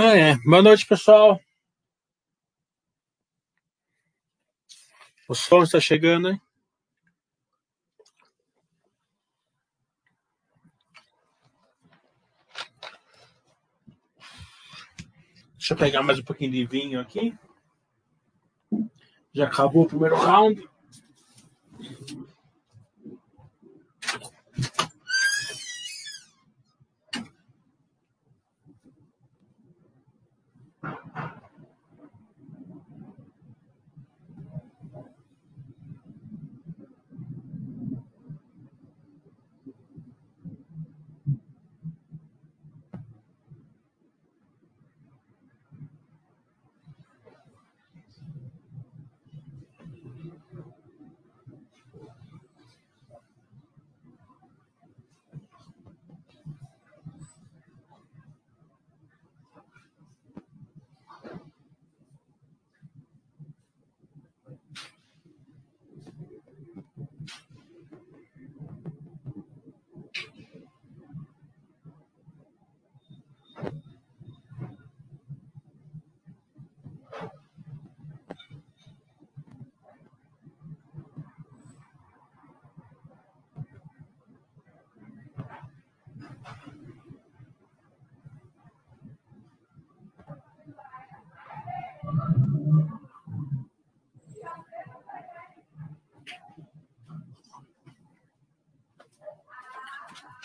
Ah, 0.00 0.16
é. 0.16 0.36
Boa 0.44 0.62
noite, 0.62 0.86
pessoal. 0.86 1.40
O 5.28 5.34
som 5.34 5.64
está 5.64 5.80
chegando, 5.80 6.30
hein? 6.30 6.40
Deixa 15.54 15.74
eu 15.74 15.76
pegar 15.76 16.04
mais 16.04 16.20
um 16.20 16.24
pouquinho 16.24 16.52
de 16.52 16.64
vinho 16.64 17.00
aqui. 17.00 17.36
Já 19.34 19.46
acabou 19.46 19.82
o 19.82 19.88
primeiro 19.88 20.14
round. 20.14 20.62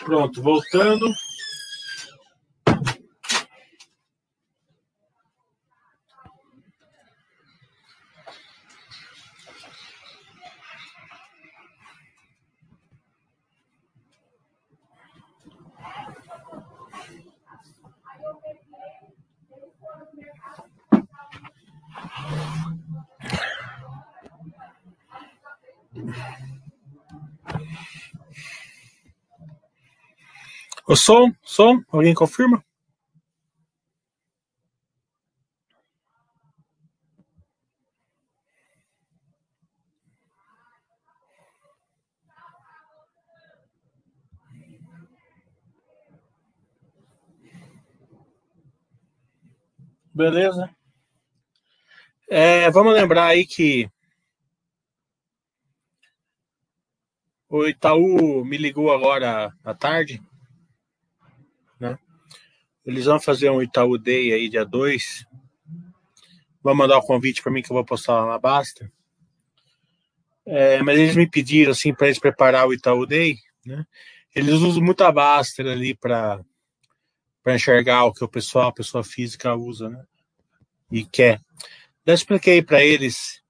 Pronto, 0.04 0.42
voltando. 0.42 1.14
O 30.86 30.94
som? 30.94 31.32
Som? 31.42 31.82
Alguém 31.90 32.12
confirma? 32.12 32.62
Beleza. 50.12 50.70
É, 52.28 52.70
vamos 52.70 52.92
lembrar 52.92 53.26
aí 53.28 53.46
que 53.46 53.90
o 57.48 57.66
Itaú 57.66 58.44
me 58.44 58.58
ligou 58.58 58.92
agora 58.92 59.52
à 59.64 59.74
tarde? 59.74 60.22
Eles 62.84 63.06
vão 63.06 63.20
fazer 63.20 63.50
um 63.50 63.62
Itaú 63.62 63.96
Day 63.96 64.32
aí 64.32 64.48
dia 64.48 64.64
2. 64.64 65.26
Vão 66.62 66.74
mandar 66.74 66.96
o 66.96 67.00
um 67.00 67.06
convite 67.06 67.42
para 67.42 67.52
mim 67.52 67.62
que 67.62 67.70
eu 67.70 67.74
vou 67.74 67.84
postar 67.84 68.20
lá 68.20 68.26
na 68.26 68.38
Basta. 68.38 68.90
É, 70.46 70.82
mas 70.82 70.98
eles 70.98 71.16
me 71.16 71.28
pediram 71.28 71.72
assim 71.72 71.94
para 71.94 72.08
eles 72.08 72.18
preparar 72.18 72.66
o 72.68 72.74
Itaú 72.74 73.06
Day, 73.06 73.38
né? 73.64 73.86
Eles 74.34 74.54
usam 74.54 74.82
muita 74.82 75.10
Baster 75.12 75.66
ali 75.66 75.94
para 75.94 76.40
para 77.42 77.54
enxergar 77.54 78.04
o 78.04 78.12
que 78.12 78.24
o 78.24 78.28
pessoal, 78.28 78.68
a 78.68 78.72
pessoa 78.72 79.04
física 79.04 79.54
usa, 79.54 79.90
né? 79.90 80.02
E 80.90 81.04
quer. 81.04 81.38
Eu 82.06 82.14
expliquei 82.14 82.62
para 82.62 82.82
eles 82.82 83.42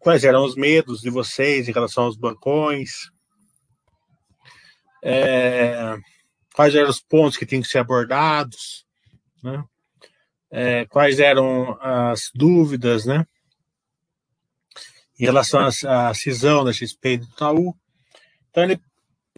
quais 0.00 0.24
eram 0.24 0.44
os 0.44 0.56
medos 0.56 1.00
de 1.00 1.08
vocês 1.08 1.68
em 1.68 1.72
relação 1.72 2.04
aos 2.04 2.16
bancões. 2.16 3.08
É, 5.00 5.96
quais 6.52 6.74
eram 6.74 6.90
os 6.90 7.00
pontos 7.00 7.36
que 7.36 7.46
tinham 7.46 7.62
que 7.62 7.68
ser 7.68 7.78
abordados, 7.78 8.84
né? 9.42 9.64
É, 10.50 10.84
quais 10.86 11.18
eram 11.18 11.78
as 11.80 12.30
dúvidas, 12.34 13.06
né? 13.06 13.26
Em 15.18 15.24
relação 15.24 15.66
à 15.86 16.12
cisão 16.14 16.64
da 16.64 16.72
XP 16.72 17.12
e 17.12 17.16
do 17.18 17.24
Itaú. 17.24 17.74
Então, 18.50 18.64
ele, 18.64 18.80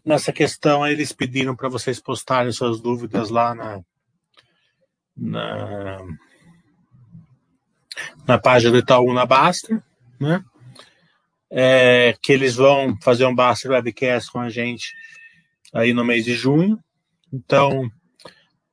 nessa 0.04 0.32
questão, 0.32 0.86
eles 0.86 1.12
pediram 1.12 1.54
para 1.54 1.68
vocês 1.68 2.00
postarem 2.00 2.50
suas 2.50 2.80
dúvidas 2.80 3.30
lá 3.30 3.54
na, 3.54 3.80
na, 5.16 5.98
na 8.26 8.38
página 8.38 8.72
do 8.72 8.78
Itaú 8.78 9.12
na 9.12 9.24
Baster, 9.24 9.82
né? 10.18 10.44
É, 11.56 12.16
que 12.20 12.32
eles 12.32 12.56
vão 12.56 12.98
fazer 13.00 13.24
um 13.26 13.34
Baster 13.34 13.70
Webcast 13.70 14.32
com 14.32 14.40
a 14.40 14.50
gente 14.50 14.92
aí 15.72 15.92
no 15.92 16.04
mês 16.04 16.24
de 16.24 16.34
junho, 16.34 16.82
então, 17.34 17.90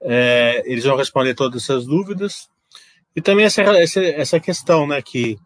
é, 0.04 0.62
eles 0.66 0.84
vão 0.84 0.96
responder 0.96 1.34
todas 1.34 1.64
essas 1.64 1.86
dúvidas. 1.86 2.48
E 3.16 3.22
também 3.22 3.46
essa, 3.46 3.62
essa, 3.62 4.00
essa 4.02 4.40
questão, 4.40 4.88
né, 4.88 5.02
que 5.02 5.38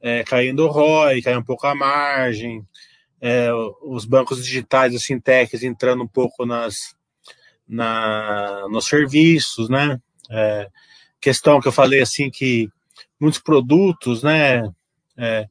é, 0.00 0.22
caindo 0.22 0.64
o 0.64 0.70
ROI, 0.70 1.22
cai 1.22 1.36
um 1.36 1.42
pouco 1.42 1.66
a 1.66 1.74
margem, 1.74 2.64
é, 3.20 3.50
os 3.82 4.04
bancos 4.04 4.44
digitais, 4.44 4.94
as 4.94 5.04
fintechs 5.04 5.62
entrando 5.62 6.02
um 6.02 6.08
pouco 6.08 6.46
nas, 6.46 6.94
na, 7.68 8.66
nos 8.68 8.86
serviços, 8.86 9.68
né? 9.68 10.00
É, 10.30 10.68
questão 11.20 11.60
que 11.60 11.68
eu 11.68 11.72
falei 11.72 12.00
assim 12.00 12.30
que 12.30 12.68
muitos 13.20 13.40
produtos, 13.40 14.22
né, 14.22 14.68
é, 15.16 15.46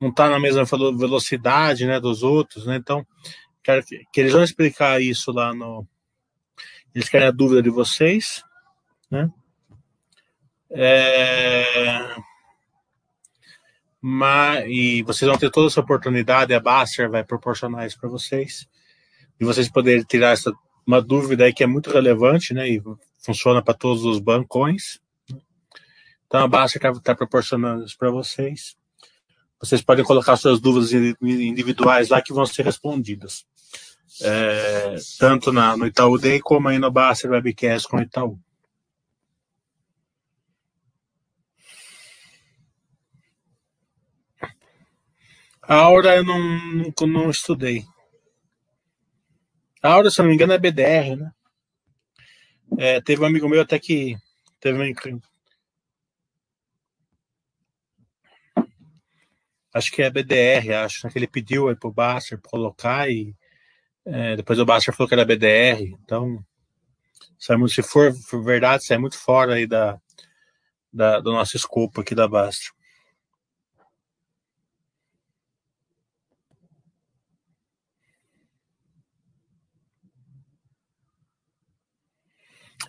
não 0.00 0.08
está 0.08 0.28
na 0.28 0.40
mesma 0.40 0.64
velocidade, 0.64 1.86
né, 1.86 2.00
dos 2.00 2.24
outros, 2.24 2.66
né? 2.66 2.76
Então, 2.76 3.06
quero 3.62 3.84
que, 3.84 4.02
que 4.12 4.20
eles 4.20 4.32
vão 4.32 4.42
explicar 4.42 5.00
isso 5.00 5.30
lá 5.30 5.54
no, 5.54 5.86
eles 6.94 7.08
querem 7.08 7.28
a 7.28 7.30
dúvida 7.30 7.62
de 7.62 7.70
vocês, 7.70 8.44
né? 9.10 9.30
É... 10.70 12.14
Mas, 14.00 14.64
e 14.68 15.02
vocês 15.02 15.28
vão 15.28 15.38
ter 15.38 15.50
toda 15.50 15.68
essa 15.68 15.80
oportunidade, 15.80 16.52
a 16.52 16.60
Baster 16.60 17.08
vai 17.08 17.22
proporcionar 17.22 17.86
isso 17.86 17.98
para 18.00 18.08
vocês, 18.08 18.66
e 19.38 19.44
vocês 19.44 19.70
poderem 19.70 20.02
tirar 20.02 20.32
essa, 20.32 20.52
uma 20.86 21.00
dúvida 21.00 21.44
aí 21.44 21.52
que 21.52 21.62
é 21.62 21.66
muito 21.66 21.90
relevante, 21.90 22.52
né? 22.52 22.68
E 22.68 22.82
funciona 23.24 23.62
para 23.62 23.74
todos 23.74 24.04
os 24.04 24.18
bancões. 24.18 25.00
Então 26.26 26.42
a 26.42 26.48
Baster 26.48 26.82
está 26.84 27.00
tá 27.00 27.14
proporcionando 27.14 27.84
isso 27.84 27.96
para 27.96 28.10
vocês. 28.10 28.76
Vocês 29.60 29.80
podem 29.80 30.04
colocar 30.04 30.36
suas 30.36 30.60
dúvidas 30.60 30.92
individuais 30.92 32.08
lá 32.08 32.20
que 32.20 32.32
vão 32.32 32.44
ser 32.44 32.64
respondidas 32.64 33.46
é, 34.20 34.96
tanto 35.18 35.52
na, 35.52 35.76
no 35.76 35.86
Itaú 35.86 36.18
Day 36.18 36.40
como 36.40 36.68
aí 36.68 36.78
no 36.78 36.90
Baster 36.90 37.30
Webcast 37.30 37.88
com 37.88 37.96
o 37.96 38.02
Itaú. 38.02 38.38
A 45.62 45.76
Aura 45.76 46.16
eu 46.16 46.24
não, 46.24 46.38
não, 46.38 47.06
não 47.06 47.30
estudei. 47.30 47.84
A 49.82 49.92
Aura, 49.92 50.10
se 50.10 50.18
não 50.18 50.28
me 50.28 50.34
engano, 50.34 50.52
é 50.52 50.58
BDR, 50.58 51.16
né? 51.16 51.32
É, 52.78 53.00
teve 53.00 53.22
um 53.22 53.26
amigo 53.26 53.48
meu 53.48 53.62
até 53.62 53.78
que 53.78 54.16
teve 54.60 54.76
uma, 54.78 54.86
acho 59.72 59.90
que 59.90 60.02
é 60.02 60.10
BDR, 60.10 60.74
acho, 60.84 61.06
né, 61.06 61.12
que 61.12 61.18
ele 61.18 61.26
pediu 61.26 61.68
aí 61.68 61.74
pro 61.74 61.92
Basser 61.92 62.40
colocar 62.40 63.08
e 63.10 63.34
é, 64.04 64.36
depois 64.36 64.58
o 64.58 64.64
Basser 64.64 64.94
falou 64.94 65.08
que 65.08 65.14
era 65.14 65.24
BDR, 65.24 65.96
então 66.04 66.44
se 67.68 67.82
for, 67.82 68.12
verdade, 68.44 68.84
sai 68.84 68.98
muito 68.98 69.18
fora 69.18 69.54
aí 69.54 69.66
da, 69.66 69.98
da, 70.92 71.20
do 71.20 71.32
nosso 71.32 71.56
escopo 71.56 72.00
aqui 72.00 72.14
da 72.14 72.28
Basser. 72.28 72.70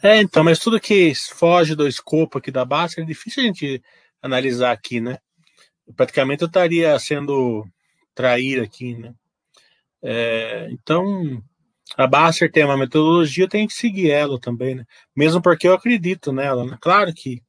É, 0.01 0.19
então, 0.21 0.44
mas 0.44 0.59
tudo 0.59 0.80
que 0.80 1.13
foge 1.16 1.75
do 1.75 1.88
escopo 1.88 2.38
aqui 2.38 2.51
da 2.51 2.66
Basser 2.66 3.04
é 3.04 3.07
difícil 3.07 3.42
a 3.42 3.45
gente 3.45 3.81
analisar 4.21 4.71
aqui, 4.71 5.00
né? 5.00 5.18
praticamente 5.95 6.44
eu 6.44 6.48
estaria 6.48 6.98
sendo 7.00 7.66
trair 8.16 8.62
aqui, 8.62 8.95
né? 8.95 9.13
É, 10.04 10.68
então, 10.72 11.42
a 11.98 12.06
Basser 12.08 12.52
tem 12.52 12.66
uma 12.66 12.78
metodologia, 12.78 13.48
tem 13.48 13.68
que 13.68 13.74
seguir 13.74 14.12
ela 14.12 14.40
também, 14.40 14.76
né? 14.76 14.86
Mesmo 15.16 15.42
porque 15.42 15.68
eu 15.68 15.74
acredito 15.74 16.32
nela, 16.32 16.66
né? 16.66 16.78
Claro 16.82 17.14
que 17.14 17.42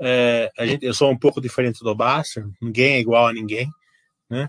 é, 0.00 0.50
gente, 0.60 0.86
eu 0.86 0.94
sou 0.94 1.10
um 1.10 1.18
pouco 1.18 1.40
diferente 1.40 1.84
do 1.84 1.94
Basser, 1.94 2.44
ninguém 2.60 2.94
é 2.94 3.00
igual 3.00 3.26
a 3.26 3.32
ninguém, 3.32 3.68
né? 4.30 4.48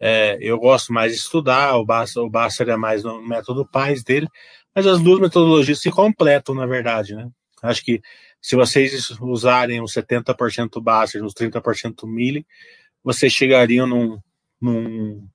É, 0.00 0.38
eu 0.40 0.58
gosto 0.58 0.92
mais 0.92 1.12
de 1.12 1.18
estudar, 1.18 1.76
o 1.76 1.84
Basser, 1.84 2.22
o 2.22 2.30
Basser 2.30 2.68
é 2.68 2.76
mais 2.76 3.04
no 3.04 3.22
método 3.22 3.68
paz 3.68 4.02
dele, 4.02 4.26
mas 4.74 4.86
as 4.86 5.00
duas 5.00 5.20
metodologias 5.20 5.80
se 5.80 5.90
completam, 5.90 6.54
na 6.54 6.66
verdade, 6.66 7.14
né? 7.14 7.28
Acho 7.62 7.84
que 7.84 8.00
se 8.40 8.56
vocês 8.56 9.10
usarem 9.20 9.82
os 9.82 9.92
70% 9.92 10.82
Basser, 10.82 11.22
os 11.22 11.34
30% 11.34 12.06
Mille, 12.06 12.46
vocês 13.04 13.32
chegariam 13.32 13.86
num, 13.86 14.18
num, 14.60 15.28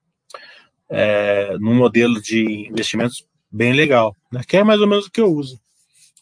é, 0.89 1.57
num 1.59 1.75
modelo 1.75 2.21
de 2.21 2.67
investimentos 2.69 3.25
bem 3.51 3.73
legal, 3.73 4.15
né? 4.31 4.41
que 4.47 4.57
é 4.57 4.63
mais 4.63 4.81
ou 4.81 4.87
menos 4.87 5.05
o 5.05 5.11
que 5.11 5.21
eu 5.21 5.31
uso. 5.31 5.59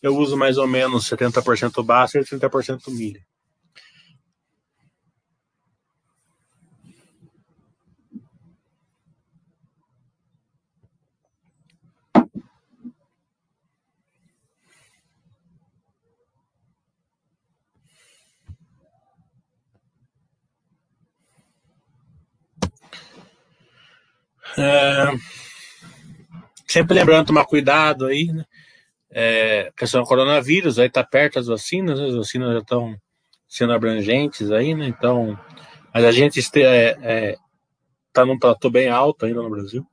Eu 0.01 0.18
uso 0.18 0.36
mais 0.36 0.57
ou 0.57 0.68
menos 0.68 1.10
70% 1.10 1.83
Basser 1.83 2.21
e 2.21 2.25
30% 2.25 2.89
Mille. 2.89 3.21
É, 24.58 25.18
sempre 26.68 26.96
lembrando 26.96 27.28
tomar 27.28 27.46
cuidado 27.46 28.06
aí, 28.06 28.26
né? 28.28 28.46
É, 29.10 29.72
questão 29.78 30.02
do 30.02 30.08
coronavírus, 30.08 30.80
aí 30.80 30.90
tá 30.90 31.04
perto 31.04 31.38
as 31.38 31.46
vacinas, 31.46 32.00
né? 32.00 32.08
as 32.08 32.16
vacinas 32.16 32.54
já 32.54 32.60
estão 32.60 33.00
sendo 33.48 33.74
abrangentes 33.74 34.52
aí, 34.52 34.74
né? 34.74 34.88
Então, 34.88 35.38
mas 35.94 36.04
a 36.04 36.12
gente 36.12 36.40
este, 36.40 36.64
é, 36.64 36.98
é, 37.02 37.38
tá 38.12 38.26
num 38.26 38.40
platô 38.40 38.70
bem 38.70 38.90
alto 38.90 39.26
ainda 39.26 39.42
no 39.42 39.50
Brasil. 39.50 39.86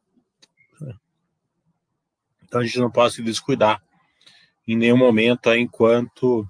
Então 2.43 2.61
a 2.61 2.65
gente 2.65 2.79
não 2.79 2.91
pode 2.91 3.15
se 3.15 3.23
descuidar 3.23 3.81
em 4.67 4.77
nenhum 4.77 4.97
momento 4.97 5.49
aí, 5.49 5.61
enquanto 5.61 6.45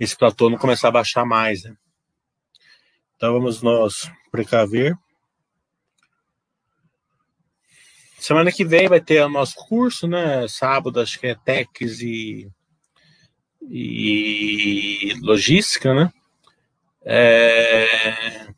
esse 0.00 0.16
platô 0.16 0.50
não 0.50 0.58
começar 0.58 0.88
a 0.88 0.92
baixar 0.92 1.24
mais, 1.24 1.62
né? 1.62 1.76
Então 3.14 3.32
vamos 3.32 3.62
nos 3.62 4.10
precaver 4.30 4.96
Semana 8.18 8.50
que 8.50 8.64
vem 8.64 8.88
vai 8.88 9.00
ter 9.00 9.22
o 9.22 9.28
nosso 9.28 9.54
curso, 9.56 10.06
né? 10.06 10.46
Sábado 10.48 11.00
acho 11.00 11.18
que 11.20 11.26
é 11.28 11.34
Techs 11.34 12.00
e, 12.00 12.48
e 13.62 15.14
Logística, 15.20 15.94
né? 15.94 16.10
É, 17.04 18.48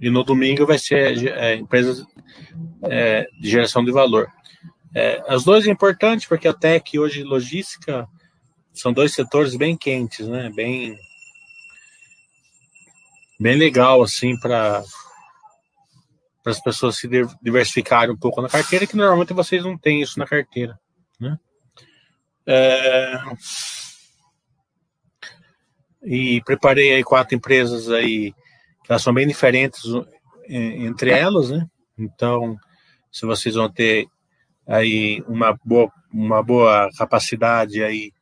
e 0.00 0.08
no 0.08 0.24
domingo 0.24 0.66
vai 0.66 0.78
ser 0.78 1.28
é, 1.28 1.56
empresas 1.56 2.02
é, 2.84 3.28
de 3.38 3.50
geração 3.50 3.84
de 3.84 3.92
valor. 3.92 4.28
É, 4.94 5.22
as 5.28 5.44
duas 5.44 5.66
é 5.66 5.70
importantes 5.70 6.26
porque 6.26 6.48
a 6.48 6.54
Tech 6.54 6.98
hoje 6.98 7.22
Logística 7.22 8.08
são 8.72 8.92
dois 8.92 9.12
setores 9.12 9.54
bem 9.54 9.76
quentes, 9.76 10.26
né? 10.26 10.50
Bem, 10.54 10.96
bem 13.38 13.56
legal 13.56 14.02
assim 14.02 14.38
para 14.38 14.82
para 16.42 16.52
as 16.52 16.60
pessoas 16.60 16.96
se 16.96 17.08
diversificarem 17.42 18.14
um 18.14 18.18
pouco 18.18 18.40
na 18.40 18.48
carteira, 18.48 18.86
que 18.86 18.96
normalmente 18.96 19.32
vocês 19.32 19.62
não 19.62 19.76
têm 19.76 20.00
isso 20.00 20.18
na 20.18 20.26
carteira. 20.26 20.78
Né? 21.18 21.36
É... 22.46 23.20
E 26.02 26.42
preparei 26.44 26.94
aí 26.94 27.04
quatro 27.04 27.36
empresas 27.36 27.90
aí 27.90 28.32
que 28.84 28.90
elas 28.90 29.02
são 29.02 29.12
bem 29.12 29.26
diferentes 29.26 29.82
entre 30.48 31.10
elas, 31.10 31.50
né? 31.50 31.66
Então, 31.96 32.56
se 33.12 33.26
vocês 33.26 33.54
vão 33.54 33.70
ter 33.70 34.08
aí 34.66 35.22
uma 35.28 35.56
boa, 35.64 35.92
uma 36.12 36.42
boa 36.42 36.88
capacidade 36.96 37.82
aí 37.84 38.12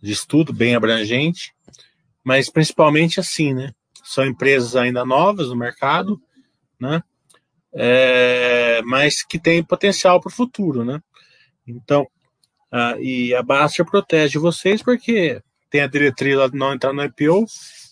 de 0.00 0.12
estudo 0.12 0.52
bem 0.52 0.74
abrangente, 0.74 1.52
mas 2.24 2.50
principalmente 2.50 3.20
assim, 3.20 3.52
né? 3.52 3.70
São 4.02 4.24
empresas 4.24 4.74
ainda 4.74 5.04
novas 5.04 5.48
no 5.48 5.56
mercado, 5.56 6.20
né? 6.80 7.02
É, 7.76 8.80
mas 8.84 9.22
que 9.22 9.38
tem 9.38 9.62
potencial 9.62 10.20
para 10.20 10.30
o 10.30 10.34
futuro, 10.34 10.84
né? 10.84 11.00
Então, 11.66 12.06
uh, 12.72 13.00
e 13.00 13.34
a 13.34 13.42
Baster 13.42 13.84
protege 13.84 14.38
vocês 14.38 14.82
porque 14.82 15.42
tem 15.70 15.82
a 15.82 15.86
diretriz 15.86 16.38
de 16.50 16.56
não 16.56 16.72
entrar 16.72 16.92
no 16.92 17.04
IPO, 17.04 17.44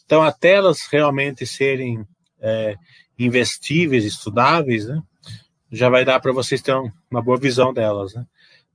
então 0.07 0.23
até 0.23 0.55
elas 0.55 0.87
realmente 0.91 1.47
serem 1.47 2.07
é, 2.41 2.77
investíveis, 3.19 4.05
estudáveis, 4.05 4.87
né? 4.87 5.03
Já 5.71 5.91
vai 5.91 6.05
dar 6.05 6.21
para 6.21 6.33
vocês 6.33 6.63
terem 6.63 6.91
uma 7.11 7.21
boa 7.21 7.37
visão 7.37 7.73
delas, 7.75 8.15
né? 8.15 8.25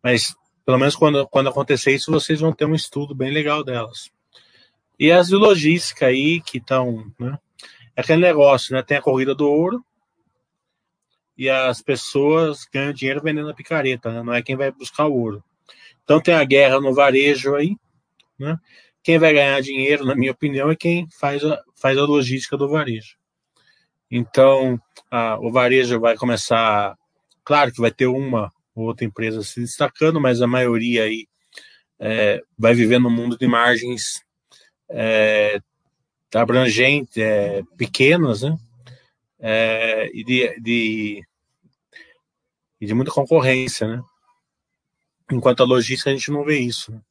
Mas 0.03 0.35
pelo 0.65 0.77
menos 0.77 0.95
quando, 0.95 1.27
quando 1.27 1.49
acontecer 1.49 1.95
isso, 1.95 2.11
vocês 2.11 2.39
vão 2.39 2.53
ter 2.53 2.65
um 2.65 2.75
estudo 2.75 3.15
bem 3.15 3.31
legal 3.31 3.63
delas. 3.63 4.11
E 4.99 5.11
as 5.11 5.29
de 5.29 5.35
logística 5.35 6.05
aí 6.05 6.39
que 6.41 6.59
estão, 6.59 7.11
né? 7.19 7.39
É 7.95 8.01
aquele 8.01 8.21
negócio, 8.21 8.75
né? 8.75 8.83
Tem 8.83 8.97
a 8.97 9.01
corrida 9.01 9.33
do 9.33 9.49
ouro, 9.49 9.83
e 11.39 11.49
as 11.49 11.81
pessoas 11.81 12.65
ganham 12.65 12.91
dinheiro 12.91 13.21
vendendo 13.23 13.49
a 13.49 13.53
picareta, 13.53 14.11
né? 14.11 14.21
não 14.21 14.33
é 14.33 14.41
quem 14.41 14.57
vai 14.57 14.69
buscar 14.73 15.05
o 15.07 15.17
ouro. 15.17 15.41
Então 16.03 16.19
tem 16.19 16.33
a 16.33 16.43
guerra 16.43 16.81
no 16.81 16.93
varejo 16.93 17.55
aí, 17.55 17.77
né? 18.37 18.57
Quem 19.01 19.17
vai 19.17 19.31
ganhar 19.31 19.61
dinheiro, 19.61 20.03
na 20.03 20.15
minha 20.15 20.33
opinião, 20.33 20.69
é 20.69 20.75
quem 20.75 21.07
faz 21.17 21.41
a, 21.45 21.57
faz 21.81 21.97
a 21.97 22.03
logística 22.03 22.57
do 22.57 22.67
varejo. 22.67 23.15
Então, 24.11 24.77
a, 25.09 25.39
o 25.39 25.49
varejo 25.49 25.97
vai 25.97 26.17
começar, 26.17 26.97
claro 27.41 27.71
que 27.71 27.79
vai 27.79 27.91
ter 27.91 28.07
uma 28.07 28.51
ou 28.75 28.87
outra 28.87 29.05
empresa 29.05 29.41
se 29.41 29.61
destacando, 29.61 30.19
mas 30.19 30.41
a 30.41 30.47
maioria 30.47 31.03
aí 31.03 31.25
é, 31.97 32.41
vai 32.57 32.73
viver 32.73 32.99
no 32.99 33.09
mundo 33.09 33.37
de 33.37 33.47
margens 33.47 34.25
é, 34.89 35.61
abrangentes, 36.35 37.15
é, 37.15 37.61
pequenas, 37.77 38.41
né? 38.41 38.57
É, 39.39 40.09
e 40.13 40.21
de, 40.25 40.59
de, 40.59 41.28
e 42.79 42.85
de 42.85 42.93
muita 42.93 43.11
concorrência, 43.11 43.87
né? 43.87 44.03
Enquanto 45.31 45.61
a 45.61 45.65
logística 45.65 46.09
a 46.09 46.13
gente 46.13 46.31
não 46.31 46.43
vê 46.43 46.59
isso. 46.59 46.91
Né? 46.91 47.01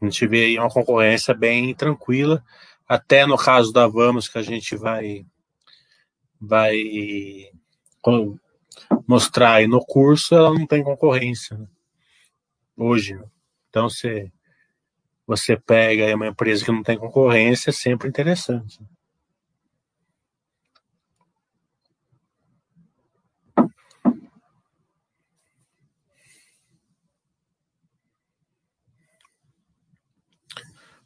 A 0.00 0.04
gente 0.06 0.26
vê 0.26 0.46
aí 0.46 0.58
uma 0.58 0.70
concorrência 0.70 1.32
bem 1.34 1.74
tranquila, 1.74 2.44
até 2.88 3.24
no 3.26 3.36
caso 3.36 3.72
da 3.72 3.86
Vamos 3.86 4.28
que 4.28 4.38
a 4.38 4.42
gente 4.42 4.76
vai 4.76 5.24
vai 6.40 6.76
mostrar 9.06 9.54
aí 9.54 9.66
no 9.66 9.80
curso, 9.84 10.34
ela 10.34 10.52
não 10.52 10.66
tem 10.66 10.82
concorrência 10.82 11.56
né? 11.56 11.66
hoje. 12.76 13.14
Né? 13.14 13.24
Então 13.68 13.88
você 13.88 14.32
você 15.26 15.56
pega 15.56 16.14
uma 16.14 16.26
empresa 16.26 16.64
que 16.64 16.70
não 16.70 16.82
tem 16.82 16.98
concorrência, 16.98 17.70
é 17.70 17.72
sempre 17.72 18.08
interessante. 18.08 18.78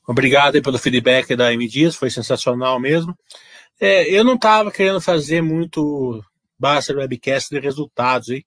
Obrigado 0.09 0.63
pelo 0.63 0.79
feedback 0.79 1.37
da 1.37 1.53
M 1.53 1.69
Dias, 1.69 1.95
foi 1.95 2.09
sensacional 2.09 2.81
mesmo. 2.81 3.15
É, 3.79 4.09
eu 4.11 4.25
não 4.25 4.37
estava 4.37 4.73
querendo 4.73 5.03
fazer 5.03 5.43
muito 5.43 6.25
Basta 6.59 6.97
Webcast 6.97 7.51
de 7.51 7.61
resultados 7.61 8.31
aí, 8.31 8.43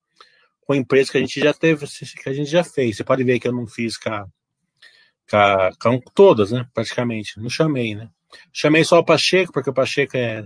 com 0.61 0.73
empresas 0.73 1.11
que 1.11 1.19
a 1.19 1.21
gente 1.21 1.39
já 1.39 1.53
teve, 1.53 1.85
que 1.87 2.27
a 2.27 2.33
gente 2.33 2.49
já 2.49 2.63
fez. 2.63 2.97
Você 2.97 3.03
pode 3.03 3.23
ver 3.23 3.39
que 3.39 3.47
eu 3.47 3.53
não 3.53 3.67
fiz 3.67 3.95
com 3.95 4.09
a, 4.09 4.25
com, 5.79 6.01
com 6.01 6.11
todas, 6.15 6.51
né? 6.51 6.67
Praticamente. 6.73 7.39
Não 7.39 7.47
chamei, 7.47 7.93
né? 7.93 8.09
Chamei 8.51 8.83
só 8.83 8.97
o 8.97 9.05
Pacheco, 9.05 9.53
porque 9.53 9.69
o 9.69 9.73
Pacheco 9.73 10.17
é, 10.17 10.43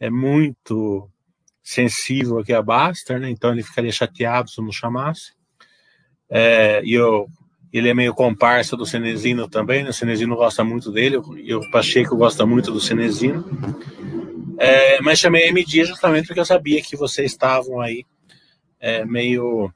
é 0.00 0.08
muito 0.08 1.10
sensível 1.62 2.38
aqui 2.38 2.54
a 2.54 2.62
Baster, 2.62 3.20
né? 3.20 3.28
Então 3.28 3.52
ele 3.52 3.62
ficaria 3.62 3.92
chateado 3.92 4.48
se 4.48 4.58
eu 4.58 4.64
não 4.64 4.72
chamasse. 4.72 5.34
É, 6.30 6.82
e 6.82 6.94
eu, 6.94 7.28
ele 7.72 7.88
é 7.88 7.94
meio 7.94 8.14
comparsa 8.14 8.76
do 8.76 8.86
Cenezino 8.86 9.48
também, 9.48 9.82
né? 9.82 9.90
O 9.90 9.94
Cenezino 9.94 10.36
gosta 10.36 10.64
muito 10.64 10.90
dele, 10.90 11.20
e 11.36 11.54
o 11.54 11.70
Pacheco 11.70 12.16
gosta 12.16 12.46
muito 12.46 12.72
do 12.72 12.80
Cenezino. 12.80 13.44
É, 14.58 15.00
mas 15.00 15.18
chamei 15.18 15.44
a 15.44 15.48
MD 15.48 15.84
justamente 15.84 16.26
porque 16.26 16.40
eu 16.40 16.44
sabia 16.44 16.82
que 16.82 16.96
vocês 16.96 17.30
estavam 17.30 17.80
aí 17.80 18.04
é, 18.80 19.04
meio 19.04 19.72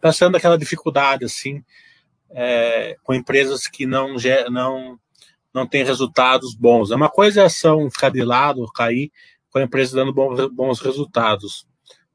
passando 0.00 0.36
aquela 0.36 0.56
dificuldade 0.56 1.24
assim 1.24 1.62
é, 2.30 2.96
com 3.02 3.14
empresas 3.14 3.66
que 3.66 3.86
não 3.86 4.14
não 4.50 4.98
não 5.52 5.66
têm 5.66 5.84
resultados 5.84 6.54
bons. 6.54 6.90
É 6.90 6.96
uma 6.96 7.08
coisa 7.08 7.42
é 7.42 7.44
ação 7.44 7.88
ficar 7.88 8.10
de 8.10 8.24
lado, 8.24 8.66
cair, 8.72 9.12
com 9.50 9.58
a 9.58 9.62
empresa 9.62 9.96
dando 9.96 10.12
bons, 10.12 10.48
bons 10.50 10.80
resultados. 10.80 11.64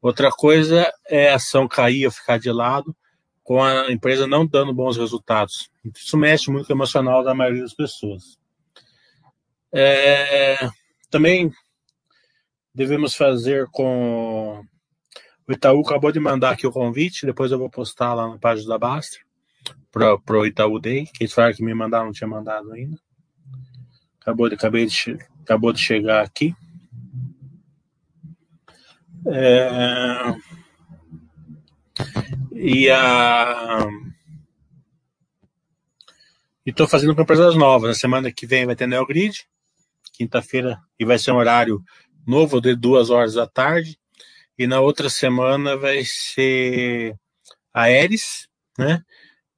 Outra 0.01 0.29
coisa 0.29 0.91
é 1.07 1.31
ação 1.31 1.67
cair 1.67 2.05
ou 2.05 2.11
ficar 2.11 2.37
de 2.37 2.51
lado, 2.51 2.93
com 3.49 3.63
a 3.63 3.91
empresa 3.91 4.27
não 4.27 4.45
dando 4.45 4.71
bons 4.71 4.95
resultados. 4.95 5.71
Isso 5.83 6.15
mexe 6.15 6.51
muito 6.51 6.67
com 6.67 6.73
o 6.73 6.75
emocional 6.75 7.23
da 7.23 7.33
maioria 7.33 7.63
das 7.63 7.73
pessoas. 7.73 8.37
É, 9.73 10.69
também 11.09 11.51
devemos 12.75 13.15
fazer 13.15 13.65
com. 13.71 14.63
O 15.47 15.51
Itaú 15.51 15.81
acabou 15.81 16.11
de 16.11 16.19
mandar 16.19 16.51
aqui 16.51 16.67
o 16.67 16.71
convite, 16.71 17.25
depois 17.25 17.51
eu 17.51 17.57
vou 17.57 17.71
postar 17.71 18.13
lá 18.13 18.29
na 18.29 18.37
página 18.37 18.69
da 18.69 18.77
Basta 18.77 19.17
para 19.91 20.37
o 20.37 20.45
Itaú 20.45 20.79
Day, 20.79 21.07
que 21.07 21.23
eles 21.23 21.33
falaram 21.33 21.55
que 21.55 21.63
me 21.63 21.73
mandaram, 21.73 22.05
não 22.05 22.13
tinha 22.13 22.27
mandado 22.27 22.71
ainda. 22.71 22.99
Acabou 24.21 24.47
de, 24.47 24.53
acabei 24.53 24.85
de, 24.85 25.17
acabou 25.41 25.73
de 25.73 25.79
chegar 25.79 26.23
aqui. 26.23 26.53
É, 29.25 30.35
e 32.53 32.89
a. 32.89 33.87
E 36.65 36.71
estou 36.71 36.87
fazendo 36.87 37.15
com 37.15 37.21
empresas 37.21 37.55
novas. 37.55 37.89
Na 37.89 37.95
semana 37.95 38.31
que 38.31 38.45
vem 38.45 38.65
vai 38.65 38.75
ter 38.75 38.87
NeoGrid, 38.87 39.47
quinta-feira, 40.13 40.77
e 40.99 41.05
vai 41.05 41.17
ser 41.17 41.31
um 41.31 41.37
horário 41.37 41.81
novo 42.27 42.59
de 42.61 42.75
duas 42.75 43.09
horas 43.09 43.33
da 43.33 43.47
tarde. 43.47 43.97
E 44.57 44.67
na 44.67 44.81
outra 44.81 45.09
semana 45.09 45.77
vai 45.77 46.03
ser 46.05 47.15
Aeres, 47.73 48.47
né? 48.77 49.01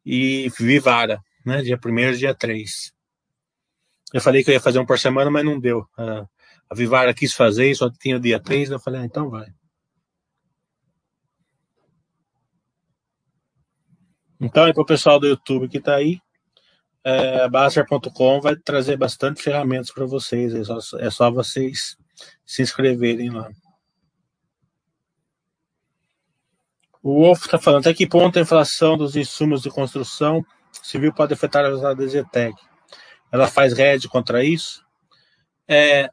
E 0.05 0.49
Vivara, 0.59 1.19
né? 1.45 1.61
Dia 1.61 1.79
1 1.83 1.99
e 1.99 2.17
dia 2.17 2.35
3. 2.35 2.93
Eu 4.13 4.21
falei 4.21 4.43
que 4.43 4.51
eu 4.51 4.53
ia 4.53 4.59
fazer 4.59 4.79
um 4.79 4.85
por 4.85 4.99
semana, 4.99 5.31
mas 5.31 5.43
não 5.43 5.59
deu. 5.59 5.85
A, 5.97 6.25
a 6.69 6.75
Vivara 6.75 7.13
quis 7.13 7.33
fazer, 7.33 7.73
só 7.75 7.89
tinha 7.89 8.17
o 8.17 8.19
dia 8.19 8.39
3, 8.39 8.71
eu 8.71 8.79
falei, 8.79 9.01
ah, 9.01 9.05
então 9.05 9.29
vai. 9.29 9.47
Então, 14.41 14.65
é 14.65 14.73
para 14.73 14.81
o 14.81 14.85
pessoal 14.85 15.19
do 15.19 15.27
YouTube 15.27 15.69
que 15.69 15.77
está 15.77 15.95
aí, 15.95 16.19
é, 17.03 17.47
Baster.com 17.47 18.41
vai 18.41 18.55
trazer 18.55 18.97
bastante 18.97 19.41
ferramentas 19.41 19.91
para 19.91 20.05
vocês. 20.05 20.55
É 20.55 20.63
só, 20.63 20.79
é 20.97 21.09
só 21.11 21.29
vocês 21.29 21.95
se 22.43 22.63
inscreverem 22.63 23.29
lá. 23.29 23.49
O 27.03 27.21
Wolf 27.21 27.45
está 27.45 27.59
falando 27.59 27.81
até 27.81 27.93
que 27.93 28.07
ponto 28.07 28.37
a 28.37 28.41
inflação 28.41 28.97
dos 28.97 29.15
insumos 29.15 29.61
de 29.61 29.69
construção 29.69 30.43
civil 30.83 31.13
pode 31.13 31.33
afetar 31.33 31.63
a 31.63 31.93
DZTEC. 31.93 32.55
Ela 33.31 33.47
faz 33.47 33.73
rede 33.73 34.07
contra 34.07 34.43
isso? 34.43 34.83
É, 35.67 36.09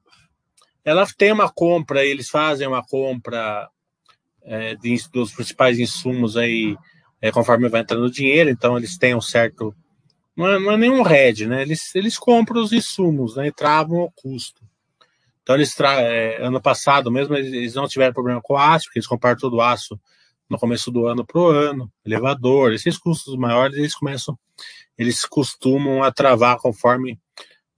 ela 0.85 1.07
tem 1.17 1.33
uma 1.33 1.51
compra, 1.51 2.05
eles 2.05 2.29
fazem 2.29 2.67
uma 2.67 2.83
compra 2.83 3.69
é, 4.43 4.75
de, 4.77 4.97
dos 5.13 5.33
principais 5.33 5.79
insumos 5.79 6.37
aí 6.37 6.77
é, 7.21 7.31
conforme 7.31 7.69
vai 7.69 7.81
entrando 7.81 8.05
o 8.05 8.11
dinheiro, 8.11 8.51
então 8.51 8.77
eles 8.77 8.97
têm 8.97 9.15
um 9.15 9.21
certo. 9.21 9.75
Não 10.37 10.49
é, 10.49 10.59
não 10.59 10.73
é 10.73 10.77
nenhum 10.77 11.03
head, 11.03 11.47
né? 11.47 11.63
Eles, 11.63 11.95
eles 11.95 12.17
compram 12.17 12.63
os 12.63 12.73
insumos 12.73 13.37
né, 13.37 13.49
e 13.49 13.53
travam 13.53 13.99
o 13.99 14.13
custo. 14.13 14.63
Então, 15.43 15.57
eles 15.57 15.75
tra... 15.75 16.01
É, 16.01 16.43
ano 16.43 16.61
passado 16.61 17.11
mesmo, 17.11 17.35
eles 17.35 17.75
não 17.75 17.89
tiveram 17.89 18.13
problema 18.13 18.41
com 18.43 18.55
o 18.55 18.59
aço, 18.59 18.85
porque 18.87 18.99
eles 18.99 19.07
compraram 19.07 19.39
todo 19.39 19.57
o 19.57 19.63
aço 19.63 19.99
no 20.49 20.59
começo 20.59 20.91
do 20.91 21.07
ano 21.07 21.27
para 21.27 21.41
o 21.41 21.49
ano, 21.49 21.93
elevador, 22.05 22.73
esses 22.73 22.97
custos 22.97 23.37
maiores, 23.37 23.77
eles 23.77 23.95
começam, 23.95 24.39
eles 24.97 25.25
costumam 25.25 26.03
a 26.03 26.13
travar 26.13 26.59
conforme 26.59 27.19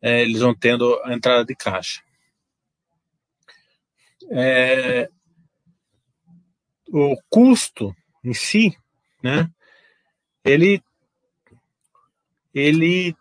é, 0.00 0.22
eles 0.22 0.40
vão 0.40 0.54
tendo 0.54 1.00
a 1.04 1.12
entrada 1.12 1.44
de 1.44 1.54
caixa. 1.54 2.00
É, 4.30 5.08
o 6.92 7.16
custo 7.28 7.94
em 8.24 8.34
si, 8.34 8.76
né? 9.22 9.48
Ele 10.44 10.82
ele 12.54 13.14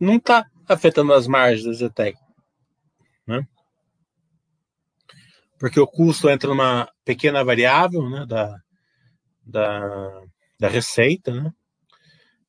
não 0.00 0.16
está 0.16 0.46
afetando 0.66 1.12
as 1.12 1.26
margens 1.26 1.64
da 1.64 1.72
Zetec, 1.72 2.18
né? 3.26 3.46
Porque 5.58 5.80
o 5.80 5.86
custo 5.86 6.30
entra 6.30 6.48
numa 6.48 6.88
pequena 7.04 7.44
variável, 7.44 8.08
né, 8.08 8.24
da, 8.26 8.56
da, 9.44 10.22
da 10.58 10.68
receita, 10.68 11.34
né? 11.34 11.52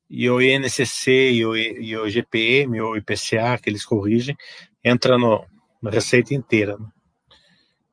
E 0.08 0.28
o 0.28 0.40
INCC 0.40 1.32
e 1.32 1.46
o, 1.46 1.56
e 1.56 1.96
o 1.96 2.08
GPM 2.08 2.80
ou 2.80 2.96
IPCA 2.96 3.58
que 3.62 3.70
eles 3.70 3.84
corrigem 3.84 4.36
entra 4.82 5.16
no, 5.16 5.46
na 5.80 5.90
receita 5.90 6.34
inteira. 6.34 6.76
Né? 6.76 6.88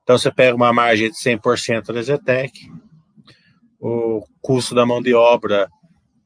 Então 0.02 0.18
você 0.18 0.32
pega 0.32 0.56
uma 0.56 0.74
margem 0.74 1.12
de 1.12 1.18
100% 1.18 1.94
da 1.94 2.02
Zetec, 2.02 2.72
o 3.80 4.26
custo 4.42 4.74
da 4.74 4.86
mão 4.86 5.02
de 5.02 5.14
obra 5.14 5.70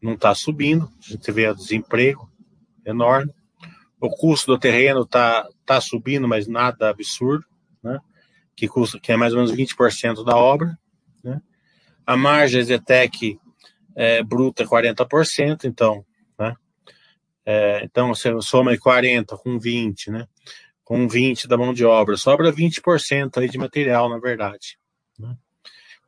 não 0.01 0.13
está 0.13 0.33
subindo, 0.33 0.89
a 0.99 1.11
gente 1.11 1.31
vê 1.31 1.47
o 1.47 1.55
desemprego 1.55 2.29
enorme, 2.85 3.31
o 3.99 4.09
custo 4.09 4.51
do 4.51 4.59
terreno 4.59 5.01
está 5.01 5.47
tá 5.65 5.79
subindo, 5.79 6.27
mas 6.27 6.47
nada 6.47 6.89
absurdo, 6.89 7.45
né? 7.83 7.99
que, 8.55 8.67
custa, 8.67 8.99
que 8.99 9.11
é 9.11 9.17
mais 9.17 9.33
ou 9.33 9.39
menos 9.39 9.55
20% 9.55 10.23
da 10.23 10.35
obra. 10.35 10.77
Né? 11.23 11.39
A 12.05 12.17
margem 12.17 12.63
Zetec 12.63 13.39
é, 13.95 14.23
bruta 14.23 14.63
é 14.63 14.65
40%, 14.65 15.65
então, 15.65 16.03
né? 16.37 16.55
É, 17.45 17.83
então 17.83 18.09
você 18.09 18.29
soma 18.41 18.71
aí 18.71 18.77
40 18.77 19.37
com 19.37 19.59
20, 19.59 20.11
né? 20.11 20.27
Com 20.83 21.07
20 21.07 21.47
da 21.47 21.57
mão 21.57 21.73
de 21.73 21.85
obra, 21.85 22.17
sobra 22.17 22.51
20% 22.51 23.37
aí 23.37 23.49
de 23.49 23.57
material, 23.57 24.09
na 24.09 24.19
verdade. 24.19 24.77
Né? 25.19 25.35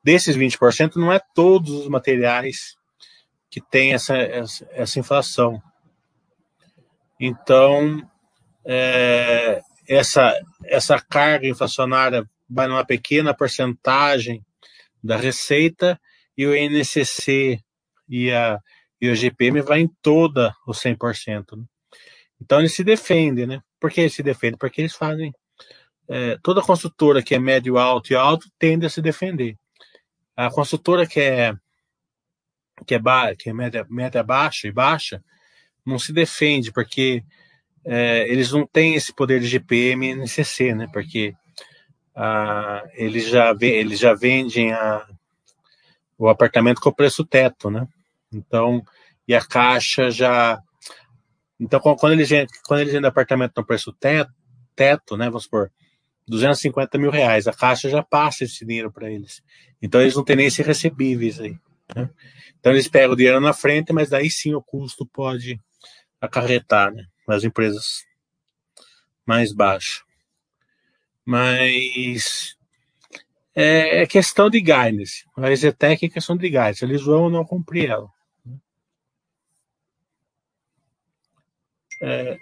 Desses 0.03 0.36
20%, 0.36 0.95
não 0.95 1.12
é 1.12 1.19
todos 1.33 1.72
os 1.72 1.88
materiais 1.88 2.75
que 3.50 3.62
têm 3.62 3.93
essa, 3.93 4.17
essa, 4.17 4.67
essa 4.72 5.00
inflação. 5.00 5.62
Então, 7.19 8.01
é, 8.65 9.62
essa, 9.88 10.38
essa 10.65 11.00
carga 11.00 11.48
inflacionária 11.48 12.27
vai 12.50 12.67
numa 12.67 12.86
pequena 12.86 13.33
porcentagem 13.33 14.43
da 15.03 15.17
receita 15.17 16.00
e 16.38 16.45
o 16.45 16.55
INCC 16.55 17.60
e, 18.10 18.31
a, 18.31 18.60
e 19.00 19.10
o 19.10 19.15
GPM 19.15 19.62
vai 19.62 19.81
em 19.81 19.89
toda 20.01 20.53
os 20.67 20.79
100%. 20.79 21.57
Né? 21.57 21.63
Então, 22.41 22.60
eles 22.60 22.75
se 22.75 22.83
defendem, 22.83 23.45
né? 23.45 23.62
Por 23.79 23.91
que 23.91 24.01
eles 24.01 24.13
se 24.13 24.24
defendem? 24.24 24.57
Porque 24.57 24.81
eles 24.81 24.95
fazem. 24.95 25.31
É, 26.10 26.38
toda 26.43 26.62
construtora 26.62 27.24
que 27.24 27.33
é 27.33 27.39
médio, 27.39 27.77
alto 27.77 28.12
e 28.12 28.15
alto 28.15 28.50
tende 28.60 28.86
a 28.86 28.89
se 28.89 29.01
defender. 29.01 29.55
A 30.35 30.49
consultora 30.49 31.07
que 31.07 31.19
é 31.19 31.53
que 32.85 32.95
é, 32.95 32.99
ba 32.99 33.35
que 33.35 33.49
é 33.49 33.53
média, 33.53 33.85
média 33.89 34.23
baixa 34.23 34.67
e 34.67 34.71
baixa 34.71 35.23
não 35.85 35.99
se 35.99 36.11
defende 36.11 36.71
porque 36.71 37.23
é, 37.85 38.27
eles 38.29 38.51
não 38.51 38.65
têm 38.65 38.95
esse 38.95 39.13
poder 39.13 39.39
de 39.39 39.47
GPM 39.47 40.07
e 40.07 40.15
NCC, 40.15 40.73
né? 40.73 40.87
Porque 40.91 41.33
ah, 42.15 42.83
eles, 42.93 43.27
já 43.27 43.55
eles 43.59 43.99
já 43.99 44.13
vendem 44.13 44.71
a, 44.71 45.05
o 46.17 46.29
apartamento 46.29 46.79
com 46.79 46.89
o 46.89 46.95
preço 46.95 47.25
teto, 47.25 47.69
né? 47.69 47.87
Então, 48.31 48.83
e 49.27 49.35
a 49.35 49.45
caixa 49.45 50.09
já. 50.09 50.61
Então, 51.59 51.79
quando 51.79 52.13
eles, 52.13 52.29
quando 52.65 52.81
eles 52.81 52.93
vendem 52.93 53.09
apartamento 53.09 53.53
no 53.57 53.65
preço 53.65 53.91
teto, 53.93 54.31
teto, 54.75 55.17
né? 55.17 55.25
Vamos 55.25 55.43
supor, 55.43 55.71
250 56.27 56.98
mil 56.98 57.12
reais. 57.12 57.48
A 57.48 57.53
Caixa 57.53 57.89
já 57.89 58.01
passa 58.01 58.44
esse 58.44 58.65
dinheiro 58.65 58.92
para 58.92 59.12
eles. 59.12 59.42
Então 59.82 60.01
eles 60.01 60.15
não 60.15 60.24
têm 60.24 60.36
nem 60.36 60.48
esses 60.48 60.65
recebíveis 60.65 61.39
aí. 61.39 61.58
Né? 61.96 62.10
Então 62.60 62.72
eles 62.72 62.88
pegam 62.88 63.13
o 63.13 63.15
dinheiro 63.15 63.39
na 63.39 63.53
frente, 63.53 63.92
mas 63.92 64.10
daí 64.10 64.30
sim 64.30 64.53
o 64.53 64.62
custo 64.62 65.06
pode 65.06 65.60
acarretar 66.20 66.94
né, 66.94 67.06
nas 67.27 67.44
empresas 67.44 68.06
mais 69.25 69.53
baixo. 69.53 70.06
Mas 71.25 72.56
é, 73.56 74.01
é 74.01 74.08
questão 74.08 74.50
de 74.50 74.60
guidance. 74.60 75.25
A 75.38 75.51
Exetec 75.51 76.06
é 76.06 76.10
questão 76.10 76.36
de 76.36 76.50
guidance. 76.50 76.84
Eles 76.84 77.03
vão 77.03 77.24
ou 77.24 77.30
não 77.30 77.46
cumprir 77.46 77.89
ela. 77.89 78.10
É, 82.01 82.38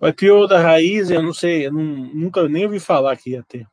O 0.00 0.06
IPO 0.06 0.46
da 0.46 0.60
raiz, 0.60 1.10
eu 1.10 1.22
não 1.22 1.32
sei, 1.32 1.66
eu 1.66 1.72
não, 1.72 1.82
nunca 1.82 2.48
nem 2.48 2.64
ouvi 2.64 2.78
falar 2.78 3.16
que 3.16 3.30
ia 3.30 3.42
ter. 3.42 3.66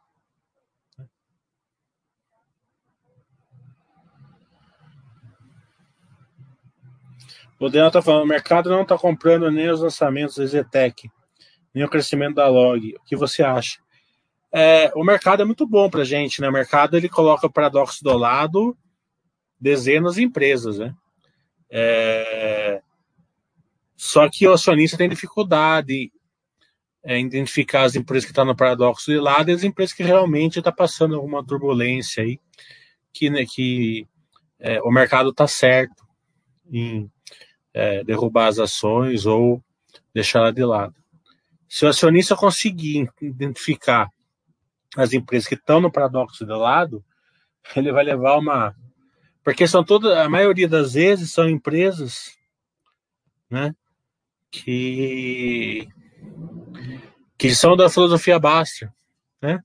O 7.59 7.69
Daniel 7.69 7.87
está 7.87 8.01
falando, 8.01 8.23
o 8.23 8.27
mercado 8.27 8.69
não 8.69 8.81
está 8.81 8.97
comprando 8.97 9.49
nem 9.49 9.69
os 9.69 9.81
lançamentos 9.81 10.35
da 10.35 10.45
Zetec, 10.45 11.09
nem 11.73 11.83
o 11.83 11.89
crescimento 11.89 12.35
da 12.35 12.47
Log. 12.47 12.95
O 12.95 13.03
que 13.05 13.15
você 13.15 13.43
acha? 13.43 13.79
É, 14.51 14.91
o 14.95 15.03
mercado 15.03 15.41
é 15.41 15.45
muito 15.45 15.65
bom 15.67 15.89
para 15.89 16.03
gente, 16.03 16.41
né? 16.41 16.49
O 16.49 16.53
mercado 16.53 16.97
ele 16.97 17.07
coloca 17.07 17.47
o 17.47 17.51
paradoxo 17.51 18.03
do 18.03 18.17
lado 18.17 18.77
dezenas 19.59 20.15
de 20.15 20.23
empresas, 20.23 20.79
né? 20.79 20.93
É, 21.69 22.81
só 23.95 24.29
que 24.29 24.47
o 24.47 24.53
acionista 24.53 24.97
tem 24.97 25.09
dificuldade 25.09 26.11
em 27.05 27.25
identificar 27.25 27.83
as 27.83 27.95
empresas 27.95 28.25
que 28.25 28.31
estão 28.31 28.45
no 28.45 28.55
paradoxo 28.55 29.11
de 29.11 29.19
lado 29.19 29.49
e 29.49 29.53
as 29.53 29.63
empresas 29.63 29.93
que 29.95 30.03
realmente 30.03 30.57
estão 30.57 30.71
tá 30.71 30.75
passando 30.75 31.15
alguma 31.15 31.45
turbulência 31.45 32.23
aí, 32.23 32.39
que, 33.13 33.29
né, 33.29 33.45
que 33.45 34.07
é, 34.59 34.81
o 34.81 34.91
mercado 34.91 35.29
está 35.29 35.47
certo 35.47 36.03
em 36.69 37.09
é, 37.73 38.03
derrubar 38.03 38.47
as 38.47 38.57
ações 38.57 39.25
ou 39.25 39.63
deixá-la 40.13 40.51
de 40.51 40.63
lado. 40.63 40.95
Se 41.69 41.85
o 41.85 41.89
acionista 41.89 42.35
conseguir 42.35 43.09
identificar 43.21 44.09
as 44.95 45.13
empresas 45.13 45.47
que 45.47 45.55
estão 45.55 45.79
no 45.79 45.91
paradoxo 45.91 46.45
de 46.45 46.53
lado, 46.53 47.03
ele 47.75 47.91
vai 47.91 48.03
levar 48.03 48.37
uma. 48.37 48.75
Porque 49.43 49.67
são 49.67 49.83
todas, 49.83 50.17
a 50.17 50.27
maioria 50.29 50.67
das 50.67 50.93
vezes 50.93 51.31
são 51.31 51.47
empresas 51.47 52.35
né, 53.49 53.75
que, 54.51 55.87
que 57.37 57.53
são 57.53 57.75
da 57.75 57.89
filosofia 57.89 58.39
Baster. 58.39 58.91
Né? 59.41 59.59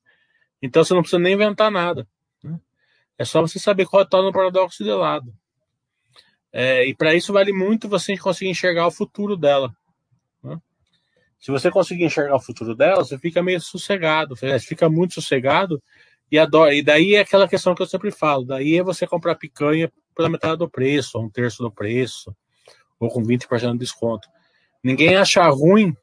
Então 0.63 0.85
você 0.85 0.95
não 0.95 1.03
precisa 1.03 1.21
nem 1.21 1.35
inventar 1.35 1.71
nada. 1.71 2.07
Né? 2.43 2.59
É 3.19 3.25
só 3.25 3.41
você 3.41 3.59
saber 3.59 3.87
qual 3.87 4.03
está 4.03 4.21
no 4.21 4.33
paradoxo 4.33 4.83
de 4.85 4.93
lado. 4.93 5.33
É, 6.53 6.87
e 6.87 6.95
para 6.95 7.15
isso 7.15 7.33
vale 7.33 7.53
muito 7.53 7.89
você 7.89 8.17
conseguir 8.17 8.51
enxergar 8.51 8.87
o 8.87 8.91
futuro 8.91 9.37
dela. 9.37 9.75
Né? 10.43 10.61
Se 11.39 11.51
você 11.51 11.71
conseguir 11.71 12.05
enxergar 12.05 12.37
o 12.37 12.41
futuro 12.41 12.75
dela, 12.75 13.05
você 13.05 13.19
fica 13.19 13.43
meio 13.43 13.61
sossegado, 13.61 14.37
você 14.37 14.59
fica 14.59 14.89
muito 14.89 15.15
sossegado 15.15 15.81
e 16.31 16.39
adora. 16.39 16.75
E 16.75 16.83
daí 16.83 17.15
é 17.15 17.21
aquela 17.21 17.49
questão 17.49 17.75
que 17.75 17.83
eu 17.83 17.87
sempre 17.87 18.11
falo: 18.11 18.45
daí 18.45 18.77
é 18.77 18.83
você 18.83 19.07
comprar 19.07 19.37
picanha 19.37 19.91
pela 20.15 20.29
metade 20.29 20.59
do 20.59 20.69
preço, 20.69 21.19
ou 21.19 21.25
um 21.25 21.31
terço 21.31 21.63
do 21.63 21.71
preço, 21.71 22.35
ou 22.99 23.09
com 23.09 23.23
20% 23.23 23.73
de 23.73 23.79
desconto. 23.79 24.29
Ninguém 24.83 25.17
acha 25.17 25.47
ruim 25.49 25.95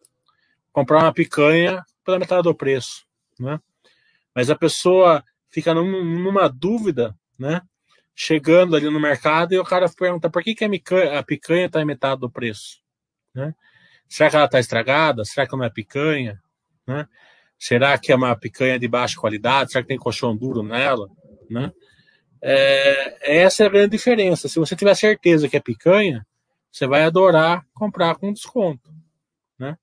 comprar 0.72 1.00
uma 1.00 1.14
picanha 1.14 1.84
pela 2.06 2.20
metade 2.20 2.44
do 2.44 2.56
preço, 2.56 3.06
né? 3.40 3.60
Mas 4.36 4.50
a 4.50 4.56
pessoa 4.56 5.24
fica 5.50 5.74
num, 5.74 6.04
numa 6.04 6.48
dúvida, 6.48 7.18
né? 7.38 7.62
chegando 8.20 8.76
ali 8.76 8.90
no 8.90 9.00
mercado 9.00 9.54
e 9.54 9.60
o 9.60 9.64
cara 9.64 9.88
pergunta 9.88 10.28
por 10.28 10.42
que, 10.42 10.56
que 10.56 10.66
a 10.66 11.24
picanha 11.24 11.68
está 11.68 11.80
em 11.80 11.86
metade 11.86 12.20
do 12.20 12.30
preço. 12.30 12.82
Né? 13.32 13.54
Será 14.10 14.32
que 14.32 14.36
ela 14.36 14.46
está 14.46 14.60
estragada? 14.60 15.24
Será 15.24 15.46
que 15.46 15.56
não 15.56 15.64
é 15.64 15.70
picanha? 15.70 16.42
Né? 16.88 17.08
Será 17.60 17.96
que 17.96 18.12
é 18.12 18.16
uma 18.16 18.36
picanha 18.36 18.80
de 18.80 18.88
baixa 18.88 19.20
qualidade? 19.20 19.72
Será 19.72 19.84
que 19.84 19.90
tem 19.90 20.00
colchão 20.00 20.36
duro 20.36 20.64
nela? 20.64 21.08
Né? 21.48 21.72
É, 22.42 23.42
essa 23.44 23.64
é 23.64 23.68
a 23.68 23.70
grande 23.70 23.92
diferença. 23.92 24.50
Se 24.50 24.58
você 24.58 24.76
tiver 24.76 24.96
certeza 24.96 25.48
que 25.48 25.56
é 25.56 25.60
picanha, 25.60 26.26
você 26.78 26.86
vai 26.86 27.04
adorar 27.04 27.66
comprar 27.74 28.16
com 28.16 28.32
desconto. 28.32 28.94
Né? 29.58 29.76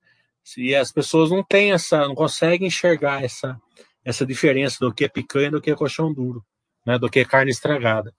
E 0.56 0.74
as 0.74 0.92
pessoas 0.92 1.30
não 1.30 1.42
têm 1.42 1.72
essa, 1.72 2.06
não 2.06 2.14
conseguem 2.14 2.68
enxergar 2.68 3.24
essa, 3.24 3.60
essa 4.04 4.24
diferença 4.24 4.78
do 4.80 4.94
que 4.94 5.04
é 5.04 5.08
picanha 5.08 5.50
do 5.50 5.60
que 5.60 5.70
é 5.70 5.74
colchão 5.74 6.12
duro, 6.12 6.44
né? 6.86 6.96
do 6.98 7.10
que 7.10 7.20
é 7.20 7.24
carne 7.24 7.50
estragada. 7.50 8.14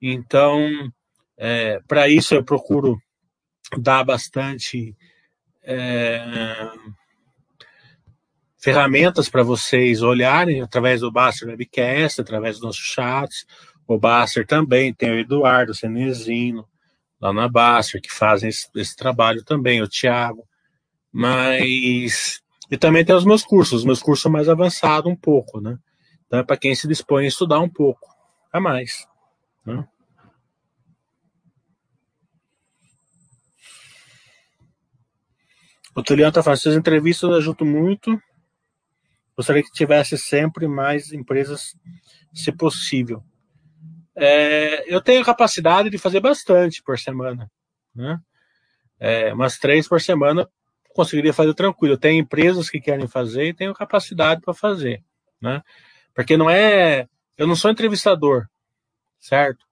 Então, 0.00 0.90
é, 1.36 1.80
para 1.86 2.08
isso 2.08 2.34
eu 2.34 2.42
procuro 2.42 3.00
dar 3.78 4.04
bastante 4.04 4.96
é, 5.62 6.24
ferramentas 8.56 9.28
para 9.28 9.42
vocês 9.42 10.02
olharem 10.02 10.62
através 10.62 11.00
do 11.02 11.12
Baster 11.12 11.48
Webcast, 11.48 12.20
através 12.20 12.56
dos 12.56 12.64
nossos 12.64 12.84
chats. 12.84 13.46
O 13.86 13.98
Baster 13.98 14.46
também 14.46 14.94
tem 14.94 15.10
o 15.10 15.18
Eduardo 15.18 15.74
Cenezino, 15.74 16.66
lá 17.22 17.32
na 17.32 17.48
Baster, 17.48 18.02
que 18.02 18.12
fazem 18.12 18.48
esse, 18.48 18.68
esse 18.74 18.96
trabalho 18.96 19.44
também, 19.44 19.80
o 19.80 19.88
Tiago. 19.88 20.44
Mas. 21.12 22.42
E 22.68 22.76
também 22.76 23.04
tem 23.04 23.14
os 23.14 23.24
meus 23.24 23.44
cursos. 23.44 23.80
Os 23.80 23.84
meus 23.84 24.02
cursos 24.02 24.22
são 24.22 24.32
mais 24.32 24.48
avançados 24.48 25.10
um 25.10 25.14
pouco, 25.14 25.60
né? 25.60 25.78
Então 26.26 26.40
é 26.40 26.42
para 26.42 26.56
quem 26.56 26.74
se 26.74 26.88
dispõe 26.88 27.24
a 27.24 27.28
estudar 27.28 27.60
um 27.60 27.68
pouco 27.68 28.08
a 28.52 28.58
mais. 28.58 29.06
Né? 29.64 29.86
O 35.94 36.02
Tuliano 36.02 36.30
está 36.30 36.42
falando, 36.42 36.56
essas 36.56 36.74
entrevistas 36.74 37.28
eu 37.28 37.36
ajudo 37.36 37.66
muito. 37.66 38.18
Gostaria 39.36 39.62
que 39.62 39.70
tivesse 39.70 40.16
sempre 40.16 40.66
mais 40.66 41.12
empresas, 41.12 41.76
se 42.32 42.50
possível. 42.50 43.22
É, 44.14 44.94
eu 44.94 45.00
tenho 45.00 45.24
capacidade 45.24 45.90
de 45.90 45.98
fazer 45.98 46.20
bastante 46.20 46.82
por 46.82 46.98
semana. 46.98 47.50
Né? 47.94 48.18
É, 49.00 49.32
umas 49.32 49.58
três 49.58 49.88
por 49.88 50.00
semana 50.00 50.48
conseguiria 50.94 51.32
fazer 51.32 51.54
tranquilo. 51.54 51.96
Tenho 51.96 52.20
empresas 52.20 52.68
que 52.68 52.80
querem 52.80 53.08
fazer 53.08 53.48
e 53.48 53.54
tenho 53.54 53.74
capacidade 53.74 54.40
para 54.40 54.54
fazer. 54.54 55.02
Né? 55.40 55.62
Porque 56.14 56.36
não 56.36 56.48
é. 56.48 57.06
Eu 57.36 57.46
não 57.46 57.56
sou 57.56 57.70
entrevistador, 57.70 58.46
certo? 59.18 59.64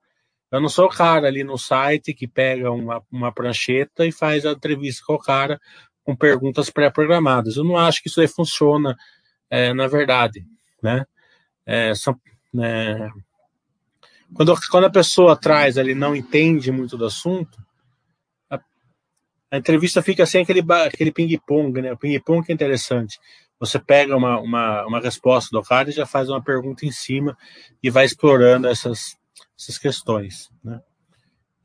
Eu 0.51 0.61
não 0.61 0.69
sou 0.69 0.87
o 0.87 0.91
cara 0.91 1.29
ali 1.29 1.45
no 1.45 1.57
site 1.57 2.15
que 2.15 2.27
pega 2.27 2.73
uma, 2.73 3.03
uma 3.11 3.33
prancheta 3.33 4.05
e 4.05 4.11
faz 4.11 4.45
a 4.45 4.53
entrevista 4.53 5.05
com 5.07 5.15
o 5.15 5.19
cara 5.19 5.61
com 6.03 6.17
perguntas 6.17 6.71
pré-programadas. 6.71 7.57
Eu 7.57 7.65
não 7.65 7.77
acho 7.77 8.03
que 8.03 8.09
isso 8.09 8.21
aí 8.21 8.27
funciona 8.27 8.97
é, 9.49 9.73
na 9.73 9.87
verdade, 9.87 10.45
né? 10.83 11.05
É, 11.65 11.95
são, 11.95 12.19
é, 12.61 13.09
quando, 14.35 14.55
quando 14.71 14.85
a 14.85 14.91
pessoa 14.91 15.37
traz 15.37 15.77
ali 15.79 15.95
não 15.95 16.15
entende 16.15 16.71
muito 16.71 16.97
do 16.97 17.07
assunto, 17.07 17.59
a, 18.51 18.59
a 19.51 19.59
entrevista 19.59 20.03
fica 20.03 20.25
sem 20.27 20.43
aquele, 20.43 20.63
aquele 20.87 21.13
ping-pong, 21.13 21.83
né? 21.83 21.93
O 21.93 21.97
ping-pong 21.97 22.45
é 22.49 22.53
interessante. 22.53 23.19
Você 23.59 23.79
pega 23.79 24.17
uma, 24.17 24.41
uma, 24.41 24.87
uma 24.87 25.01
resposta 25.01 25.51
do 25.53 25.63
cara 25.63 25.91
e 25.91 25.93
já 25.93 26.07
faz 26.07 26.31
uma 26.31 26.43
pergunta 26.43 26.87
em 26.87 26.93
cima 26.93 27.37
e 27.83 27.91
vai 27.91 28.07
explorando 28.07 28.67
essas, 28.67 29.19
essas 29.59 29.77
questões, 29.77 30.49
né? 30.65 30.81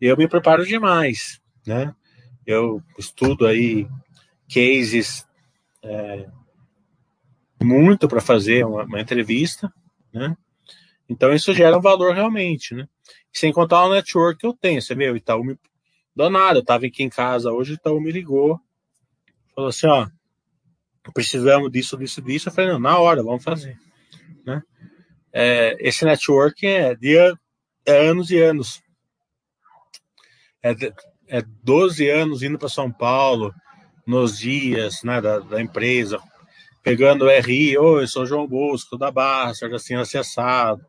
Eu 0.02 0.18
me 0.18 0.28
preparo 0.28 0.66
demais, 0.66 1.40
né? 1.66 1.96
Eu 2.46 2.84
estudo 2.98 3.48
aí 3.48 3.88
cases 4.54 5.26
é, 5.82 6.28
muito 7.64 8.08
para 8.08 8.22
fazer 8.22 8.66
uma, 8.66 8.84
uma, 8.84 9.00
entrevista, 9.00 9.72
né? 10.14 10.36
Então 11.10 11.34
isso 11.34 11.54
gera 11.54 11.78
um 11.78 11.82
valor 11.82 12.14
realmente, 12.14 12.74
né? 12.74 12.88
Sem 13.32 13.52
contar 13.52 13.86
o 13.86 13.94
network 13.94 14.40
que 14.40 14.48
eu 14.48 14.54
tenho, 14.54 14.82
você 14.82 14.96
vê, 14.96 15.10
o 15.10 15.16
Itaú 15.16 15.44
me 15.44 15.58
deu 16.16 16.30
nada, 16.30 16.60
eu 16.60 16.62
estava 16.62 16.86
aqui 16.86 17.04
em 17.04 17.10
casa 17.10 17.52
hoje, 17.52 17.74
o 17.74 17.76
Itaú 17.76 18.02
me 18.02 18.12
ligou, 18.12 18.60
falou 19.54 19.70
assim, 19.70 19.88
ó, 19.88 20.08
precisamos 21.14 21.72
disso, 21.72 21.98
disso, 21.98 22.22
disso, 22.22 22.50
eu 22.50 22.54
falei, 22.54 22.72
não, 22.72 22.80
na 22.80 22.98
hora, 22.98 23.22
vamos 23.22 23.44
fazer, 23.44 23.78
né? 24.46 24.64
É, 25.32 25.76
esse 25.80 26.06
network 26.06 26.66
é 26.66 26.96
de 26.96 27.18
é 27.86 28.08
anos 28.08 28.32
e 28.32 28.40
anos, 28.40 28.82
é, 30.64 30.72
é 31.28 31.44
12 31.62 32.10
anos 32.10 32.42
indo 32.42 32.58
para 32.58 32.70
São 32.70 32.92
Paulo, 32.92 33.54
nos 34.08 34.38
dias 34.38 35.04
né, 35.04 35.20
da, 35.20 35.40
da 35.40 35.62
empresa, 35.62 36.20
pegando 36.82 37.26
o 37.26 37.30
RI, 37.30 37.78
oi, 37.78 38.04
eu 38.04 38.08
sou 38.08 38.26
João 38.26 38.48
Bosco 38.48 38.98
da 38.98 39.12
Basta, 39.12 39.68
assim, 39.76 39.96
acessado 39.96 40.86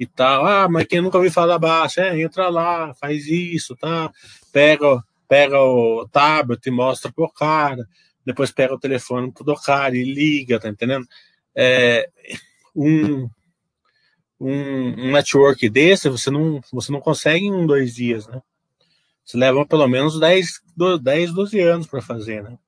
e 0.00 0.06
tal. 0.06 0.46
Ah, 0.46 0.66
mas 0.66 0.86
quem 0.86 1.02
nunca 1.02 1.18
ouviu 1.18 1.30
falar 1.30 1.48
da 1.48 1.58
Basta, 1.58 2.00
é, 2.00 2.22
entra 2.22 2.48
lá, 2.48 2.94
faz 2.94 3.26
isso, 3.26 3.76
tá? 3.76 4.10
Pega, 4.50 5.04
pega 5.28 5.60
o 5.60 6.08
tablet 6.08 6.66
e 6.66 6.70
mostra 6.70 7.12
pro 7.12 7.30
cara, 7.30 7.86
depois 8.24 8.50
pega 8.50 8.74
o 8.74 8.80
telefone 8.80 9.30
do 9.30 9.54
cara 9.56 9.94
e 9.94 10.02
liga, 10.02 10.58
tá 10.58 10.70
entendendo? 10.70 11.06
É, 11.54 12.08
um, 12.74 13.28
um, 14.40 15.08
um 15.08 15.12
network 15.12 15.68
desse 15.68 16.08
você 16.08 16.30
não, 16.30 16.62
você 16.72 16.90
não 16.90 17.00
consegue 17.00 17.44
em 17.44 17.52
um, 17.52 17.66
dois 17.66 17.94
dias, 17.94 18.26
né? 18.26 18.40
Você 19.22 19.36
leva 19.36 19.66
pelo 19.66 19.86
menos 19.86 20.18
10, 20.18 20.62
10 21.02 21.34
12 21.34 21.60
anos 21.60 21.86
para 21.86 22.00
fazer, 22.00 22.42
né? 22.42 22.58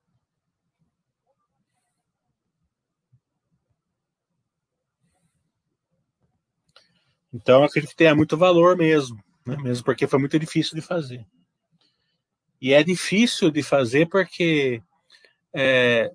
Então, 7.32 7.64
acredito 7.64 7.90
que 7.90 7.96
tenha 7.96 8.14
muito 8.14 8.36
valor 8.36 8.76
mesmo, 8.76 9.18
né? 9.46 9.56
mesmo 9.62 9.84
porque 9.84 10.06
foi 10.06 10.18
muito 10.18 10.38
difícil 10.38 10.74
de 10.74 10.82
fazer. 10.82 11.24
E 12.60 12.72
é 12.72 12.82
difícil 12.82 13.50
de 13.50 13.62
fazer 13.62 14.08
porque 14.08 14.82
é, 15.54 16.10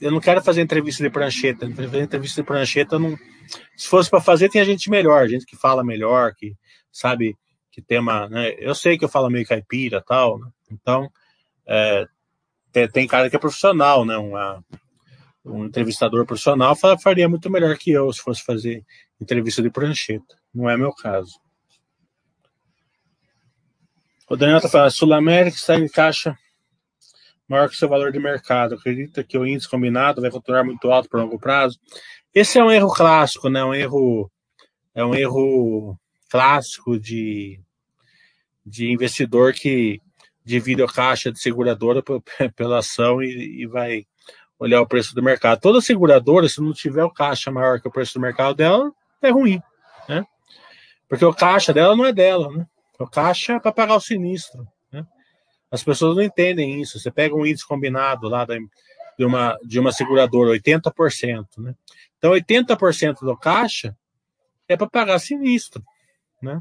eu 0.00 0.10
não 0.10 0.20
quero 0.20 0.42
fazer 0.42 0.60
entrevista 0.60 1.02
de 1.02 1.10
prancheta. 1.10 1.66
Entrevista 1.66 2.40
de 2.40 2.46
prancheta, 2.46 2.98
não, 2.98 3.16
se 3.76 3.86
fosse 3.86 4.10
para 4.10 4.20
fazer, 4.20 4.48
tem 4.48 4.64
gente 4.64 4.90
melhor, 4.90 5.28
gente 5.28 5.46
que 5.46 5.56
fala 5.56 5.84
melhor, 5.84 6.34
que 6.34 6.56
sabe 6.90 7.36
que 7.70 7.80
tem 7.80 7.98
uma. 7.98 8.28
Né? 8.28 8.54
Eu 8.58 8.74
sei 8.74 8.98
que 8.98 9.04
eu 9.04 9.08
falo 9.08 9.30
meio 9.30 9.46
caipira 9.46 10.02
tal, 10.02 10.38
né? 10.38 10.50
então 10.70 11.10
é, 11.66 12.06
tem, 12.72 12.88
tem, 12.88 13.06
cara 13.06 13.30
que 13.30 13.36
é 13.36 13.38
profissional, 13.38 14.04
né? 14.04 14.16
Uma, 14.16 14.64
um 15.44 15.64
entrevistador 15.64 16.26
profissional 16.26 16.76
faria 16.76 17.28
muito 17.28 17.50
melhor 17.50 17.76
que 17.76 17.90
eu 17.90 18.12
se 18.12 18.20
fosse 18.20 18.42
fazer 18.42 18.84
entrevista 19.20 19.62
de 19.62 19.70
prancheta. 19.70 20.36
Não 20.54 20.68
é 20.68 20.76
meu 20.76 20.92
caso. 20.92 21.40
O 24.28 24.36
Daniel 24.36 24.58
está 24.58 24.68
falando, 24.68 24.90
Sul-América 24.90 25.56
está 25.56 25.76
em 25.76 25.88
caixa 25.88 26.36
maior 27.48 27.68
que 27.68 27.76
seu 27.76 27.88
valor 27.88 28.12
de 28.12 28.18
mercado. 28.18 28.74
Acredita 28.74 29.24
que 29.24 29.38
o 29.38 29.46
índice 29.46 29.68
combinado 29.68 30.20
vai 30.20 30.30
continuar 30.30 30.64
muito 30.64 30.90
alto 30.90 31.08
por 31.08 31.20
longo 31.20 31.38
prazo? 31.38 31.78
Esse 32.34 32.58
é 32.58 32.64
um 32.64 32.70
erro 32.70 32.92
clássico, 32.92 33.48
né? 33.48 33.64
Um 33.64 33.74
erro 33.74 34.30
é 34.94 35.04
um 35.04 35.14
erro 35.14 35.98
clássico 36.28 36.98
de, 36.98 37.58
de 38.64 38.92
investidor 38.92 39.54
que 39.54 40.00
divide 40.44 40.82
a 40.82 40.86
caixa 40.86 41.32
de 41.32 41.40
seguradora 41.40 42.02
pela 42.54 42.78
ação 42.78 43.22
e, 43.22 43.62
e 43.62 43.66
vai 43.66 44.06
olhar 44.58 44.80
o 44.80 44.86
preço 44.86 45.14
do 45.14 45.22
mercado. 45.22 45.60
Toda 45.60 45.80
seguradora, 45.80 46.48
se 46.48 46.60
não 46.60 46.72
tiver 46.72 47.04
o 47.04 47.10
caixa 47.10 47.50
maior 47.50 47.80
que 47.80 47.88
o 47.88 47.90
preço 47.90 48.14
do 48.14 48.20
mercado 48.20 48.54
dela, 48.54 48.92
é 49.22 49.30
ruim, 49.30 49.62
né? 50.08 50.24
Porque 51.08 51.24
o 51.24 51.32
caixa 51.32 51.72
dela 51.72 51.96
não 51.96 52.04
é 52.04 52.12
dela, 52.12 52.50
né? 52.50 52.66
O 52.98 53.06
caixa 53.06 53.54
é 53.54 53.60
para 53.60 53.72
pagar 53.72 53.96
o 53.96 54.00
sinistro, 54.00 54.66
né? 54.92 55.06
As 55.70 55.82
pessoas 55.82 56.16
não 56.16 56.22
entendem 56.22 56.80
isso. 56.80 56.98
Você 56.98 57.10
pega 57.10 57.34
um 57.34 57.46
índice 57.46 57.66
combinado 57.66 58.28
lá 58.28 58.44
da, 58.44 58.56
de, 58.56 59.24
uma, 59.24 59.58
de 59.64 59.78
uma 59.78 59.92
seguradora, 59.92 60.58
80%, 60.58 61.46
né? 61.58 61.74
Então, 62.18 62.32
80% 62.32 63.20
do 63.20 63.36
caixa 63.36 63.96
é 64.66 64.76
para 64.76 64.88
pagar 64.88 65.18
sinistro, 65.20 65.82
né? 66.42 66.60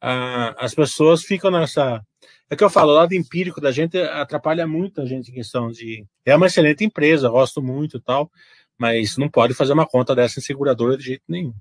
Ah, 0.00 0.54
as 0.58 0.74
pessoas 0.74 1.22
ficam 1.22 1.50
nessa 1.50 2.02
é 2.50 2.56
que 2.56 2.62
eu 2.62 2.70
falo, 2.70 2.92
o 2.92 2.94
lado 2.94 3.14
empírico 3.14 3.60
da 3.60 3.72
gente 3.72 3.98
atrapalha 3.98 4.66
muito 4.66 5.00
a 5.00 5.06
gente 5.06 5.30
em 5.30 5.34
questão 5.34 5.70
de. 5.70 6.06
É 6.24 6.36
uma 6.36 6.46
excelente 6.46 6.84
empresa, 6.84 7.28
gosto 7.28 7.62
muito 7.62 7.96
e 7.96 8.00
tal, 8.00 8.30
mas 8.78 9.16
não 9.16 9.28
pode 9.28 9.54
fazer 9.54 9.72
uma 9.72 9.86
conta 9.86 10.14
dessa 10.14 10.38
em 10.38 10.42
seguradora 10.42 10.96
de 10.96 11.04
jeito 11.04 11.24
nenhum. 11.28 11.54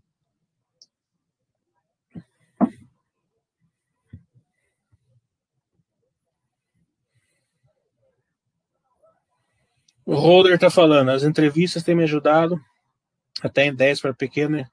O 10.05 10.15
Holder 10.15 10.55
está 10.55 10.69
falando, 10.69 11.09
as 11.09 11.23
entrevistas 11.23 11.81
têm 11.81 11.95
me 11.95 12.03
ajudado 12.03 12.59
até 13.41 13.65
em 13.65 13.73
10 13.73 14.01
para 14.01 14.13
pequena 14.13 14.69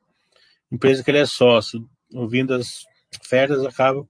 empresa 0.71 1.05
que 1.05 1.11
ele 1.11 1.19
é 1.19 1.27
sócio. 1.27 1.89
Ouvindo 2.13 2.53
as 2.53 2.85
férias, 3.23 3.65
acabo 3.65 4.09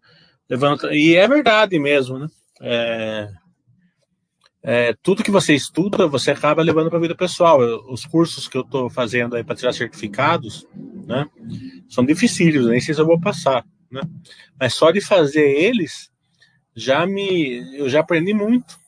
levanta 0.48 0.92
e 0.92 1.14
é 1.14 1.28
verdade 1.28 1.78
mesmo, 1.78 2.18
né? 2.18 2.28
É, 2.60 3.28
é, 4.62 4.94
tudo 5.02 5.22
que 5.22 5.30
você 5.30 5.54
estuda, 5.54 6.06
você 6.06 6.32
acaba 6.32 6.62
levando 6.62 6.90
para 6.90 6.98
a 6.98 7.02
vida 7.02 7.14
pessoal. 7.14 7.62
Eu, 7.62 7.84
os 7.88 8.04
cursos 8.04 8.46
que 8.46 8.56
eu 8.56 8.62
estou 8.62 8.90
fazendo 8.90 9.36
aí 9.36 9.44
para 9.44 9.56
tirar 9.56 9.72
certificados, 9.72 10.66
né? 11.06 11.26
São 11.88 12.04
dificílimos, 12.04 12.68
nem 12.68 12.80
sei 12.80 12.94
se 12.94 13.00
eu 13.00 13.06
vou 13.06 13.20
passar, 13.20 13.64
né? 13.90 14.02
Mas 14.58 14.74
só 14.74 14.90
de 14.90 15.00
fazer 15.00 15.48
eles, 15.48 16.10
já 16.74 17.06
me, 17.06 17.78
eu 17.78 17.88
já 17.88 18.00
aprendi 18.00 18.34
muito, 18.34 18.78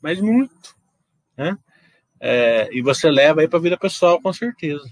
mas 0.00 0.20
muito, 0.20 0.74
né? 1.36 1.58
É, 2.18 2.68
e 2.72 2.80
você 2.80 3.10
leva 3.10 3.40
aí 3.40 3.48
para 3.48 3.58
a 3.58 3.62
vida 3.62 3.76
pessoal, 3.76 4.20
com 4.20 4.32
certeza. 4.32 4.84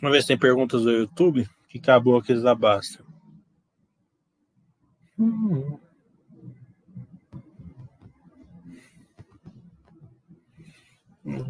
Vamos 0.00 0.16
ver 0.16 0.22
se 0.22 0.28
tem 0.28 0.38
perguntas 0.38 0.82
do 0.82 0.90
YouTube, 0.90 1.48
que 1.68 1.78
acabou 1.78 2.16
aqui 2.16 2.34
da 2.34 2.54
Basta. 2.54 3.04
Hum. 5.18 5.78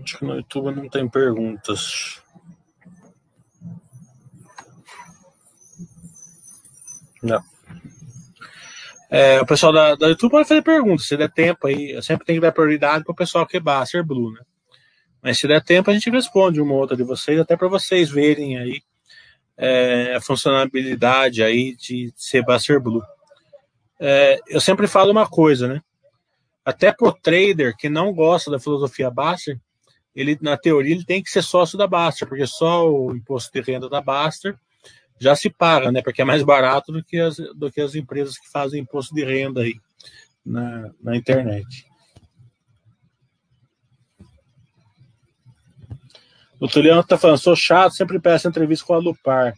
Acho 0.03 0.19
que 0.19 0.25
no 0.25 0.35
YouTube 0.35 0.75
não 0.75 0.89
tem 0.89 1.09
perguntas. 1.09 2.21
Não. 7.23 7.43
É, 9.09 9.41
o 9.41 9.47
pessoal 9.47 9.73
da, 9.73 9.95
da 9.95 10.09
YouTube 10.09 10.31
pode 10.31 10.49
fazer 10.49 10.63
perguntas, 10.63 11.07
se 11.07 11.17
der 11.17 11.31
tempo 11.31 11.67
aí. 11.67 11.93
Eu 11.93 12.03
sempre 12.03 12.27
tenho 12.27 12.41
que 12.41 12.47
dar 12.47 12.53
prioridade 12.53 13.05
para 13.05 13.13
o 13.13 13.17
pessoal 13.17 13.47
que 13.47 13.57
é 13.57 13.61
Baster 13.61 14.05
Blue, 14.05 14.33
né? 14.33 14.41
Mas 15.23 15.39
se 15.39 15.47
der 15.47 15.63
tempo, 15.63 15.91
a 15.91 15.95
gente 15.95 16.11
responde 16.11 16.61
uma 16.61 16.73
ou 16.73 16.81
outra 16.81 16.97
de 16.97 17.03
vocês, 17.03 17.39
até 17.39 17.57
para 17.57 17.69
vocês 17.69 18.11
verem 18.11 18.59
aí 18.59 18.83
é, 19.57 20.15
a 20.17 20.21
funcionalidade 20.21 21.43
aí 21.43 21.77
de 21.77 22.13
Buster 22.47 22.81
Blue. 22.81 23.03
É, 23.99 24.41
eu 24.49 24.61
sempre 24.61 24.87
falo 24.87 25.13
uma 25.13 25.29
coisa, 25.29 25.69
né? 25.69 25.83
Até 26.65 26.91
pro 26.93 27.13
trader 27.13 27.77
que 27.77 27.89
não 27.89 28.13
gosta 28.15 28.51
da 28.51 28.59
filosofia 28.59 29.11
Baster, 29.11 29.61
ele, 30.15 30.39
na 30.41 30.57
teoria, 30.57 30.95
ele 30.95 31.05
tem 31.05 31.23
que 31.23 31.31
ser 31.31 31.43
sócio 31.43 31.77
da 31.77 31.87
Baster, 31.87 32.27
porque 32.27 32.47
só 32.47 32.91
o 32.91 33.15
imposto 33.15 33.53
de 33.53 33.61
renda 33.61 33.89
da 33.89 34.01
Baster 34.01 34.57
já 35.19 35.37
se 35.37 35.51
paga, 35.51 35.93
né? 35.93 36.01
Porque 36.01 36.23
é 36.23 36.25
mais 36.25 36.43
barato 36.43 36.91
do 36.91 37.05
que 37.05 37.19
as, 37.19 37.37
do 37.37 37.71
que 37.71 37.81
as 37.81 37.95
empresas 37.95 38.39
que 38.39 38.51
fazem 38.51 38.81
imposto 38.81 39.15
de 39.15 39.23
renda 39.23 39.61
aí 39.61 39.75
na, 40.45 40.91
na 41.03 41.15
internet. 41.15 41.90
O 46.61 46.69
Tuliano 46.69 47.01
está 47.01 47.17
falando, 47.17 47.39
sou 47.39 47.57
chato, 47.57 47.95
sempre 47.95 48.21
peço 48.21 48.47
entrevista 48.47 48.85
com 48.85 48.93
a 48.93 48.99
Lupar. 48.99 49.55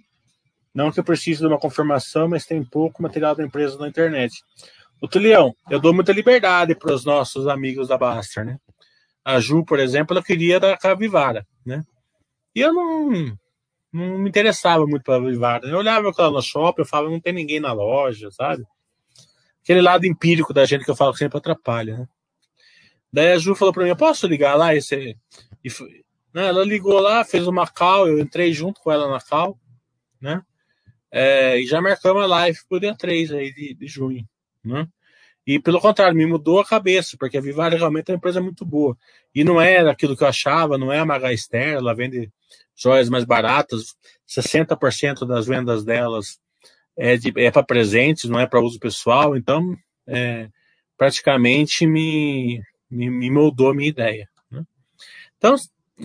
Não 0.73 0.93
que 0.93 1.01
eu 1.01 1.05
precise 1.05 1.41
de 1.41 1.47
uma 1.47 1.59
confirmação, 1.59 2.29
mas 2.29 2.47
tem 2.47 2.65
pouco 2.65 3.03
material 3.03 3.35
da 3.35 3.43
empresa 3.43 3.77
na 3.77 3.88
internet. 3.88 4.41
O 5.01 5.09
Tulião, 5.09 5.53
eu 5.69 5.81
dou 5.81 5.93
muita 5.93 6.12
liberdade 6.12 6.77
para 6.77 6.95
os 6.95 7.05
nossos 7.05 7.49
amigos 7.49 7.88
da 7.88 7.99
Baster, 7.99 8.45
né? 8.45 8.57
A 9.25 9.41
Ju, 9.41 9.65
por 9.65 9.81
exemplo, 9.81 10.17
ela 10.17 10.25
queria 10.25 10.61
da 10.61 10.77
Capivara, 10.77 11.45
né? 11.67 11.83
E 12.55 12.61
eu 12.61 12.73
não, 12.73 13.37
não 13.93 14.19
me 14.19 14.29
interessava 14.29 14.87
muito 14.87 15.03
pela 15.03 15.21
Capivara. 15.21 15.67
Eu 15.67 15.79
olhava 15.79 16.09
aquela 16.09 16.31
no 16.31 16.41
shopping, 16.41 16.83
eu 16.83 16.87
falava, 16.87 17.11
não 17.11 17.21
tem 17.21 17.33
ninguém 17.33 17.59
na 17.59 17.73
loja, 17.73 18.31
sabe? 18.31 18.62
Aquele 19.61 19.81
lado 19.81 20.07
empírico 20.07 20.55
da 20.55 20.65
gente 20.65 20.85
que 20.85 20.91
eu 20.91 20.97
falo 20.97 21.12
que 21.12 21.19
sempre 21.19 21.37
atrapalha, 21.37 21.99
né? 21.99 22.09
Daí 23.12 23.33
a 23.33 23.38
Ju 23.38 23.57
falou 23.57 23.75
para 23.75 23.83
mim, 23.83 23.91
eu 23.91 23.97
posso 23.97 24.29
ligar 24.29 24.55
lá 24.55 24.73
esse... 24.73 25.17
E 25.65 25.69
né? 26.35 26.47
Ela 26.47 26.64
ligou 26.64 26.99
lá, 27.01 27.25
fez 27.25 27.47
uma 27.47 27.66
call, 27.66 28.09
eu 28.09 28.18
entrei 28.18 28.53
junto 28.53 28.81
com 28.81 28.90
ela 28.90 29.11
na 29.11 29.21
call, 29.21 29.59
né? 30.21 30.42
É, 31.11 31.61
e 31.61 31.66
já 31.66 31.81
marcamos 31.81 32.23
a 32.23 32.27
live 32.27 32.59
pro 32.68 32.81
dia 32.81 32.95
3 32.95 33.33
aí 33.33 33.53
de, 33.53 33.75
de 33.75 33.87
junho, 33.87 34.27
né? 34.64 34.88
E 35.47 35.59
pelo 35.59 35.81
contrário, 35.81 36.16
me 36.16 36.25
mudou 36.25 36.61
a 36.61 36.64
cabeça, 36.64 37.16
porque 37.18 37.37
a 37.37 37.40
Vivara 37.40 37.77
realmente 37.77 38.09
é 38.09 38.12
uma 38.12 38.16
empresa 38.16 38.40
muito 38.40 38.64
boa. 38.64 38.97
E 39.35 39.42
não 39.42 39.61
é 39.61 39.79
aquilo 39.79 40.16
que 40.16 40.23
eu 40.23 40.29
achava, 40.29 40.79
não 40.79 40.92
é 40.92 41.01
a 41.01 41.05
Magaster, 41.05 41.75
ela 41.75 41.95
vende 41.95 42.31
joias 42.77 43.09
mais 43.09 43.25
baratas, 43.25 43.97
60% 44.29 45.27
das 45.27 45.47
vendas 45.47 45.85
delas 45.85 46.38
é, 46.97 47.16
de, 47.16 47.33
é 47.37 47.51
para 47.51 47.62
presentes, 47.62 48.31
não 48.31 48.38
é 48.38 48.47
para 48.47 48.61
uso 48.61 48.79
pessoal, 48.79 49.37
então 49.37 49.77
é, 50.07 50.49
praticamente 50.97 51.87
me, 51.87 52.62
me, 52.90 53.11
me 53.11 53.31
moldou 53.31 53.71
a 53.71 53.75
minha 53.75 53.88
ideia. 53.88 54.29
Né? 54.51 54.62
Então, 55.37 55.57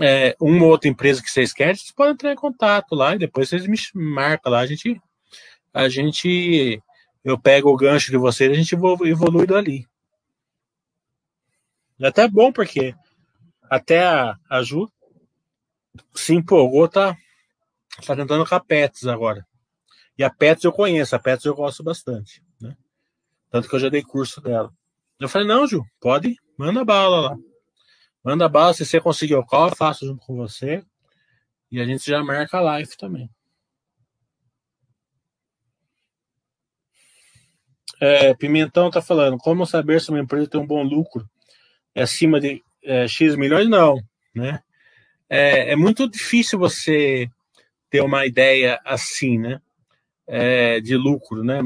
é, 0.02 0.36
uma 0.40 0.66
ou 0.66 0.72
outra 0.72 0.90
empresa 0.90 1.22
que 1.22 1.30
vocês 1.30 1.54
querem, 1.54 1.76
vocês 1.76 1.92
podem 1.92 2.14
entrar 2.14 2.32
em 2.32 2.36
contato 2.36 2.96
lá 2.96 3.16
e 3.16 3.20
depois 3.20 3.50
vocês 3.50 3.68
me 3.68 3.78
marcam 3.94 4.52
lá. 4.52 4.60
A 4.60 4.66
gente, 4.66 5.02
a 5.74 5.90
gente, 5.90 6.82
eu 7.24 7.40
pego 7.40 7.70
o 7.70 7.78
gancho 7.78 8.12
de 8.12 8.18
vocês, 8.18 8.52
a 8.52 8.56
gente 8.56 8.76
evolui 8.76 9.46
dali. 9.46 9.88
É 12.00 12.08
até 12.08 12.28
bom 12.28 12.52
porque 12.52 12.94
até 13.70 14.06
a, 14.06 14.38
a 14.50 14.62
Ju 14.62 14.90
se 16.14 16.34
empolgou, 16.34 16.88
tá, 16.88 17.16
tá 18.06 18.16
tentando 18.16 18.46
com 18.46 18.56
a 18.56 18.60
Pets 18.60 19.08
agora. 19.08 19.46
E 20.18 20.24
a 20.24 20.30
Pets 20.30 20.64
eu 20.64 20.72
conheço, 20.72 21.16
a 21.16 21.20
Pets 21.20 21.46
eu 21.46 21.56
gosto 21.56 21.84
bastante, 21.84 22.44
né? 22.62 22.76
Tanto 23.50 23.68
que 23.68 23.76
eu 23.76 23.80
já 23.80 23.90
dei 23.90 24.04
curso 24.04 24.42
dela. 24.42 24.72
Eu 25.20 25.28
falei, 25.28 25.48
não, 25.48 25.66
Ju, 25.66 25.84
pode, 26.00 26.36
manda 26.58 26.86
bala 26.86 27.32
lá. 27.32 27.38
Manda 28.28 28.50
bala, 28.50 28.74
se 28.74 28.86
você 28.86 29.00
conseguir 29.00 29.36
o 29.36 29.46
call, 29.46 29.70
eu 29.70 29.76
faço 29.78 30.06
junto 30.06 30.26
com 30.26 30.36
você. 30.36 30.84
E 31.72 31.80
a 31.80 31.86
gente 31.86 32.06
já 32.06 32.22
marca 32.22 32.58
a 32.58 32.62
live 32.62 32.98
também. 32.98 33.30
É, 38.02 38.34
Pimentão 38.34 38.92
tá 38.92 39.02
falando, 39.02 39.38
como 39.38 39.66
saber 39.66 40.02
se 40.02 40.10
uma 40.10 40.20
empresa 40.20 40.50
tem 40.50 40.60
um 40.60 40.68
bom 40.68 40.84
lucro 40.84 41.26
é 41.96 42.02
acima 42.02 42.38
de 42.38 42.62
é, 42.84 43.08
X 43.08 43.38
milhões, 43.38 43.70
não, 43.70 43.98
né? 44.36 44.62
É, 45.30 45.72
é, 45.72 45.76
muito 45.78 46.06
difícil 46.10 46.60
você 46.60 47.32
ter 47.90 48.02
uma 48.02 48.26
ideia 48.26 48.78
assim, 48.84 49.40
né? 49.40 49.62
É, 50.28 50.82
de 50.82 50.98
lucro, 50.98 51.46
né? 51.46 51.62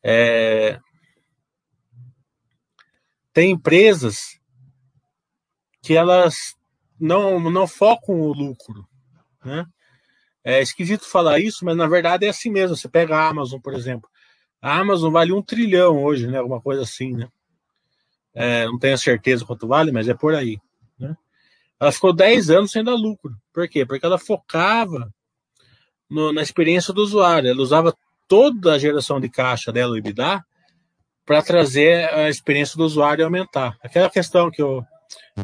É, 0.00 0.78
tem 3.32 3.50
empresas 3.50 4.40
que 5.82 5.94
elas 5.94 6.56
não, 6.98 7.40
não 7.40 7.66
focam 7.66 8.20
o 8.20 8.32
lucro, 8.32 8.86
né? 9.44 9.66
É 10.44 10.60
esquisito 10.60 11.08
falar 11.08 11.38
isso, 11.38 11.64
mas 11.64 11.76
na 11.76 11.86
verdade 11.86 12.26
é 12.26 12.28
assim 12.28 12.50
mesmo. 12.50 12.76
Você 12.76 12.88
pega 12.88 13.16
a 13.16 13.28
Amazon, 13.28 13.60
por 13.60 13.74
exemplo. 13.74 14.08
A 14.60 14.78
Amazon 14.78 15.12
vale 15.12 15.32
um 15.32 15.42
trilhão 15.42 16.02
hoje, 16.02 16.26
né? 16.26 16.38
Alguma 16.38 16.60
coisa 16.60 16.82
assim, 16.82 17.12
né? 17.12 17.28
É, 18.34 18.66
não 18.66 18.78
tenho 18.78 18.96
certeza 18.98 19.44
quanto 19.44 19.68
vale, 19.68 19.92
mas 19.92 20.08
é 20.08 20.14
por 20.14 20.34
aí. 20.34 20.58
Né? 20.98 21.16
Ela 21.78 21.92
ficou 21.92 22.12
10 22.12 22.50
anos 22.50 22.70
sem 22.72 22.82
dar 22.82 22.94
lucro. 22.94 23.36
Por 23.52 23.68
quê? 23.68 23.84
Porque 23.84 24.04
ela 24.04 24.18
focava 24.18 25.12
no, 26.08 26.32
na 26.32 26.42
experiência 26.42 26.92
do 26.92 27.02
usuário. 27.02 27.50
Ela 27.50 27.60
usava 27.60 27.94
toda 28.26 28.74
a 28.74 28.78
geração 28.78 29.20
de 29.20 29.28
caixa 29.28 29.70
dela, 29.70 29.92
o 29.92 29.96
EBITDA, 29.96 30.44
para 31.24 31.42
trazer 31.42 32.12
a 32.14 32.28
experiência 32.28 32.76
do 32.76 32.84
usuário 32.84 33.24
aumentar. 33.24 33.76
Aquela 33.82 34.10
questão 34.10 34.50
que 34.50 34.62
o, 34.62 34.84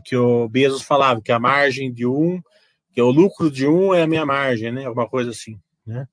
que 0.04 0.16
o 0.16 0.48
Bezos 0.48 0.82
falava, 0.82 1.20
que 1.20 1.32
a 1.32 1.38
margem 1.38 1.92
de 1.92 2.06
um, 2.06 2.42
que 2.92 3.00
o 3.00 3.10
lucro 3.10 3.50
de 3.50 3.66
um 3.66 3.94
é 3.94 4.02
a 4.02 4.06
minha 4.06 4.26
margem, 4.26 4.72
né? 4.72 4.84
Alguma 4.84 5.08
coisa 5.08 5.30
assim. 5.30 5.58
Né? 5.86 6.06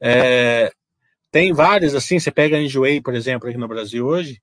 É, 0.00 0.72
tem 1.30 1.52
várias 1.52 1.94
assim, 1.94 2.18
você 2.18 2.30
pega 2.30 2.56
a 2.56 2.62
Enjoei, 2.62 3.00
por 3.00 3.14
exemplo, 3.14 3.48
aqui 3.48 3.58
no 3.58 3.68
Brasil 3.68 4.06
hoje, 4.06 4.40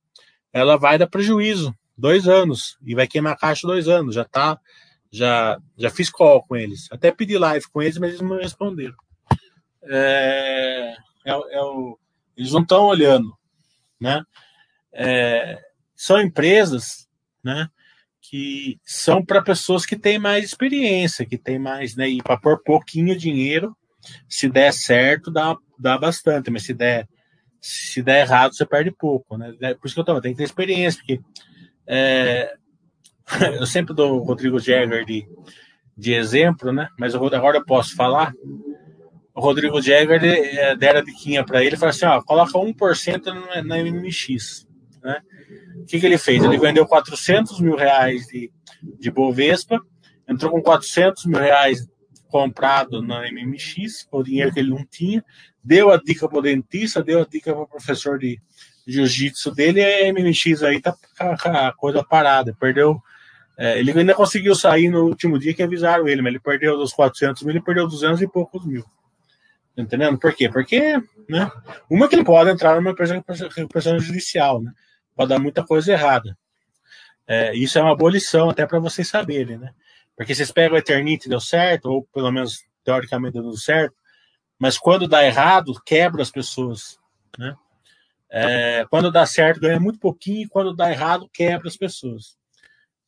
ela 0.53 0.77
vai 0.77 0.97
dar 0.97 1.07
prejuízo 1.07 1.73
dois 1.97 2.27
anos 2.27 2.77
e 2.85 2.93
vai 2.93 3.07
queimar 3.07 3.33
a 3.33 3.37
caixa 3.37 3.67
dois 3.67 3.87
anos. 3.87 4.15
Já 4.15 4.23
tá, 4.23 4.59
já, 5.11 5.57
já 5.77 5.89
fiz 5.89 6.09
call 6.09 6.43
com 6.43 6.55
eles. 6.55 6.87
Até 6.91 7.11
pedi 7.11 7.37
live 7.37 7.65
com 7.69 7.81
eles, 7.81 7.97
mas 7.97 8.09
eles 8.09 8.21
não 8.21 8.37
responderam. 8.37 8.95
É, 9.83 10.95
é, 11.25 11.31
é 11.31 11.61
o, 11.61 11.97
eles 12.35 12.51
não 12.51 12.61
estão 12.61 12.85
olhando, 12.85 13.35
né? 13.99 14.23
É, 14.93 15.59
são 15.95 16.21
empresas, 16.21 17.07
né? 17.43 17.69
Que 18.29 18.79
são 18.83 19.23
para 19.23 19.41
pessoas 19.41 19.85
que 19.85 19.95
têm 19.95 20.19
mais 20.19 20.43
experiência, 20.43 21.25
que 21.25 21.37
têm 21.37 21.57
mais, 21.57 21.95
né? 21.95 22.09
E 22.09 22.21
para 22.21 22.37
pôr 22.37 22.61
pouquinho 22.61 23.17
dinheiro, 23.17 23.75
se 24.27 24.49
der 24.49 24.73
certo, 24.73 25.31
dá, 25.31 25.55
dá 25.79 25.97
bastante, 25.97 26.49
mas 26.49 26.63
se 26.63 26.73
der 26.73 27.07
se 27.59 28.01
der 28.01 28.21
errado, 28.21 28.55
você 28.55 28.65
perde 28.65 28.91
pouco, 28.91 29.37
né? 29.37 29.53
É 29.61 29.73
por 29.73 29.87
isso 29.87 29.95
que 29.95 29.99
eu 29.99 30.05
tô, 30.05 30.21
tem 30.21 30.31
que 30.31 30.37
ter 30.37 30.43
experiência, 30.43 30.99
porque 30.99 31.19
é, 31.85 32.55
eu 33.59 33.65
sempre 33.65 33.93
dou 33.93 34.19
o 34.19 34.23
Rodrigo 34.23 34.59
Jagger 34.59 35.05
de, 35.05 35.27
de 35.97 36.13
exemplo, 36.13 36.71
né? 36.71 36.89
Mas 36.97 37.13
eu, 37.13 37.25
agora 37.25 37.57
eu 37.57 37.65
posso 37.65 37.95
falar. 37.95 38.33
O 39.33 39.41
Rodrigo 39.41 39.81
Jagger 39.81 40.23
é, 40.23 40.75
deram 40.75 40.99
a 40.99 41.03
diquinha 41.03 41.45
para 41.45 41.63
ele, 41.63 41.77
falou 41.77 41.89
assim, 41.89 42.05
ó, 42.05 42.21
coloca 42.23 42.57
1% 42.57 43.25
na, 43.25 43.63
na 43.63 43.77
MMX, 43.83 44.67
né? 45.03 45.21
O 45.81 45.85
que, 45.85 45.99
que 45.99 46.05
ele 46.05 46.17
fez? 46.17 46.43
Ele 46.43 46.57
vendeu 46.57 46.85
400 46.85 47.59
mil 47.61 47.75
reais 47.75 48.25
de, 48.27 48.51
de 48.99 49.11
Bovespa, 49.11 49.79
entrou 50.27 50.51
com 50.51 50.61
400 50.61 51.25
mil 51.25 51.39
reais 51.39 51.87
comprado 52.27 53.01
na 53.01 53.21
MMX, 53.31 54.03
com 54.09 54.17
o 54.19 54.23
dinheiro 54.23 54.51
que 54.51 54.59
ele 54.59 54.69
não 54.69 54.85
tinha, 54.85 55.23
deu 55.63 55.91
a 55.91 55.97
dica 55.97 56.27
para 56.27 56.39
o 56.39 56.41
dentista, 56.41 57.03
deu 57.03 57.21
a 57.21 57.25
dica 57.25 57.53
para 57.53 57.63
o 57.63 57.67
professor 57.67 58.19
de 58.19 58.39
jiu-jitsu 58.85 59.53
dele, 59.53 59.81
e 59.81 59.83
a 59.83 60.13
MMX 60.13 60.63
aí 60.63 60.81
tá 60.81 60.93
com 61.17 61.49
a 61.49 61.73
coisa 61.73 62.03
parada, 62.03 62.55
perdeu. 62.59 63.01
É, 63.57 63.79
ele 63.79 63.91
ainda 63.91 64.13
conseguiu 64.13 64.53
sair 64.53 64.89
no 64.89 65.05
último 65.05 65.39
dia 65.39 65.53
que 65.53 65.63
avisaram 65.63 66.07
ele, 66.07 66.21
mas 66.21 66.31
ele 66.31 66.39
perdeu 66.39 66.77
dos 66.77 66.93
400 66.93 67.43
mil, 67.43 67.51
ele 67.53 67.63
perdeu 67.63 67.87
200 67.87 68.21
e 68.21 68.27
poucos 68.27 68.65
mil. 68.65 68.83
Tá 69.75 69.81
entendendo? 69.81 70.17
Por 70.17 70.33
quê? 70.33 70.49
Porque, 70.49 71.01
né? 71.29 71.51
Uma 71.89 72.07
que 72.07 72.15
ele 72.15 72.23
pode 72.23 72.49
entrar 72.49 72.75
numa 72.75 72.93
recuperação 72.93 73.99
judicial, 73.99 74.61
né? 74.61 74.71
Pode 75.17 75.29
dar 75.29 75.39
muita 75.39 75.65
coisa 75.65 75.91
errada. 75.91 76.37
É, 77.25 77.55
isso 77.55 77.79
é 77.79 77.81
uma 77.81 77.95
boa 77.95 78.11
lição 78.11 78.51
até 78.51 78.67
para 78.67 78.79
vocês 78.79 79.07
saberem, 79.07 79.57
né? 79.57 79.73
Porque 80.15 80.33
vocês 80.33 80.51
pegam 80.51 80.75
o 80.75 80.79
Eternity 80.79 81.27
deu 81.27 81.41
certo, 81.41 81.89
ou 81.89 82.03
pelo 82.13 82.31
menos 82.31 82.63
teoricamente 82.83 83.33
deu 83.33 83.51
certo, 83.53 83.95
mas 84.59 84.77
quando 84.77 85.07
dá 85.07 85.25
errado, 85.25 85.73
quebra 85.83 86.21
as 86.21 86.29
pessoas. 86.29 86.99
Né? 87.37 87.55
É, 88.29 88.85
quando 88.89 89.11
dá 89.11 89.25
certo, 89.25 89.59
ganha 89.59 89.79
muito 89.79 89.99
pouquinho, 89.99 90.43
e 90.43 90.47
quando 90.47 90.75
dá 90.75 90.91
errado, 90.91 91.29
quebra 91.33 91.67
as 91.67 91.75
pessoas. 91.75 92.37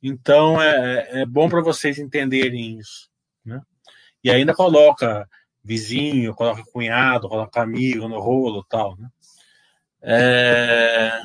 Então 0.02 0.62
é, 0.62 1.22
é 1.22 1.26
bom 1.26 1.48
para 1.48 1.62
vocês 1.62 2.00
entenderem 2.00 2.80
isso. 2.80 3.10
Né? 3.46 3.62
E 4.24 4.32
ainda 4.32 4.54
coloca 4.54 5.28
vizinho, 5.64 6.34
coloca 6.34 6.64
cunhado, 6.72 7.30
coloca 7.30 7.62
amigo 7.62 8.08
no 8.08 8.20
rolo 8.20 8.66
tal. 8.68 8.98
Né? 8.98 9.10
É... 10.02 11.22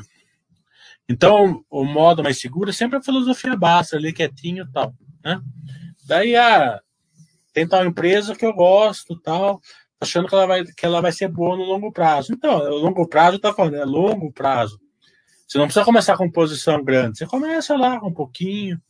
Então, 1.08 1.64
o 1.68 1.84
modo 1.84 2.22
mais 2.22 2.40
seguro 2.40 2.70
é 2.70 2.72
sempre 2.72 2.98
a 2.98 3.02
filosofia 3.02 3.56
basta, 3.56 3.96
ali 3.96 4.12
quietinho 4.12 4.64
e 4.64 4.72
tal. 4.72 4.94
Né? 5.22 5.40
Daí, 6.06 6.34
ah, 6.34 6.80
tem 7.52 7.68
tal 7.68 7.84
empresa 7.84 8.34
que 8.34 8.44
eu 8.44 8.52
gosto, 8.52 9.18
tal, 9.20 9.60
achando 10.00 10.28
que 10.28 10.34
ela 10.34 10.46
vai, 10.46 10.64
que 10.64 10.86
ela 10.86 11.00
vai 11.00 11.12
ser 11.12 11.28
boa 11.28 11.56
no 11.56 11.64
longo 11.64 11.92
prazo. 11.92 12.32
Então, 12.32 12.56
o 12.56 12.78
longo 12.78 13.06
prazo 13.06 13.38
tá 13.38 13.52
falando, 13.52 13.76
é 13.76 13.84
longo 13.84 14.32
prazo. 14.32 14.80
Você 15.46 15.58
não 15.58 15.66
precisa 15.66 15.84
começar 15.84 16.16
com 16.16 16.30
posição 16.30 16.82
grande, 16.82 17.18
você 17.18 17.26
começa 17.26 17.76
lá 17.76 17.94
um 18.02 18.12
pouquinho, 18.12 18.80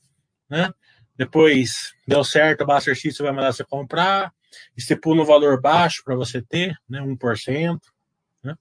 né? 0.49 0.73
Depois 1.17 1.93
deu 2.07 2.25
certo, 2.25 2.63
o 2.63 2.67
Buster 2.67 2.95
X 2.95 3.19
vai 3.19 3.33
mandar 3.33 3.53
você 3.53 3.65
comprar, 3.65 4.33
estipula 4.77 5.23
um 5.23 5.27
valor 5.27 5.61
baixo 5.61 6.03
para 6.05 6.17
você 6.17 6.41
ter, 6.41 6.77
né? 6.89 7.01
1%, 7.01 7.79
né? 8.43 8.55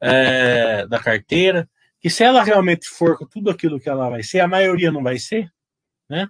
É, 0.00 0.86
da 0.86 0.98
carteira. 0.98 1.68
Que 2.00 2.08
se 2.08 2.24
ela 2.24 2.42
realmente 2.42 2.88
for 2.88 3.18
com 3.18 3.26
tudo 3.26 3.50
aquilo 3.50 3.78
que 3.78 3.88
ela 3.88 4.08
vai 4.08 4.22
ser, 4.22 4.40
a 4.40 4.48
maioria 4.48 4.90
não 4.90 5.02
vai 5.02 5.18
ser, 5.18 5.50
né? 6.08 6.28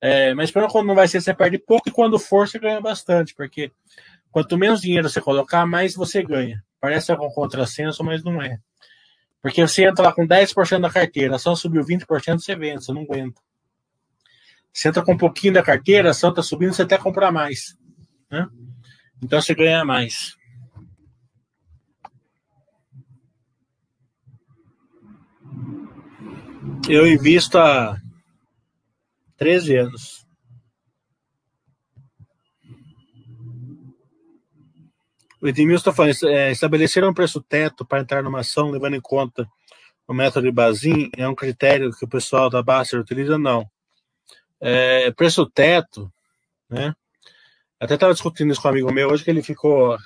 É, 0.00 0.34
mas 0.34 0.50
quando 0.50 0.84
não 0.84 0.94
vai 0.94 1.08
ser, 1.08 1.20
você 1.20 1.32
perde 1.32 1.58
pouco, 1.58 1.88
e 1.88 1.92
quando 1.92 2.18
for, 2.18 2.46
você 2.46 2.58
ganha 2.58 2.80
bastante, 2.80 3.34
porque 3.34 3.72
quanto 4.30 4.58
menos 4.58 4.80
dinheiro 4.80 5.08
você 5.08 5.20
colocar, 5.20 5.64
mais 5.64 5.94
você 5.94 6.22
ganha. 6.22 6.62
Parece 6.80 7.12
um 7.12 7.30
contrassenso, 7.30 8.04
mas 8.04 8.22
não 8.22 8.42
é. 8.42 8.58
Porque 9.40 9.66
você 9.66 9.84
entra 9.84 10.04
lá 10.04 10.12
com 10.12 10.26
10% 10.26 10.80
da 10.80 10.90
carteira, 10.90 11.36
ação 11.36 11.56
subiu 11.56 11.82
20%, 11.82 12.38
você 12.38 12.54
vende, 12.54 12.84
você 12.84 12.92
não 12.92 13.02
aguenta. 13.02 13.40
Você 14.72 14.88
entra 14.88 15.02
com 15.02 15.12
um 15.12 15.16
pouquinho 15.16 15.54
da 15.54 15.62
carteira, 15.62 16.10
ação 16.10 16.30
está 16.30 16.42
subindo, 16.42 16.74
você 16.74 16.82
até 16.82 16.98
comprar 16.98 17.32
mais. 17.32 17.76
Né? 18.30 18.46
Então 19.22 19.40
você 19.40 19.54
ganha 19.54 19.84
mais. 19.84 20.36
Eu 26.88 27.06
invisto 27.06 27.58
a 27.58 28.00
13 29.36 29.76
anos. 29.76 30.26
O 35.40 35.48
Edmilson 35.48 35.90
está 35.90 35.92
falando, 35.92 36.14
é, 36.28 36.50
estabelecer 36.50 37.04
um 37.04 37.14
preço 37.14 37.40
teto 37.40 37.84
para 37.84 38.00
entrar 38.00 38.22
numa 38.22 38.40
ação, 38.40 38.70
levando 38.70 38.96
em 38.96 39.00
conta 39.00 39.46
o 40.08 40.14
método 40.14 40.46
de 40.46 40.52
Bazin, 40.52 41.10
é 41.16 41.28
um 41.28 41.34
critério 41.34 41.90
que 41.90 42.04
o 42.04 42.08
pessoal 42.08 42.48
da 42.48 42.62
Baster 42.62 43.00
utiliza? 43.00 43.36
Não. 43.36 43.68
É, 44.60 45.10
preço 45.10 45.44
teto, 45.46 46.10
né? 46.70 46.94
Até 47.78 47.94
estava 47.94 48.12
discutindo 48.12 48.52
isso 48.52 48.62
com 48.62 48.68
um 48.68 48.70
amigo 48.70 48.92
meu 48.92 49.10
hoje, 49.10 49.24
que 49.24 49.30
ele 49.30 49.42
ficou. 49.42 49.96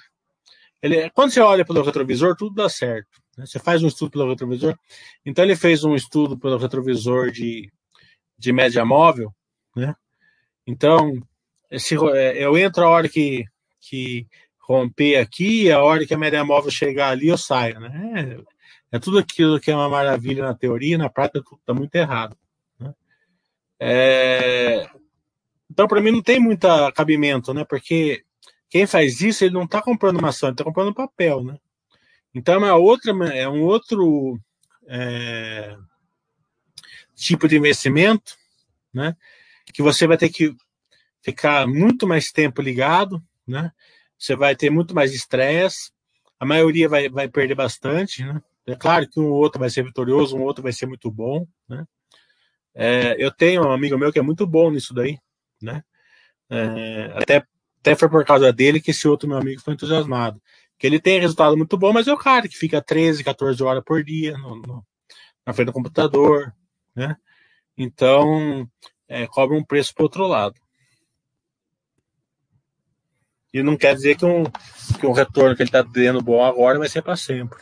Ele, 0.83 1.11
quando 1.11 1.31
você 1.31 1.41
olha 1.41 1.65
pelo 1.65 1.83
retrovisor, 1.83 2.35
tudo 2.37 2.55
dá 2.55 2.69
certo. 2.69 3.21
Né? 3.37 3.47
Você 3.47 3.59
faz 3.59 3.83
um 3.83 3.89
estudo 3.89 4.11
pelo 4.11 4.31
retrovisor. 4.31 4.79
Então 5.25 5.45
ele 5.45 5.57
fez 5.57 5.85
um 5.85 5.95
estudo 5.95 6.39
pelo 6.39 6.57
retrovisor 6.57 7.31
de 7.31 7.71
de 8.41 8.55
média 8.55 8.83
móvel, 8.87 9.35
né? 9.77 9.95
Então, 10.67 11.21
esse, 11.71 11.95
é, 11.95 12.43
eu 12.43 12.57
entro 12.57 12.83
a 12.83 12.89
hora 12.89 13.07
que, 13.07 13.45
que 13.79 14.27
romper 14.59 15.17
aqui, 15.17 15.71
a 15.71 15.83
hora 15.83 16.07
que 16.07 16.15
a 16.15 16.19
média 16.19 16.43
móvel 16.43 16.71
chegar 16.71 17.11
ali, 17.11 17.29
eu 17.29 17.37
saio, 17.37 17.79
né? 17.79 18.41
É, 18.91 18.97
é 18.97 18.99
tudo 18.99 19.19
aquilo 19.19 19.61
que 19.61 19.71
é 19.71 19.77
uma 19.77 19.91
maravilha 19.91 20.43
na 20.43 20.55
teoria, 20.55 20.97
na 20.97 21.11
prática 21.11 21.43
está 21.55 21.75
muito 21.75 21.95
errado. 21.95 22.35
Né? 22.79 22.95
É, 23.79 24.91
então, 25.71 25.87
para 25.87 26.01
mim, 26.01 26.13
não 26.13 26.23
tem 26.23 26.41
muito 26.41 26.67
cabimento, 26.95 27.53
né? 27.53 27.65
Porque 27.69 28.25
quem 28.71 28.87
faz 28.87 29.21
isso, 29.21 29.45
ele 29.45 29.53
não 29.53 29.65
está 29.65 29.83
comprando 29.83 30.19
uma 30.19 30.29
ação, 30.29 30.49
ele 30.49 30.55
está 30.55 30.65
comprando 30.65 30.95
papel, 30.95 31.43
né? 31.43 31.59
Então, 32.33 32.65
é 32.65 32.73
outra, 32.73 33.13
é 33.35 33.49
um 33.49 33.65
outro 33.65 34.41
é, 34.87 35.77
tipo 37.17 37.49
de 37.49 37.57
investimento, 37.57 38.37
né? 38.95 39.17
Que 39.75 39.83
você 39.83 40.07
vai 40.07 40.17
ter 40.17 40.29
que 40.31 40.55
ficar 41.21 41.67
muito 41.67 42.07
mais 42.07 42.31
tempo 42.31 42.63
ligado, 42.63 43.23
né? 43.47 43.73
Você 44.17 44.37
vai 44.37 44.55
ter 44.55 44.71
muito 44.71 44.95
mais 44.95 45.13
estresse, 45.13 45.91
a 46.39 46.47
maioria 46.47 46.89
vai, 46.89 47.09
vai 47.09 47.29
perder 47.29 47.57
bastante, 47.57 48.25
né? 48.25 48.41
É 48.67 48.77
claro 48.77 49.09
que 49.09 49.19
um 49.19 49.31
outro 49.31 49.59
vai 49.59 49.69
ser 49.69 49.85
vitorioso, 49.85 50.37
um 50.37 50.43
outro 50.43 50.63
vai 50.63 50.73
ser 50.73 50.87
muito 50.87 51.11
bom, 51.11 51.47
né? 51.69 51.85
É, 52.73 53.17
eu 53.19 53.33
tenho 53.33 53.67
um 53.67 53.73
amigo 53.73 53.99
meu 53.99 54.13
que 54.13 54.19
é 54.19 54.23
muito 54.23 54.47
bom 54.47 54.71
nisso 54.71 54.95
daí, 54.95 55.19
né? 55.61 55.83
É, 56.49 57.13
até, 57.17 57.45
até 57.81 57.95
foi 57.97 58.09
por 58.09 58.25
causa 58.25 58.53
dele 58.53 58.81
que 58.81 58.91
esse 58.91 59.09
outro 59.09 59.29
meu 59.29 59.39
amigo 59.39 59.61
foi 59.61 59.75
entusiasmado. 59.75 60.41
Que 60.79 60.87
ele 60.87 61.01
tem 61.01 61.21
resultado 61.21 61.57
muito 61.57 61.77
bom, 61.77 61.93
mas 61.93 62.07
é 62.07 62.13
o 62.13 62.19
cara 62.19 62.49
que 62.49 62.57
fica 62.57 62.81
13, 62.81 63.25
14 63.25 63.63
horas 63.63 63.83
por 63.85 64.05
dia 64.05 64.37
no, 64.39 64.57
no, 64.57 64.87
na 65.47 65.53
frente 65.53 65.67
do 65.67 65.73
computador, 65.73 66.55
né? 66.95 67.17
Então, 67.77 68.69
é, 69.09 69.27
cobra 69.27 69.57
um 69.57 69.65
preço 69.65 69.95
para 69.95 70.05
outro 70.05 70.27
lado. 70.27 70.55
E 73.53 73.63
não 73.63 73.77
quer 73.77 73.95
dizer 73.95 74.17
que 74.17 74.25
um, 74.25 74.45
que 74.99 75.07
um 75.07 75.13
retorno 75.13 75.57
que 75.57 75.63
ele 75.63 75.69
está 75.69 75.83
tendo 75.83 76.23
bom 76.23 76.45
agora 76.45 76.79
vai 76.79 76.89
ser 76.89 77.03
para 77.03 77.17
sempre. 77.17 77.59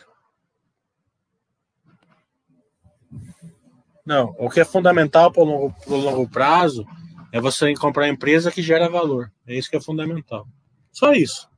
Não, 4.05 4.35
o 4.39 4.51
que 4.51 4.61
é 4.61 4.65
fundamental 4.65 5.31
para 5.31 5.43
o 5.43 5.47
longo, 5.47 5.75
longo, 5.87 6.29
prazo 6.29 6.85
é 7.33 7.41
você 7.41 7.73
comprar 7.75 8.09
empresa 8.09 8.51
que 8.51 8.63
gera 8.63 8.89
valor. 8.89 9.33
É 9.47 9.55
isso 9.55 9.71
que 9.71 9.77
é 9.77 9.81
fundamental. 9.81 10.47
Só 10.91 11.13
isso. 11.13 11.49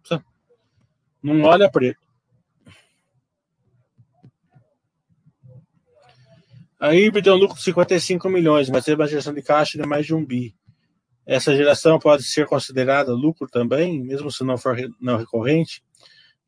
Não 1.23 1.43
olha 1.43 1.71
preto. 1.71 2.01
A 6.79 6.95
IRB 6.95 7.21
tem 7.21 7.33
um 7.33 7.37
lucro 7.37 7.57
de 7.57 7.63
55 7.63 8.29
milhões, 8.31 8.71
mas 8.71 8.87
teve 8.87 9.01
uma 9.01 9.07
geração 9.07 9.35
de 9.35 9.43
caixa 9.43 9.77
de 9.77 9.87
mais 9.87 10.07
de 10.07 10.15
um 10.15 10.25
bi. 10.25 10.55
Essa 11.27 11.55
geração 11.55 11.99
pode 11.99 12.25
ser 12.25 12.47
considerada 12.47 13.13
lucro 13.13 13.47
também, 13.47 14.03
mesmo 14.03 14.31
se 14.31 14.43
não 14.43 14.57
for 14.57 14.77
não 14.99 15.19
recorrente? 15.19 15.83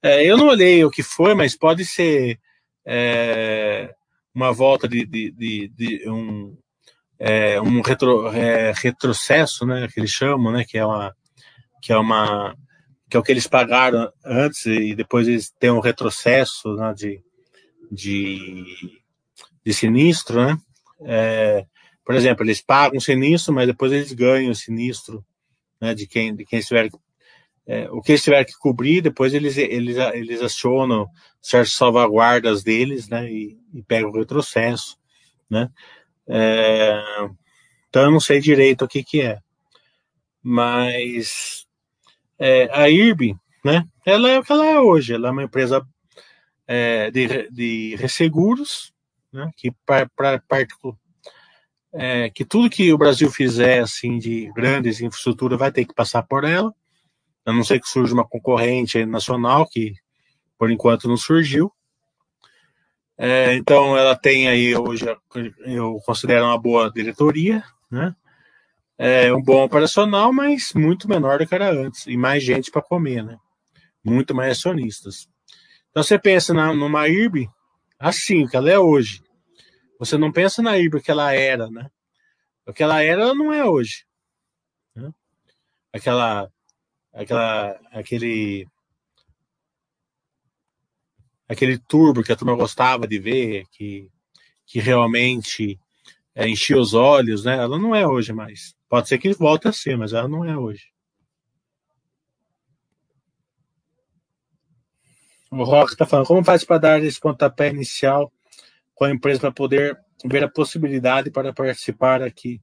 É, 0.02 0.24
eu 0.24 0.38
não 0.38 0.48
olhei 0.48 0.82
o 0.85 0.90
que 0.90 1.02
foi, 1.02 1.35
mas 1.35 1.54
pode 1.54 1.85
ser 1.85 2.40
é, 2.85 3.94
uma 4.35 4.52
volta 4.52 4.88
de, 4.88 5.04
de, 5.04 5.30
de, 5.30 5.68
de 5.68 6.11
um, 6.11 6.56
é, 7.24 7.61
um 7.61 7.80
retro, 7.80 8.26
é, 8.35 8.72
retrocesso, 8.72 9.64
né, 9.64 9.87
que 9.87 10.00
eles 10.00 10.11
chamam, 10.11 10.52
né, 10.52 10.64
que 10.68 10.76
é 10.76 10.85
uma 10.85 11.14
que 11.80 11.92
é 11.92 11.96
uma 11.96 12.56
que 13.08 13.16
é 13.16 13.20
o 13.20 13.22
que 13.22 13.30
eles 13.30 13.46
pagaram 13.46 14.11
antes 14.24 14.66
e 14.66 14.94
depois 14.94 15.28
eles 15.28 15.50
têm 15.50 15.70
um 15.70 15.80
retrocesso 15.80 16.74
né, 16.74 16.92
de, 16.94 17.22
de, 17.90 18.64
de 19.64 19.74
sinistro, 19.74 20.44
né? 20.44 20.56
É, 21.04 21.66
por 22.04 22.14
exemplo, 22.14 22.44
eles 22.44 22.62
pagam 22.62 22.98
sinistro, 22.98 23.52
mas 23.52 23.66
depois 23.66 23.92
eles 23.92 24.12
ganham 24.12 24.50
o 24.50 24.54
sinistro 24.54 25.24
né, 25.80 25.94
de 25.94 26.06
quem 26.06 26.35
de 26.35 26.44
quem 26.44 26.58
estiver 26.58 26.88
é, 27.66 27.88
o 27.90 28.00
que 28.00 28.12
eles 28.12 28.24
tiver 28.24 28.44
que 28.44 28.58
cobrir, 28.58 29.00
depois 29.00 29.32
eles, 29.32 29.56
eles, 29.56 29.96
eles 29.96 30.42
acionam 30.42 31.06
certas 31.40 31.74
salvaguardas 31.74 32.64
deles, 32.64 33.08
né, 33.08 33.30
e, 33.30 33.56
e 33.72 33.82
pegam 33.82 34.11
o 34.11 34.18
retrocesso, 34.18 34.96
né. 35.48 35.68
É, 36.28 37.02
então 37.88 38.02
eu 38.02 38.11
não 38.11 38.20
sei 38.20 38.40
direito 38.40 38.85
o 38.85 38.88
que 38.88 39.02
que 39.02 39.20
é, 39.20 39.38
mas 40.42 41.66
é, 42.38 42.68
a 42.72 42.88
IRB, 42.88 43.37
né, 43.64 43.87
ela 44.04 44.28
é 44.28 44.38
o 44.38 44.42
que 44.42 44.52
ela 44.52 44.66
é 44.66 44.78
hoje, 44.78 45.14
ela 45.14 45.28
é 45.28 45.30
uma 45.30 45.44
empresa 45.44 45.87
é, 46.66 47.11
de, 47.11 47.50
de 47.50 47.96
resseguros, 47.96 48.92
né, 49.32 49.50
que 49.56 49.72
para 49.85 50.42
é, 51.94 52.30
que 52.30 52.44
tudo 52.44 52.70
que 52.70 52.92
o 52.92 52.98
Brasil 52.98 53.30
fizer 53.30 53.80
assim 53.80 54.18
de 54.18 54.50
grandes 54.54 55.00
infraestrutura 55.00 55.56
vai 55.56 55.70
ter 55.70 55.85
que 55.85 55.94
passar 55.94 56.22
por 56.22 56.44
ela, 56.44 56.72
a 57.44 57.52
não 57.52 57.64
ser 57.64 57.80
que 57.80 57.88
surja 57.88 58.14
uma 58.14 58.26
concorrente 58.26 59.04
nacional 59.04 59.68
que 59.68 59.94
por 60.58 60.70
enquanto 60.70 61.08
não 61.08 61.16
surgiu. 61.16 61.72
É, 63.18 63.55
então 63.55 63.96
ela 63.96 64.16
tem 64.16 64.48
aí 64.48 64.75
hoje 64.75 65.05
eu 65.66 66.01
considero 66.05 66.46
uma 66.46 66.59
boa 66.59 66.90
diretoria, 66.90 67.62
né? 67.90 68.14
É 68.98 69.33
um 69.33 69.42
bom 69.42 69.64
operacional, 69.64 70.33
mas 70.33 70.72
muito 70.75 71.09
menor 71.09 71.38
do 71.38 71.46
que 71.46 71.55
era 71.55 71.70
antes 71.70 72.07
e 72.07 72.16
mais 72.16 72.42
gente 72.42 72.70
para 72.70 72.83
comer, 72.83 73.22
né? 73.25 73.37
Muito 74.05 74.35
mais 74.35 74.59
acionistas. 74.59 75.29
Então 75.90 76.03
você 76.03 76.18
pensa 76.18 76.55
na, 76.55 76.72
numa 76.75 77.09
IRB 77.09 77.48
assim 77.98 78.46
que 78.46 78.57
ela 78.57 78.70
é 78.70 78.79
hoje, 78.79 79.22
você 79.98 80.18
não 80.18 80.33
pensa 80.33 80.61
na 80.61 80.77
Ibra 80.79 81.01
que 81.01 81.11
ela 81.11 81.33
era, 81.33 81.70
né? 81.70 81.88
O 82.66 82.72
que 82.72 82.83
ela 82.83 83.03
era, 83.03 83.22
ela 83.22 83.35
não 83.35 83.53
é 83.53 83.64
hoje. 83.64 84.05
Né? 84.94 85.12
Aquela, 85.92 86.51
aquela, 87.12 87.81
aquele, 87.92 88.66
aquele 91.52 91.78
turbo 91.78 92.22
que 92.22 92.32
a 92.32 92.36
turma 92.36 92.54
gostava 92.54 93.06
de 93.06 93.18
ver, 93.18 93.64
que, 93.70 94.10
que 94.66 94.80
realmente 94.80 95.78
é, 96.34 96.48
enchia 96.48 96.78
os 96.78 96.94
olhos, 96.94 97.44
né? 97.44 97.56
Ela 97.56 97.78
não 97.78 97.94
é 97.94 98.06
hoje 98.06 98.32
mais. 98.32 98.74
Pode 98.88 99.08
ser 99.08 99.18
que 99.18 99.32
volte 99.34 99.68
a 99.68 99.72
ser, 99.72 99.96
mas 99.96 100.12
ela 100.12 100.28
não 100.28 100.44
é 100.44 100.56
hoje. 100.56 100.92
O 105.50 105.64
Rock 105.64 105.92
está 105.92 106.06
falando, 106.06 106.26
como 106.26 106.44
faz 106.44 106.64
para 106.64 106.78
dar 106.78 107.04
esse 107.04 107.20
pontapé 107.20 107.68
inicial 107.68 108.32
com 108.94 109.04
a 109.04 109.10
empresa 109.10 109.40
para 109.40 109.52
poder 109.52 109.98
ver 110.24 110.44
a 110.44 110.48
possibilidade 110.48 111.30
para 111.30 111.52
participar 111.52 112.22
aqui. 112.22 112.60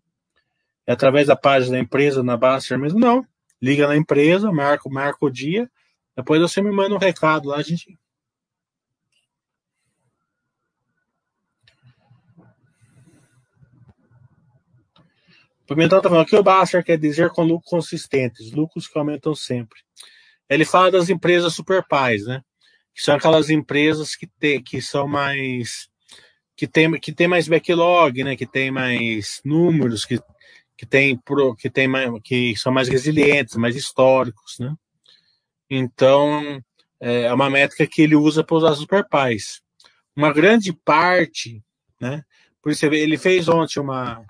É 0.87 0.93
através 0.93 1.27
da 1.27 1.35
página 1.35 1.73
da 1.73 1.79
empresa 1.79 2.23
na 2.23 2.35
Baster 2.35 2.79
mesmo? 2.79 2.99
Não. 2.99 3.23
Liga 3.61 3.87
na 3.87 3.95
empresa, 3.95 4.51
marca 4.51 5.25
o 5.25 5.29
dia, 5.29 5.69
depois 6.15 6.41
você 6.41 6.61
me 6.61 6.71
manda 6.71 6.95
um 6.95 6.97
recado 6.97 7.49
lá, 7.49 7.57
a 7.57 7.61
gente. 7.61 7.97
O 15.69 15.75
Pimentão 15.75 15.99
está 15.99 16.09
falando 16.09 16.25
que 16.25 16.35
o 16.35 16.41
Baster 16.41 16.83
quer 16.83 16.97
dizer 16.97 17.29
com 17.29 17.43
lucros 17.43 17.69
consistentes, 17.69 18.51
lucros 18.51 18.87
que 18.87 18.97
aumentam 18.97 19.35
sempre. 19.35 19.79
Ele 20.49 20.65
fala 20.65 20.89
das 20.89 21.09
empresas 21.09 21.53
super 21.53 21.85
pais, 21.87 22.25
né? 22.25 22.41
Que 22.91 23.03
são 23.03 23.15
aquelas 23.15 23.51
empresas 23.51 24.15
que, 24.15 24.25
te, 24.25 24.59
que 24.63 24.81
são 24.81 25.07
mais 25.07 25.87
que 26.55 26.67
tem, 26.67 26.91
que 26.99 27.13
tem 27.13 27.27
mais 27.27 27.47
backlog, 27.47 28.23
né? 28.23 28.35
Que 28.35 28.47
tem 28.47 28.71
mais 28.71 29.41
números, 29.45 30.05
que, 30.05 30.19
que 30.75 30.87
tem 30.87 31.15
pro, 31.15 31.55
que 31.55 31.69
tem 31.69 31.87
mais, 31.87 32.09
que 32.23 32.55
são 32.57 32.71
mais 32.71 32.89
resilientes, 32.89 33.55
mais 33.55 33.75
históricos, 33.75 34.57
né? 34.59 34.73
Então 35.69 36.59
é 36.99 37.31
uma 37.31 37.47
métrica 37.47 37.85
que 37.85 38.01
ele 38.01 38.15
usa 38.15 38.43
para 38.43 38.57
usar 38.57 38.73
super 38.73 39.07
pais. 39.07 39.61
Uma 40.15 40.33
grande 40.33 40.73
parte, 40.73 41.63
né? 42.01 42.23
Por 42.59 42.71
isso 42.71 42.87
ele 42.87 43.19
fez 43.19 43.47
ontem 43.47 43.79
uma 43.79 44.25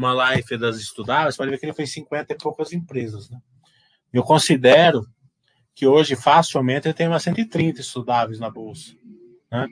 uma 0.00 0.14
live 0.14 0.56
das 0.56 0.76
estudáveis, 0.76 1.36
pode 1.36 1.50
ver 1.50 1.58
que 1.58 1.66
ele 1.66 1.74
fez 1.74 1.92
50 1.92 2.32
e 2.32 2.36
poucas 2.36 2.72
empresas, 2.72 3.28
né? 3.28 3.38
Eu 4.12 4.22
considero 4.22 5.06
que 5.74 5.86
hoje 5.86 6.16
facilmente 6.16 6.88
ele 6.88 6.94
tem 6.94 7.06
umas 7.06 7.22
130 7.22 7.80
estudáveis 7.80 8.40
na 8.40 8.50
bolsa, 8.50 8.94
né? 9.52 9.68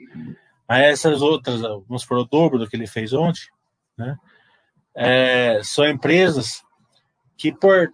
Mas 0.67 0.83
essas 0.83 1.21
outras, 1.21 1.61
vamos 1.61 2.05
por 2.05 2.17
o 2.17 2.25
dobro 2.25 2.59
do 2.59 2.69
que 2.69 2.75
ele 2.75 2.85
fez 2.85 3.11
ontem, 3.11 3.41
né? 3.97 4.15
É, 4.95 5.61
são 5.63 5.87
empresas 5.87 6.61
que 7.35 7.51
por, 7.51 7.91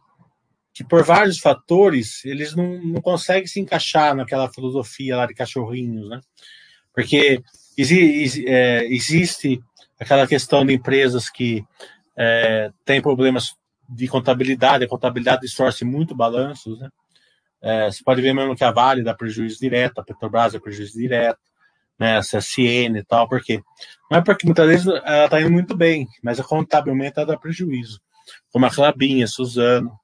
que 0.73 0.83
por 0.83 1.03
vários 1.03 1.39
fatores 1.39 2.25
eles 2.25 2.53
não, 2.53 2.81
não 2.83 3.01
conseguem 3.01 3.47
se 3.47 3.61
encaixar 3.61 4.13
naquela 4.13 4.51
filosofia 4.51 5.15
lá 5.15 5.25
de 5.25 5.33
cachorrinhos, 5.33 6.09
né? 6.09 6.19
Porque 6.93 7.41
exi, 7.77 8.45
é, 8.47 8.85
existe 8.85 9.61
aquela 9.99 10.27
questão 10.27 10.65
de 10.65 10.73
empresas 10.73 11.29
que 11.29 11.63
é, 12.17 12.71
têm 12.83 13.01
problemas 13.01 13.55
de 13.87 14.07
contabilidade, 14.07 14.85
a 14.85 14.87
contabilidade 14.87 15.41
distorce 15.41 15.85
muito 15.85 16.15
balanços, 16.15 16.79
né? 16.79 16.89
É, 17.61 17.89
você 17.89 18.03
pode 18.03 18.21
ver 18.21 18.33
mesmo 18.33 18.55
que 18.55 18.63
a 18.63 18.71
Vale 18.71 19.03
dá 19.03 19.13
prejuízo 19.13 19.59
direto, 19.59 19.99
a 19.99 20.03
Petrobras 20.03 20.53
dá 20.53 20.59
prejuízo 20.59 20.99
direto, 20.99 21.39
né, 21.97 22.19
CSN 22.19 22.99
e 22.99 23.03
tal, 23.03 23.27
porque 23.27 23.61
não 24.11 24.19
é 24.19 24.21
porque 24.21 24.45
muitas 24.45 24.67
vezes 24.67 24.85
ela 24.85 25.25
está 25.25 25.41
indo 25.41 25.51
muito 25.51 25.75
bem, 25.75 26.07
mas 26.21 26.39
contabilmente 26.41 27.13
ela 27.17 27.25
dá 27.25 27.37
prejuízo, 27.37 27.99
como 28.51 28.65
a 28.65 28.69
Clabinha, 28.69 29.27
Suzano. 29.27 29.97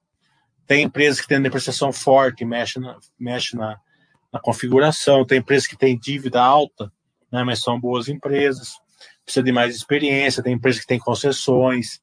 Tem 0.66 0.84
empresas 0.84 1.20
que 1.22 1.28
têm 1.28 1.42
depreciação 1.42 1.92
forte, 1.92 2.46
mexe 2.46 2.80
na, 2.80 2.98
mexe 3.20 3.56
na, 3.56 3.78
na 4.32 4.40
configuração, 4.40 5.26
tem 5.26 5.40
empresas 5.40 5.68
que 5.68 5.78
têm 5.78 6.00
dívida 6.00 6.42
alta, 6.42 6.92
né, 7.32 7.44
mas 7.44 7.62
são 7.62 7.80
boas 7.80 8.08
empresas, 8.08 8.74
precisa 9.32 9.44
de 9.44 9.52
mais 9.52 9.76
experiência, 9.76 10.44
tem 10.44 10.54
empresas 10.54 10.82
que 10.82 10.88
têm 10.88 11.00
concessões, 11.00 12.02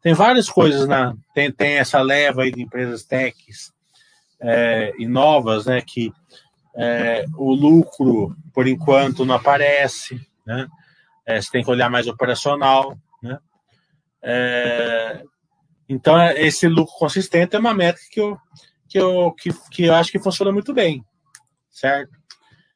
tem 0.00 0.14
várias 0.14 0.48
coisas, 0.48 0.86
na, 0.86 1.14
tem, 1.34 1.50
tem 1.50 1.78
essa 1.78 2.00
leva 2.00 2.42
aí 2.42 2.52
de 2.52 2.62
empresas 2.62 3.02
techs 3.02 3.72
é, 4.40 4.92
e 4.96 5.06
novas, 5.06 5.66
né, 5.66 5.80
que 5.80 6.12
é, 6.76 7.24
o 7.36 7.52
lucro, 7.52 8.36
por 8.54 8.68
enquanto, 8.68 9.24
não 9.24 9.34
aparece, 9.34 10.20
né? 10.46 10.68
É, 11.26 11.42
você 11.42 11.50
tem 11.50 11.64
que 11.64 11.70
olhar 11.70 11.90
mais 11.90 12.06
operacional, 12.06 12.96
né? 13.20 13.38
É, 14.22 15.22
então, 15.88 16.18
é, 16.18 16.40
esse 16.40 16.68
lucro 16.68 16.94
consistente 16.96 17.56
é 17.56 17.58
uma 17.58 17.74
métrica 17.74 18.08
que 18.12 18.20
eu, 18.20 18.38
que, 18.88 18.98
eu, 18.98 19.32
que, 19.32 19.52
que 19.70 19.84
eu 19.84 19.94
acho 19.94 20.12
que 20.12 20.20
funciona 20.20 20.52
muito 20.52 20.72
bem, 20.72 21.04
certo? 21.68 22.16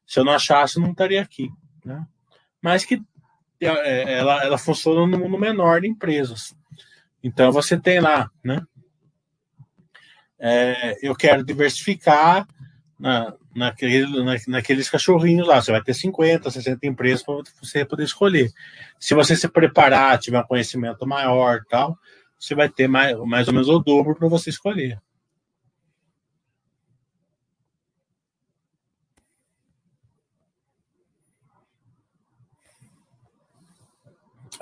Se 0.05 0.18
eu 0.18 0.24
não 0.24 0.32
achasse, 0.32 0.80
não 0.80 0.90
estaria 0.90 1.22
aqui, 1.22 1.48
né? 1.84 2.05
Mas 2.61 2.84
que 2.84 3.00
ela, 3.64 4.44
ela 4.44 4.58
funciona 4.58 5.06
no 5.06 5.18
mundo 5.18 5.38
menor 5.38 5.80
de 5.80 5.88
empresas. 5.88 6.54
Então 7.22 7.52
você 7.52 7.78
tem 7.78 8.00
lá, 8.00 8.30
né? 8.42 8.62
É, 10.38 10.98
eu 11.00 11.14
quero 11.14 11.44
diversificar 11.44 12.46
na, 12.98 13.32
naquele, 13.54 14.24
na, 14.24 14.34
naqueles 14.48 14.90
cachorrinhos 14.90 15.46
lá. 15.46 15.62
Você 15.62 15.70
vai 15.70 15.82
ter 15.82 15.94
50, 15.94 16.50
60 16.50 16.86
empresas 16.86 17.22
para 17.22 17.42
você 17.62 17.84
poder 17.84 18.04
escolher. 18.04 18.50
Se 18.98 19.14
você 19.14 19.36
se 19.36 19.48
preparar, 19.48 20.18
tiver 20.18 20.40
um 20.40 20.46
conhecimento 20.46 21.06
maior 21.06 21.60
tal, 21.68 21.96
você 22.38 22.54
vai 22.54 22.68
ter 22.68 22.88
mais, 22.88 23.16
mais 23.20 23.46
ou 23.46 23.54
menos 23.54 23.68
o 23.68 23.78
dobro 23.78 24.16
para 24.16 24.28
você 24.28 24.50
escolher. 24.50 25.00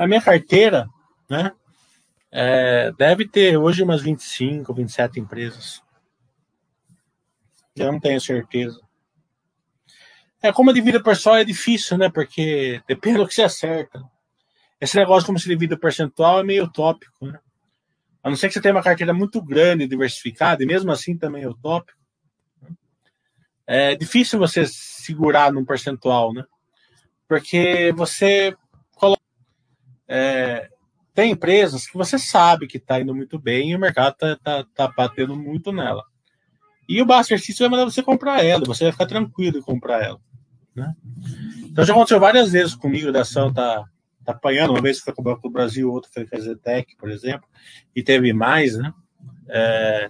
A 0.01 0.07
minha 0.07 0.22
carteira, 0.22 0.88
né? 1.28 1.53
É, 2.32 2.90
deve 2.92 3.28
ter 3.28 3.59
hoje 3.59 3.82
umas 3.82 4.01
25, 4.01 4.72
27 4.72 5.20
empresas. 5.20 5.82
Eu 7.76 7.92
não 7.92 8.01
tenho 8.01 8.18
certeza. 8.18 8.80
É, 10.42 10.51
como 10.51 10.70
a 10.70 10.72
dívida 10.72 11.03
pessoal 11.03 11.36
é 11.36 11.44
difícil, 11.44 11.98
né? 11.98 12.09
Porque 12.09 12.82
depende 12.88 13.18
do 13.18 13.28
que 13.28 13.34
você 13.34 13.42
acerta. 13.42 14.03
Esse 14.80 14.96
negócio 14.96 15.26
como 15.26 15.38
se 15.38 15.46
divide 15.46 15.76
percentual 15.76 16.40
é 16.40 16.44
meio 16.44 16.64
utópico, 16.64 17.26
né? 17.26 17.38
A 18.22 18.30
não 18.30 18.36
ser 18.36 18.48
que 18.48 18.55
você 18.55 18.61
tenha 18.62 18.74
uma 18.74 18.82
carteira 18.82 19.12
muito 19.12 19.42
grande, 19.42 19.86
diversificada, 19.86 20.62
e 20.62 20.66
mesmo 20.66 20.90
assim 20.90 21.14
também 21.14 21.42
é 21.42 21.48
utópico. 21.48 21.98
É 23.66 23.94
difícil 23.94 24.38
você 24.38 24.64
segurar 24.66 25.53
num 25.53 25.64
percentual, 25.64 26.32
né? 26.32 26.42
Porque 27.28 27.92
você. 27.94 28.57
É, 30.13 30.69
tem 31.15 31.31
empresas 31.31 31.87
que 31.87 31.97
você 31.97 32.19
sabe 32.19 32.67
que 32.67 32.79
está 32.79 33.01
indo 33.01 33.15
muito 33.15 33.39
bem 33.39 33.71
e 33.71 33.77
o 33.77 33.79
mercado 33.79 34.15
está 34.15 34.37
tá, 34.37 34.67
tá 34.75 34.89
batendo 34.89 35.37
muito 35.37 35.71
nela. 35.71 36.03
E 36.89 37.01
o 37.01 37.07
Buster 37.07 37.39
System 37.39 37.69
vai 37.69 37.79
mandar 37.79 37.93
você 37.93 38.03
comprar 38.03 38.45
ela, 38.45 38.65
você 38.65 38.83
vai 38.83 38.93
ficar 38.93 39.07
tranquilo 39.07 39.59
em 39.59 39.63
comprar 39.63 40.03
ela. 40.03 40.21
Né? 40.75 40.93
Então 41.65 41.85
já 41.85 41.93
aconteceu 41.93 42.19
várias 42.19 42.51
vezes 42.51 42.75
comigo 42.75 43.13
da 43.13 43.21
ação 43.21 43.53
tá, 43.53 43.85
tá 44.25 44.33
apanhando, 44.33 44.71
uma 44.71 44.83
vez 44.83 44.99
foi 44.99 45.13
com 45.13 45.23
o 45.23 45.25
Banco 45.25 45.43
do 45.43 45.53
Brasil, 45.53 45.93
outra 45.93 46.11
foi 46.13 46.27
com 46.27 46.37
a 46.37 46.41
Zetec, 46.41 46.97
por 46.97 47.09
exemplo, 47.09 47.47
e 47.95 48.03
teve 48.03 48.33
mais, 48.33 48.77
né? 48.77 48.93
É, 49.49 50.09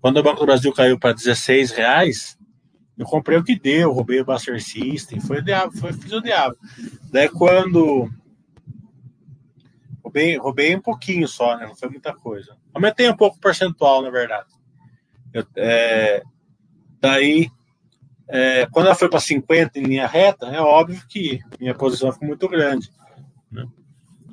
quando 0.00 0.16
o 0.16 0.22
Banco 0.22 0.40
do 0.40 0.46
Brasil 0.46 0.72
caiu 0.72 0.98
para 0.98 1.14
16 1.14 1.70
reais, 1.70 2.36
eu 2.96 3.06
comprei 3.06 3.38
o 3.38 3.44
que 3.44 3.56
deu, 3.56 3.92
roubei 3.92 4.20
o 4.20 4.24
Buster 4.24 4.60
System, 4.60 5.20
foi 5.20 5.38
o 5.38 5.44
diabo, 5.44 5.76
foi, 5.76 5.92
fiz 5.92 6.10
o 6.10 6.20
diabo. 6.20 6.56
Daí 7.12 7.28
quando 7.28 8.10
roubei, 10.18 10.36
roubei 10.36 10.76
um 10.76 10.80
pouquinho 10.80 11.28
só, 11.28 11.56
né? 11.56 11.66
Não 11.66 11.76
foi 11.76 11.88
muita 11.88 12.12
coisa. 12.12 12.56
Aumentei 12.74 13.08
um 13.08 13.16
pouco 13.16 13.36
o 13.36 13.40
percentual, 13.40 14.02
na 14.02 14.10
verdade. 14.10 14.48
Eu, 15.32 15.46
é, 15.56 16.22
daí, 17.00 17.50
é, 18.28 18.66
quando 18.66 18.86
ela 18.86 18.94
foi 18.94 19.08
para 19.08 19.20
50 19.20 19.78
em 19.78 19.84
linha 19.84 20.06
reta, 20.06 20.46
é 20.46 20.60
óbvio 20.60 21.00
que 21.08 21.40
minha 21.60 21.74
posição 21.74 22.12
ficou 22.12 22.28
muito 22.28 22.48
grande. 22.48 22.90
Né? 23.50 23.66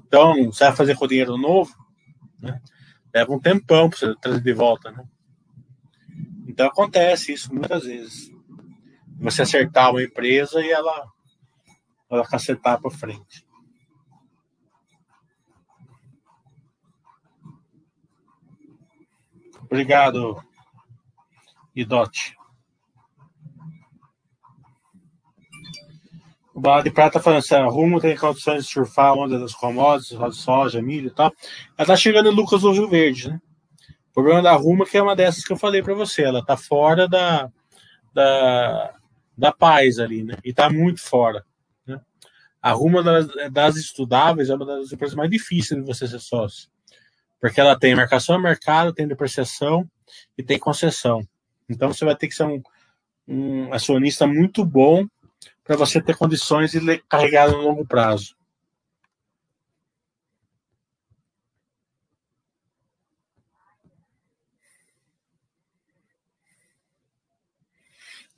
Então, 0.08 0.46
você 0.46 0.66
vai 0.66 0.76
fazer 0.76 0.96
com 0.96 1.08
dinheiro 1.08 1.38
novo, 1.38 1.72
né? 2.40 2.60
leva 3.14 3.34
um 3.34 3.40
tempão 3.40 3.90
para 3.90 4.00
você 4.00 4.16
trazer 4.16 4.42
de 4.42 4.54
volta. 4.54 4.92
Né? 4.92 5.04
Então, 6.48 6.68
acontece 6.68 7.34
isso 7.34 7.54
muitas 7.54 7.84
vezes. 7.84 8.32
Você 9.20 9.44
acertar 9.44 9.92
uma 9.92 10.04
empresa 10.04 10.62
e 10.62 10.72
ela, 10.72 11.08
ela 12.10 12.28
cacetar 12.28 12.82
para 12.82 12.92
frente. 12.92 13.45
Obrigado, 19.66 20.42
Idote. 21.76 22.36
O 26.54 26.62
Bala 26.62 26.82
de 26.82 26.90
Prata 26.90 27.20
falando 27.20 27.40
assim, 27.40 27.56
Rumo 27.56 28.00
tem 28.00 28.16
condições 28.16 28.66
de 28.66 28.72
surfar 28.72 29.08
a 29.08 29.14
onda 29.14 29.38
das 29.38 29.54
commodities, 29.54 30.18
soja, 30.38 30.82
milho 30.82 31.08
e 31.08 31.14
tal. 31.14 31.34
Ela 31.78 31.86
tá 31.86 31.98
chegando 31.98 32.32
em 32.32 32.34
Lucas 32.34 32.62
do 32.62 32.72
Rio 32.72 32.88
Verde, 32.88 33.30
né? 33.30 33.42
O 34.10 34.14
problema 34.14 34.42
da 34.42 34.54
Rumo 34.54 34.84
é 34.84 34.86
que 34.86 34.98
é 34.98 35.04
uma 35.04 35.18
dessas 35.18 35.44
que 35.44 35.52
eu 35.52 35.58
falei 35.58 35.84
para 35.84 35.94
você. 35.94 36.24
Ela 36.24 36.46
tá 36.46 36.56
fora 36.56 37.10
da, 37.10 37.52
da, 38.14 38.94
da 39.38 39.52
paz 39.52 40.00
ali, 40.00 40.24
né? 40.24 40.38
E 40.46 40.54
tá 40.54 40.70
muito 40.70 41.02
fora. 41.02 41.44
Né? 41.86 42.00
A 42.62 42.72
Rumo 42.72 43.04
das, 43.04 43.28
das 43.52 43.76
estudáveis 43.76 44.50
é 44.50 44.56
uma 44.56 44.66
das 44.66 44.94
empresas 44.94 45.16
mais 45.16 45.30
difíceis 45.30 45.78
de 45.78 45.86
você 45.86 46.08
ser 46.08 46.20
sócio. 46.20 46.70
Porque 47.46 47.62
ela 47.62 47.78
tem 47.78 47.94
marcação 47.94 48.42
mercado, 48.42 48.92
tem 48.92 49.08
depreciação 49.08 49.88
e 50.36 50.42
tem 50.42 50.58
concessão. 50.58 51.22
Então 51.70 51.94
você 51.94 52.04
vai 52.04 52.16
ter 52.16 52.28
que 52.28 52.34
ser 52.34 52.44
um, 52.44 52.60
um 53.28 53.72
acionista 53.72 54.26
muito 54.26 54.66
bom 54.66 55.06
para 55.64 55.78
você 55.78 56.02
ter 56.02 56.18
condições 56.18 56.72
de 56.72 56.98
carregar 57.08 57.52
no 57.52 57.62
longo 57.62 57.86
prazo. 57.86 58.36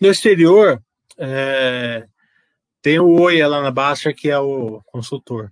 No 0.01 0.09
exterior, 0.09 0.83
é, 1.17 2.05
tem 2.81 2.99
o 2.99 3.21
Oi 3.21 3.41
lá 3.41 3.61
na 3.61 3.71
Baixa, 3.71 4.11
que 4.11 4.29
é 4.29 4.37
o 4.37 4.81
consultor. 4.85 5.49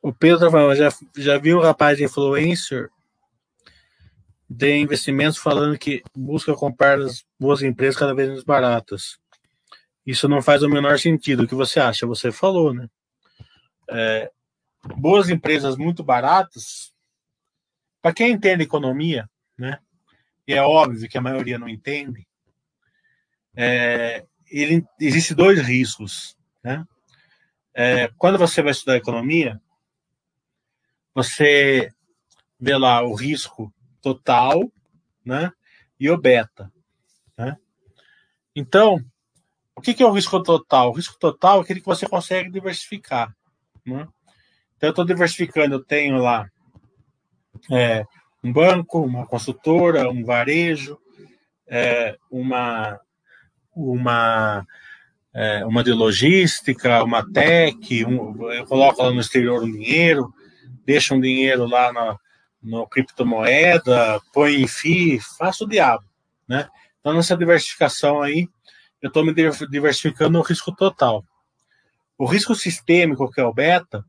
O 0.00 0.12
Pedro 0.12 0.50
falando, 0.50 0.76
já, 0.76 0.88
já 1.16 1.38
viu 1.38 1.58
um 1.58 1.62
rapaz 1.62 1.98
de 1.98 2.04
influencer 2.04 2.90
de 4.48 4.76
investimentos 4.76 5.38
falando 5.38 5.78
que 5.78 6.02
busca 6.16 6.54
comprar 6.54 6.98
as 6.98 7.24
boas 7.38 7.62
empresas 7.62 7.96
cada 7.98 8.14
vez 8.14 8.28
mais 8.28 8.42
baratas. 8.42 9.18
Isso 10.06 10.26
não 10.26 10.40
faz 10.40 10.62
o 10.62 10.70
menor 10.70 10.98
sentido. 10.98 11.42
O 11.42 11.46
que 11.46 11.54
você 11.54 11.78
acha? 11.78 12.06
Você 12.06 12.32
falou, 12.32 12.72
né? 12.72 12.88
É, 13.90 14.30
boas 14.96 15.28
empresas 15.28 15.76
muito 15.76 16.02
baratas, 16.02 16.94
para 18.00 18.14
quem 18.14 18.32
entende 18.32 18.62
economia, 18.62 19.28
né? 19.56 19.78
E 20.46 20.54
é 20.54 20.62
óbvio 20.62 21.08
que 21.08 21.18
a 21.18 21.22
maioria 21.22 21.58
não 21.58 21.68
entende. 21.68 22.26
É, 23.54 24.24
ele, 24.50 24.82
existe 24.98 25.34
dois 25.34 25.60
riscos, 25.60 26.36
né? 26.64 26.86
É, 27.74 28.08
quando 28.16 28.38
você 28.38 28.62
vai 28.62 28.70
estudar 28.70 28.96
economia, 28.96 29.60
você 31.14 31.90
vê 32.58 32.76
lá 32.76 33.02
o 33.02 33.14
risco 33.14 33.72
total, 34.00 34.70
né? 35.24 35.52
E 35.98 36.10
o 36.10 36.16
beta, 36.16 36.72
né? 37.36 37.56
Então, 38.54 39.04
o 39.74 39.80
que, 39.80 39.94
que 39.94 40.02
é 40.02 40.06
o 40.06 40.12
risco 40.12 40.42
total? 40.42 40.90
O 40.90 40.94
risco 40.94 41.18
total 41.18 41.58
é 41.58 41.62
aquele 41.62 41.80
que 41.80 41.86
você 41.86 42.08
consegue 42.08 42.50
diversificar, 42.50 43.34
né? 43.86 44.08
Então, 44.76 44.88
eu 44.88 44.90
estou 44.90 45.04
diversificando, 45.04 45.74
eu 45.74 45.84
tenho 45.84 46.18
lá 46.18 46.48
é, 47.70 48.04
um 48.42 48.52
banco, 48.52 49.00
uma 49.00 49.26
consultora, 49.26 50.08
um 50.10 50.24
varejo, 50.24 50.98
é, 51.66 52.16
uma 52.30 53.00
uma 53.74 54.66
é, 55.34 55.64
uma 55.64 55.84
de 55.84 55.92
logística, 55.92 57.02
uma 57.04 57.24
tech, 57.32 58.04
um, 58.04 58.50
eu 58.50 58.66
coloco 58.66 59.02
lá 59.02 59.10
no 59.10 59.20
exterior 59.20 59.62
um 59.62 59.70
dinheiro, 59.70 60.32
deixa 60.88 61.14
um 61.14 61.20
dinheiro 61.20 61.66
lá 61.66 61.92
no, 61.92 62.18
no 62.62 62.86
criptomoeda, 62.88 64.18
põe 64.32 64.62
em 64.62 64.66
FII, 64.66 65.20
faço 65.20 65.66
o 65.66 65.68
diabo, 65.68 66.02
né? 66.48 66.66
Então, 66.98 67.12
nessa 67.12 67.36
diversificação 67.36 68.22
aí, 68.22 68.48
eu 69.02 69.08
estou 69.08 69.22
me 69.22 69.34
diversificando 69.34 70.38
no 70.38 70.40
risco 70.42 70.74
total. 70.74 71.22
O 72.16 72.24
risco 72.24 72.54
sistêmico, 72.54 73.30
que 73.30 73.38
é 73.38 73.44
o 73.44 73.52
beta, 73.52 74.02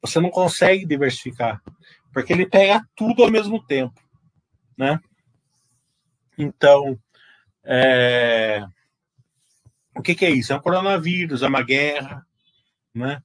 você 0.00 0.18
não 0.20 0.30
consegue 0.30 0.86
diversificar, 0.86 1.60
porque 2.14 2.32
ele 2.32 2.46
pega 2.46 2.82
tudo 2.96 3.22
ao 3.22 3.30
mesmo 3.30 3.62
tempo, 3.66 4.00
né? 4.76 4.98
Então, 6.38 6.98
é... 7.62 8.64
o 9.94 10.00
que, 10.00 10.14
que, 10.14 10.24
é 10.24 10.30
isso? 10.30 10.50
É 10.50 10.56
um 10.56 10.62
coronavírus, 10.62 11.42
é 11.42 11.46
uma 11.46 11.62
guerra, 11.62 12.26
né? 12.94 13.22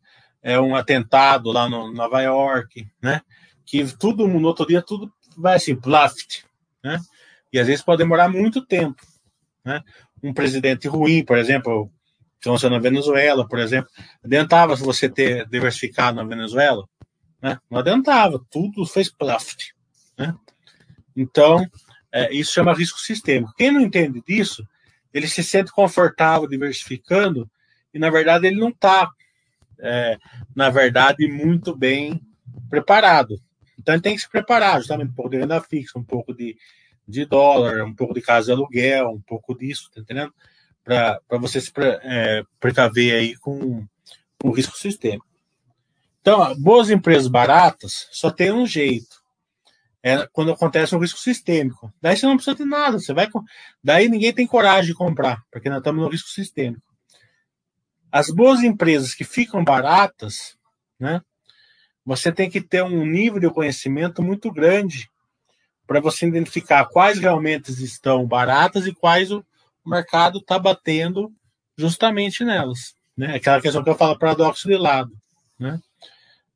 É 0.48 0.58
um 0.58 0.78
atentado 0.78 1.52
lá 1.52 1.68
no 1.68 1.91
Nova 1.91 2.22
York, 2.22 2.88
né? 3.02 3.22
Que 3.66 3.86
tudo 3.98 4.26
no 4.26 4.48
outro 4.48 4.66
dia 4.66 4.82
tudo 4.82 5.12
vai 5.38 5.58
assim, 5.58 5.76
plaft, 5.76 6.43
né? 6.82 7.02
E 7.52 7.60
às 7.60 7.68
vezes 7.68 7.84
pode 7.84 7.98
demorar 7.98 8.30
muito 8.30 8.66
tempo, 8.66 9.06
né? 9.66 9.84
Um 10.24 10.34
presidente 10.34 10.88
ruim, 10.88 11.26
por 11.26 11.38
exemplo, 11.38 11.91
que 12.39 12.48
aconteceu 12.48 12.70
na 12.70 12.80
Venezuela, 12.80 13.45
por 13.45 13.60
exemplo, 13.60 13.91
adiantava 14.24 14.78
se 14.78 14.84
você 14.84 15.10
ter 15.10 15.45
diversificado 15.50 16.16
na 16.16 16.24
Venezuela, 16.24 16.88
né? 17.41 17.60
Não 17.70 17.80
adiantava, 17.80 18.41
tudo 18.50 18.86
fez 18.86 19.12
plaft, 19.12 19.72
né? 20.18 20.34
Então, 21.14 21.68
é, 22.10 22.34
isso 22.34 22.54
chama 22.54 22.74
risco 22.74 23.00
sistêmico. 23.00 23.54
Quem 23.58 23.70
não 23.70 23.82
entende 23.82 24.24
disso 24.26 24.66
ele 25.14 25.28
se 25.28 25.43
sente 25.43 25.74
confortável 25.74 26.48
diversificando 26.48 27.52
e, 27.93 28.00
na 28.00 28.10
verdade, 28.10 28.48
ele 28.48 28.60
não 28.60 28.70
está, 28.70 29.10
é, 29.80 30.17
na 30.55 30.69
verdade, 30.69 31.28
muito 31.28 31.75
bem 31.75 32.21
preparado. 32.69 33.39
Então, 33.80 33.99
tem 33.99 34.15
que 34.15 34.21
se 34.21 34.30
preparar, 34.30 34.80
justamente 34.80 35.11
um 35.11 35.15
pouco 35.15 35.32
de 35.32 35.38
renda 35.38 35.61
fixa, 35.61 35.97
um 35.97 36.03
pouco 36.03 36.34
de, 36.34 36.57
de 37.07 37.25
dólar, 37.25 37.84
um 37.84 37.93
pouco 37.93 38.13
de 38.13 38.21
casa 38.21 38.47
de 38.47 38.51
aluguel, 38.51 39.09
um 39.09 39.21
pouco 39.21 39.57
disso, 39.57 39.89
tá 39.93 40.01
entendendo? 40.01 40.34
Para 40.84 41.19
você 41.39 41.61
se 41.61 41.71
é, 42.03 42.43
precaver 42.59 43.13
aí 43.13 43.36
com, 43.38 43.86
com 44.39 44.49
o 44.49 44.51
risco 44.51 44.78
sistêmico. 44.78 45.28
Então, 46.21 46.53
boas 46.59 46.89
empresas 46.89 47.28
baratas 47.28 48.07
só 48.11 48.30
tem 48.30 48.51
um 48.51 48.65
jeito. 48.65 49.15
É 50.03 50.28
quando 50.28 50.51
acontece 50.51 50.95
um 50.95 50.99
risco 50.99 51.19
sistêmico. 51.19 51.91
Daí 52.01 52.15
você 52.15 52.25
não 52.25 52.36
precisa 52.36 52.55
de 52.55 52.65
nada. 52.65 52.99
Você 52.99 53.13
vai, 53.13 53.28
daí 53.84 54.09
ninguém 54.09 54.34
tem 54.34 54.45
coragem 54.47 54.91
de 54.91 54.93
comprar, 54.93 55.41
porque 55.51 55.69
nós 55.69 55.80
estamos 55.80 56.01
no 56.01 56.09
risco 56.09 56.30
sistêmico. 56.30 56.87
As 58.12 58.30
boas 58.30 58.64
empresas 58.64 59.14
que 59.14 59.24
ficam 59.24 59.64
baratas, 59.64 60.58
né? 60.99 61.22
Você 62.05 62.32
tem 62.32 62.49
que 62.49 62.62
ter 62.62 62.84
um 62.84 63.05
nível 63.05 63.39
de 63.39 63.49
conhecimento 63.49 64.24
muito 64.24 64.51
grande 64.51 65.10
para 65.86 65.99
você 65.99 66.26
identificar 66.26 66.86
quais 66.86 67.20
realmente 67.20 67.70
estão 67.84 68.26
baratas 68.26 68.88
e 68.88 68.93
quais 68.93 69.32
o 69.32 69.43
mercado 69.86 70.39
está 70.39 70.58
batendo 70.58 71.32
justamente 71.78 72.43
nelas. 72.43 72.93
Né? 73.16 73.36
Aquela 73.36 73.62
questão 73.62 73.84
que 73.84 73.89
eu 73.89 73.95
falo, 73.95 74.18
paradoxo 74.18 74.68
de 74.68 74.78
lado. 74.78 75.12
Né? 75.60 75.80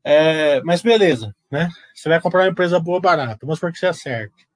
É, 0.04 0.62
mas 0.64 0.82
beleza, 0.82 1.36
né? 1.50 1.70
Você 1.94 2.10
vai 2.10 2.20
comprar 2.20 2.42
uma 2.42 2.52
empresa 2.52 2.80
boa 2.80 3.00
barata, 3.00 3.40
vamos 3.42 3.60
supor 3.60 3.72
que 3.72 3.80
você 3.80 3.88
acerte. 3.88 4.48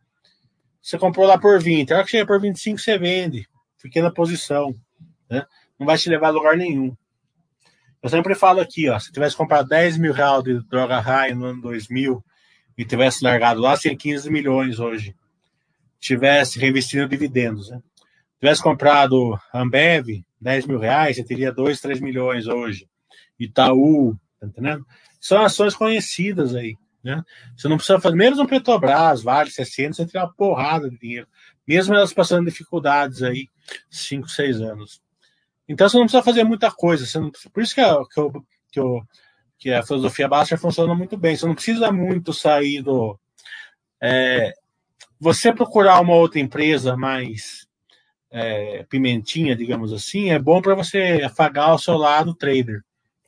Você 0.82 0.98
comprou 0.98 1.26
lá 1.26 1.38
por 1.38 1.62
20, 1.62 1.91
a 1.91 1.98
hora 1.98 2.06
que 2.06 2.12
chega 2.12 2.26
por 2.26 2.39
25 2.39 2.80
você 2.80 2.98
vende, 2.98 3.48
pequena 3.82 4.12
posição, 4.12 4.74
né? 5.30 5.46
Não 5.80 5.86
vai 5.86 5.98
te 5.98 6.10
levar 6.10 6.28
a 6.28 6.32
lugar 6.32 6.58
nenhum. 6.58 6.96
Eu 8.02 8.10
sempre 8.10 8.36
falo 8.36 8.60
aqui, 8.60 8.88
ó, 8.88 9.00
se 9.00 9.12
tivesse 9.12 9.36
comprado 9.36 9.68
10 9.68 9.98
mil 9.98 10.14
reais 10.14 10.44
de 10.44 10.60
droga 10.68 11.00
high 11.00 11.34
no 11.34 11.46
ano 11.46 11.62
2000 11.62 12.24
e 12.78 12.86
tivesse 12.86 13.24
largado 13.24 13.60
lá, 13.62 13.76
tinha 13.78 13.98
15 13.98 14.30
milhões 14.30 14.80
hoje. 14.80 15.16
Tivesse 16.00 16.60
reinvestido 16.60 17.08
dividendos, 17.08 17.70
né? 17.70 17.82
Tivesse 18.40 18.62
comprado 18.62 19.40
Ambev, 19.54 20.24
10 20.40 20.68
mil 20.68 20.78
reais, 20.78 21.16
você 21.16 21.24
teria 21.24 21.52
2, 21.52 21.82
3 21.82 22.00
milhões 22.00 22.46
hoje. 22.46 22.88
Itaú, 23.40 24.16
tá 24.40 24.46
entendendo? 24.46 24.86
São 25.20 25.42
ações 25.42 25.74
conhecidas 25.74 26.54
aí. 26.54 26.78
Né? 27.04 27.24
Você 27.56 27.68
não 27.68 27.78
precisa 27.78 28.00
fazer, 28.00 28.16
menos 28.16 28.38
no 28.38 28.48
Petrobras, 28.48 29.24
Vale, 29.24 29.50
CSN, 29.50 29.94
você 29.94 30.06
tem 30.06 30.20
uma 30.20 30.32
porrada 30.34 30.90
de 30.90 30.98
dinheiro. 30.98 31.28
Mesmo 31.68 31.96
elas 31.96 32.14
passando 32.14 32.46
dificuldades 32.46 33.24
aí, 33.24 33.48
5, 33.90 34.28
6 34.30 34.62
anos. 34.62 35.02
Então 35.68 35.88
você 35.89 35.97
não 35.97 36.05
precisa 36.05 36.24
fazer 36.24 36.43
muita 36.43 36.72
coisa. 36.72 37.05
Você 37.05 37.20
não, 37.20 37.32
por 37.53 37.63
isso 37.63 37.74
que, 37.74 37.82
a, 37.82 37.97
que, 38.11 38.20
eu, 38.20 38.45
que, 38.72 38.80
eu, 38.80 39.01
que 39.57 39.72
a 39.72 39.84
filosofia 39.84 40.28
Baster 40.28 40.57
funciona 40.59 40.93
muito 40.93 41.18
bem. 41.18 41.36
Você 41.36 41.45
não 41.45 41.55
precisa 41.55 41.91
muito 41.91 42.34
sair 42.34 42.82
do. 42.82 43.20
É, 44.01 44.53
você 45.20 45.53
procurar 45.53 45.99
uma 46.01 46.13
outra 46.13 46.39
empresa 46.39 46.95
mais 46.95 47.68
é, 48.30 48.84
pimentinha, 48.84 49.55
digamos 49.55 49.93
assim, 49.93 50.30
é 50.30 50.38
bom 50.38 50.61
para 50.61 50.76
você 50.76 51.22
afagar 51.24 51.74
o 51.74 51.80
seu 51.80 51.95
lado 51.95 52.36
trader. 52.36 52.84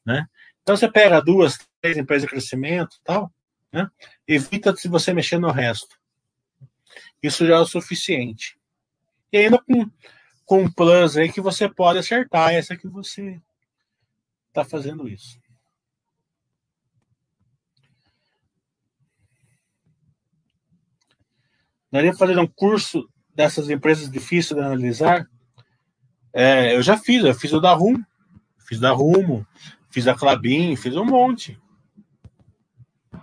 Né? 0.06 0.28
Então 0.62 0.76
você 0.76 0.92
pega 0.92 1.22
duas, 1.22 1.58
três 1.82 1.98
empresas 1.98 2.24
de 2.24 2.30
crescimento 2.30 2.98
tal, 3.04 3.32
né? 3.72 3.90
evita 4.28 4.76
se 4.76 4.88
você 4.88 5.14
mexer 5.14 5.40
no 5.40 5.50
resto. 5.50 5.98
Isso 7.24 7.48
já 7.48 7.56
é 7.56 7.60
o 7.60 7.66
suficiente. 7.66 8.58
E 9.32 9.38
ainda 9.38 9.60
com, 9.60 9.90
com 10.48 10.68
plus 10.72 11.16
aí 11.16 11.32
que 11.32 11.40
você 11.40 11.70
pode 11.70 12.00
acertar 12.00 12.56
essa 12.56 12.76
que 12.76 12.88
você 12.88 13.40
está 14.48 14.66
fazendo 14.66 15.08
isso. 15.08 15.40
Daria 21.92 22.16
fazer 22.16 22.40
um 22.40 22.48
curso 22.48 23.08
dessas 23.36 23.70
empresas 23.70 24.10
difíceis 24.10 24.60
de 24.60 24.66
analisar? 24.66 25.30
É, 26.34 26.76
eu 26.76 26.82
já 26.82 26.98
fiz, 26.98 27.24
eu 27.24 27.36
fiz 27.36 27.54
o 27.54 27.62
da 27.62 27.74
Rumo, 27.74 28.04
fiz 28.58 28.80
da 28.80 28.92
Rumo, 28.92 29.46
Fiz 29.98 30.08
a 30.08 30.14
Clabin, 30.14 30.76
fiz 30.76 30.96
um 30.96 31.06
monte. 31.06 31.60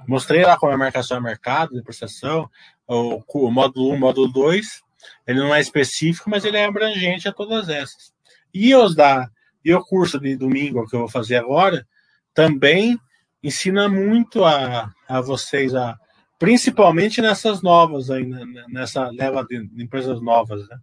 Mostrei 0.09 0.45
lá 0.45 0.57
como 0.57 0.73
é 0.73 0.75
a 0.75 0.79
marcação 0.79 1.19
a 1.19 1.21
mercado, 1.21 1.75
depreciação, 1.75 2.51
o, 2.87 3.23
o 3.33 3.51
módulo 3.51 3.93
1, 3.93 3.99
módulo 3.99 4.27
2. 4.33 4.83
Ele 5.27 5.41
não 5.41 5.55
é 5.55 5.61
específico, 5.61 6.31
mas 6.31 6.45
ele 6.45 6.57
é 6.57 6.65
abrangente 6.65 7.29
a 7.29 7.33
todas 7.33 7.69
essas. 7.69 8.13
E 8.53 8.75
os 8.75 8.95
da 8.95 9.29
e 9.65 9.73
o 9.73 9.83
curso 9.83 10.21
de 10.21 10.37
domingo 10.37 10.87
que 10.87 10.95
eu 10.95 11.01
vou 11.01 11.09
fazer 11.09 11.37
agora 11.37 11.87
também 12.35 12.99
ensina 13.43 13.89
muito 13.89 14.45
a, 14.45 14.93
a 15.09 15.21
vocês 15.21 15.75
a 15.75 15.99
principalmente 16.39 17.23
nessas 17.23 17.63
novas 17.63 18.11
aí 18.11 18.27
né, 18.27 18.45
nessa 18.69 19.09
leva 19.09 19.45
de, 19.45 19.57
empresas 19.77 20.21
novas, 20.21 20.69
né? 20.69 20.79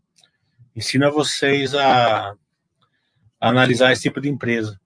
Ensina 0.76 1.12
vocês 1.12 1.76
a, 1.76 2.32
a 2.32 2.36
analisar 3.40 3.92
esse 3.92 4.04
tipo 4.04 4.22
de 4.22 4.30
empresa. 4.30 4.80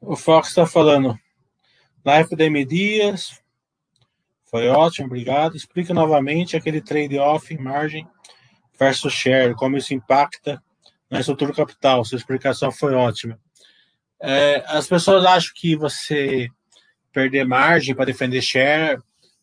O 0.00 0.16
Fox 0.16 0.48
está 0.48 0.64
falando. 0.64 1.18
Live 2.08 2.34
da 2.36 2.46
M 2.46 2.64
Dias. 2.64 3.38
Foi 4.46 4.66
ótimo, 4.66 5.08
obrigado. 5.08 5.54
Explica 5.54 5.92
novamente 5.92 6.56
aquele 6.56 6.80
trade-off 6.80 7.54
margem 7.58 8.08
versus 8.78 9.12
share, 9.12 9.54
como 9.54 9.76
isso 9.76 9.92
impacta 9.92 10.58
na 11.10 11.20
estrutura 11.20 11.52
capital. 11.52 12.02
Sua 12.06 12.16
explicação 12.16 12.72
foi 12.72 12.94
ótima. 12.94 13.38
É, 14.22 14.64
as 14.68 14.86
pessoas 14.86 15.22
acham 15.26 15.52
que 15.54 15.76
você 15.76 16.48
perder 17.12 17.44
margem 17.44 17.94
para 17.94 18.06
defender 18.06 18.40
share, 18.40 18.98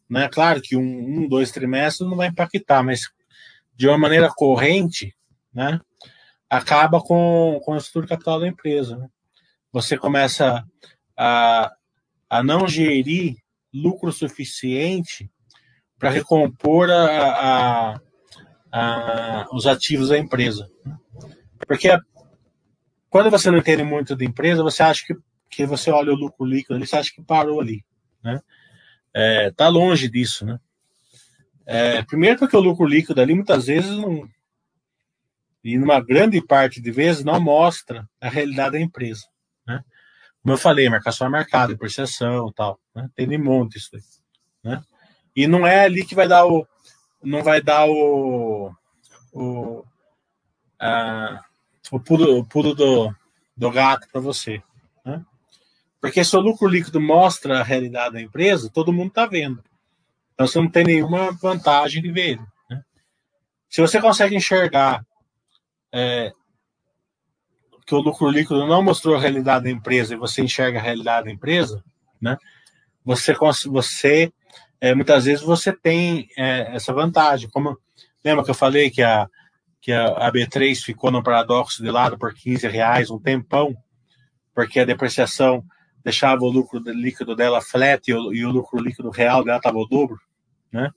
né? 0.10 0.28
Claro 0.28 0.60
que 0.60 0.76
um, 0.76 0.82
um, 0.82 1.28
dois 1.30 1.52
trimestres 1.52 2.10
não 2.10 2.18
vai 2.18 2.30
impactar, 2.30 2.82
mas 2.82 3.02
de 3.76 3.88
uma 3.88 4.00
maneira 4.00 4.28
corrente, 4.36 5.16
né? 5.54 5.80
Acaba 6.50 7.00
com, 7.00 7.62
com 7.64 7.74
a 7.76 7.78
estrutura 7.78 8.08
capital 8.08 8.40
da 8.40 8.48
empresa. 8.48 8.98
Né? 8.98 9.08
você 9.72 9.96
começa 9.96 10.66
a, 11.16 11.72
a 12.30 12.44
não 12.44 12.68
gerir 12.68 13.36
lucro 13.74 14.12
suficiente 14.12 15.30
para 15.98 16.10
recompor 16.10 16.90
a, 16.90 17.94
a, 17.94 18.02
a, 18.72 19.48
os 19.52 19.66
ativos 19.68 20.10
da 20.10 20.18
empresa. 20.18 20.70
Porque 21.68 21.90
quando 23.10 23.32
você 23.32 23.50
não 23.50 23.60
entende 23.60 23.84
muito 23.84 24.16
da 24.16 24.26
empresa, 24.26 24.64
você 24.64 24.84
acha 24.84 25.06
que, 25.06 25.16
que 25.50 25.66
você 25.66 25.90
olha 25.92 26.12
o 26.12 26.16
lucro 26.16 26.46
líquido 26.46 26.76
ali, 26.76 26.86
você 26.86 26.98
acha 26.98 27.12
que 27.14 27.24
parou 27.24 27.62
ali. 27.62 27.84
Né? 28.24 28.42
É, 29.14 29.52
tá 29.52 29.68
longe 29.68 30.10
disso, 30.10 30.46
né? 30.46 30.60
É, 31.66 32.04
primeiro 32.04 32.38
porque 32.38 32.56
o 32.56 32.62
lucro 32.62 32.86
líquido 32.86 33.20
ali 33.20 33.34
muitas 33.34 33.66
vezes 33.66 33.90
não, 33.90 34.30
e 35.64 35.80
numa 35.80 36.00
grande 36.00 36.40
parte 36.46 36.80
de 36.80 36.92
vezes 36.92 37.24
não 37.24 37.40
mostra 37.40 38.08
a 38.22 38.30
realidade 38.30 38.74
da 38.74 38.80
empresa. 38.80 39.26
Como 40.46 40.54
eu 40.54 40.60
falei, 40.60 40.88
marcação 40.88 41.26
é 41.26 41.30
marcada, 41.32 41.74
depreciação 41.74 42.52
tal. 42.52 42.80
Né? 42.94 43.10
Tem 43.16 43.28
um 43.28 43.44
monte 43.44 43.80
isso 43.80 43.90
aí. 43.96 44.02
Né? 44.64 44.84
E 45.36 45.48
não 45.48 45.66
é 45.66 45.86
ali 45.86 46.06
que 46.06 46.14
vai 46.14 46.28
dar 46.28 46.46
o. 46.46 46.68
Não 47.24 47.42
vai 47.42 47.60
dar 47.60 47.90
o. 47.90 48.72
O, 49.34 49.84
a, 50.80 51.44
o 51.92 52.00
pulo, 52.00 52.38
o 52.38 52.46
pulo 52.46 52.76
do, 52.76 53.12
do 53.58 53.72
gato 53.72 54.08
para 54.12 54.22
você. 54.22 54.62
Né? 55.04 55.26
Porque 56.00 56.24
se 56.24 56.38
o 56.38 56.42
lucro 56.42 56.68
líquido 56.68 57.02
mostra 57.02 57.60
a 57.60 57.64
realidade 57.64 58.14
da 58.14 58.22
empresa, 58.22 58.70
todo 58.72 58.94
mundo 58.94 59.08
está 59.08 59.26
vendo. 59.26 59.64
Então 60.36 60.46
você 60.46 60.60
não 60.60 60.70
tem 60.70 60.84
nenhuma 60.84 61.32
vantagem 61.32 62.04
de 62.04 62.12
ver. 62.12 62.40
Né? 62.70 62.84
Se 63.68 63.82
você 63.82 64.00
consegue 64.00 64.36
enxergar 64.36 65.04
é, 65.92 66.32
que 67.86 67.94
o 67.94 68.00
lucro 68.00 68.30
líquido 68.30 68.66
não 68.66 68.82
mostrou 68.82 69.16
a 69.16 69.20
realidade 69.20 69.66
da 69.66 69.70
empresa 69.70 70.14
e 70.14 70.18
você 70.18 70.42
enxerga 70.42 70.80
a 70.80 70.82
realidade 70.82 71.26
da 71.26 71.32
empresa, 71.32 71.84
né? 72.22 72.38
Você, 73.04 73.36
você 73.68 74.34
é, 74.82 74.96
muitas 74.96 75.26
vezes 75.26 75.44
você 75.44 75.72
tem 75.72 76.28
é, 76.38 76.76
essa 76.76 76.92
vantagem. 76.92 77.50
Como 77.50 77.78
lembra 78.24 78.44
que 78.44 78.50
eu 78.50 78.56
falei 78.56 78.90
que 78.90 79.04
a 79.04 79.30
que 79.86 79.92
a, 79.92 80.08
a 80.08 80.32
B3 80.32 80.82
ficou 80.82 81.12
no 81.12 81.22
paradoxo 81.22 81.84
de 81.84 81.92
lado 81.92 82.18
por 82.18 82.34
15 82.34 82.68
reais 82.68 83.12
um 83.12 83.20
tempão, 83.20 83.78
porque 84.52 84.80
a 84.80 84.86
depreciação 84.86 85.64
deixava 86.04 86.42
o 86.42 86.50
lucro 86.50 86.80
líquido 86.80 87.36
dela 87.36 87.62
flat 87.62 88.10
e 88.10 88.14
o, 88.16 88.34
e 88.34 88.44
o 88.44 88.50
lucro 88.50 88.82
líquido 88.82 89.12
real 89.12 89.44
dela 89.44 89.58
estava 89.58 89.78
o 89.78 89.86
dobro, 89.86 90.20
né? 90.72 90.90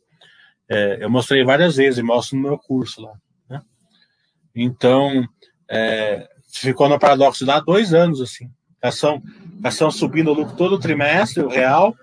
É, 0.70 1.04
eu 1.04 1.10
mostrei 1.10 1.44
várias 1.44 1.76
vezes 1.76 1.98
e 1.98 2.02
mostro 2.02 2.36
no 2.36 2.42
meu 2.42 2.58
curso 2.58 3.02
lá. 3.02 3.12
Né? 3.48 3.60
Então, 4.54 5.22
é, 5.70 6.26
ficou 6.60 6.88
no 6.88 6.98
paradoxo 6.98 7.44
lá 7.44 7.60
dois 7.60 7.92
anos, 7.92 8.20
assim. 8.20 8.50
Ação, 8.80 9.22
ação 9.62 9.90
subindo 9.90 10.30
o 10.30 10.34
lucro 10.34 10.56
todo 10.56 10.78
trimestre, 10.78 11.42
o 11.42 11.48
real, 11.48 11.96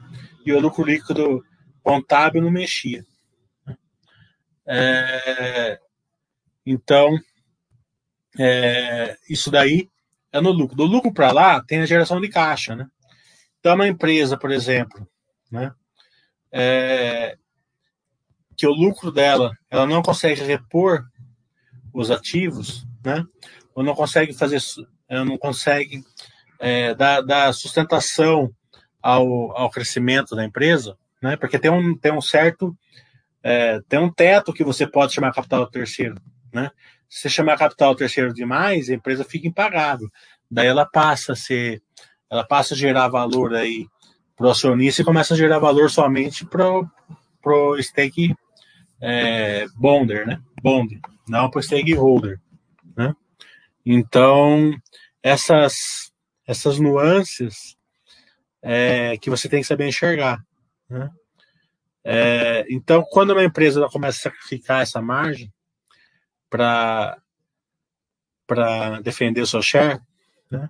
e 0.46 0.52
o 0.52 0.60
lucro 0.60 0.84
líquido 0.84 1.44
contábil 1.82 2.42
não 2.42 2.52
mexia. 2.52 3.06
É, 4.68 5.80
então, 6.66 7.18
é, 8.40 9.16
isso 9.30 9.52
daí 9.52 9.90
é 10.32 10.42
no 10.42 10.52
lucro. 10.52 10.76
Do 10.76 10.86
lucro 10.86 11.14
para 11.14 11.32
lá 11.32 11.64
tem 11.64 11.82
a 11.82 11.86
geração 11.86 12.20
de 12.20 12.30
caixa, 12.30 12.76
né? 12.76 12.88
Então, 13.60 13.76
uma 13.76 13.88
empresa, 13.88 14.38
por 14.38 14.52
exemplo, 14.52 15.08
né? 15.52 15.72
É, 16.52 17.38
que 18.58 18.68
o 18.68 18.74
lucro 18.74 19.12
dela, 19.12 19.52
ela 19.70 19.86
não 19.86 20.02
consegue 20.02 20.42
repor 20.42 21.06
os 21.94 22.12
ativos, 22.12 22.86
né? 23.04 23.24
Ou 23.76 23.84
não 23.84 23.94
consegue 23.94 24.34
fazer, 24.34 24.60
ela 25.08 25.26
não 25.26 25.38
consegue 25.38 26.04
é, 26.60 26.96
dar, 26.96 27.22
dar 27.22 27.54
sustentação 27.54 28.50
ao, 29.02 29.56
ao 29.56 29.70
crescimento 29.70 30.36
da 30.36 30.44
empresa, 30.44 30.98
né? 31.22 31.36
Porque 31.36 31.60
tem 31.60 31.70
um, 31.70 31.96
tem 31.96 32.12
um 32.12 32.22
certo 32.22 32.76
é, 33.44 33.80
tem 33.88 34.00
um 34.00 34.12
teto 34.12 34.52
que 34.52 34.64
você 34.64 34.88
pode 34.88 35.14
chamar 35.14 35.32
capital 35.32 35.68
terceiro, 35.68 36.16
né? 36.52 36.72
Se 37.08 37.22
você 37.22 37.30
chamar 37.30 37.60
capital 37.60 37.94
terceiro 37.94 38.34
demais, 38.34 38.90
a 38.90 38.96
empresa 38.96 39.24
fica 39.24 39.48
impagável. 39.48 40.10
Daí 40.50 40.66
ela 40.66 40.84
passa 40.84 41.34
a 41.34 41.36
ser, 41.36 41.80
ela 42.28 42.44
passa 42.44 42.74
a 42.74 42.78
gerar 42.78 43.08
valor 43.08 43.54
aí 43.54 43.86
para 44.36 44.48
o 44.48 44.50
acionista 44.50 45.04
e 45.04 45.06
começa 45.06 45.36
a 45.36 45.38
gerar 45.38 45.60
valor 45.60 45.92
somente 45.92 46.44
para 46.44 46.64
o 46.64 47.82
stake 47.84 48.34
é, 49.00 49.68
bonder, 49.76 50.26
né? 50.26 50.42
Bond, 50.64 51.00
não 51.28 51.48
para 51.50 51.60
o 51.60 51.64
stakeholder? 51.64 52.40
Então 53.86 54.72
essas 55.22 56.12
essas 56.48 56.80
nuances 56.80 57.76
é, 58.62 59.18
que 59.18 59.30
você 59.30 59.50
tem 59.50 59.62
que 59.62 59.68
saber 59.68 59.88
enxergar, 59.88 60.40
né? 60.90 61.10
É, 62.08 62.64
então, 62.70 63.04
quando 63.10 63.32
uma 63.32 63.44
empresa 63.44 63.90
começa 63.90 64.20
a 64.20 64.32
sacrificar 64.32 64.84
essa 64.84 65.02
margem 65.02 65.52
para 66.48 67.20
defender 69.04 69.42
o 69.42 69.48
seu 69.48 69.60
share, 69.60 70.00
né, 70.52 70.70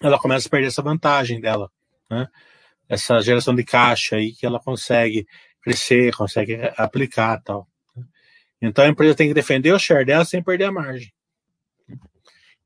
ela 0.00 0.16
começa 0.16 0.46
a 0.46 0.50
perder 0.50 0.68
essa 0.68 0.80
vantagem 0.80 1.40
dela, 1.40 1.68
né, 2.08 2.28
essa 2.88 3.20
geração 3.20 3.52
de 3.52 3.64
caixa 3.64 4.14
aí 4.14 4.32
que 4.32 4.46
ela 4.46 4.60
consegue 4.60 5.26
crescer, 5.60 6.14
consegue 6.14 6.56
aplicar 6.76 7.42
tal. 7.42 7.66
Né. 7.96 8.04
Então 8.62 8.84
a 8.84 8.88
empresa 8.88 9.16
tem 9.16 9.26
que 9.26 9.34
defender 9.34 9.72
o 9.72 9.78
share 9.78 10.04
dela 10.04 10.24
sem 10.24 10.40
perder 10.40 10.66
a 10.66 10.72
margem. 10.72 11.12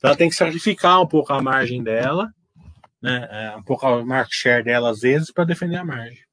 Então 0.01 0.09
ela 0.09 0.17
tem 0.17 0.31
que 0.31 0.35
sacrificar 0.35 0.99
um 1.03 1.07
pouco 1.07 1.31
a 1.31 1.43
margem 1.43 1.83
dela, 1.83 2.33
né, 3.03 3.29
é, 3.31 3.57
um 3.57 3.63
pouco 3.63 3.87
a 3.87 4.03
market 4.03 4.33
share 4.33 4.65
dela 4.65 4.91
às 4.91 5.01
vezes 5.01 5.31
para 5.31 5.45
defender 5.45 5.77
a 5.77 5.85
margem. 5.85 6.25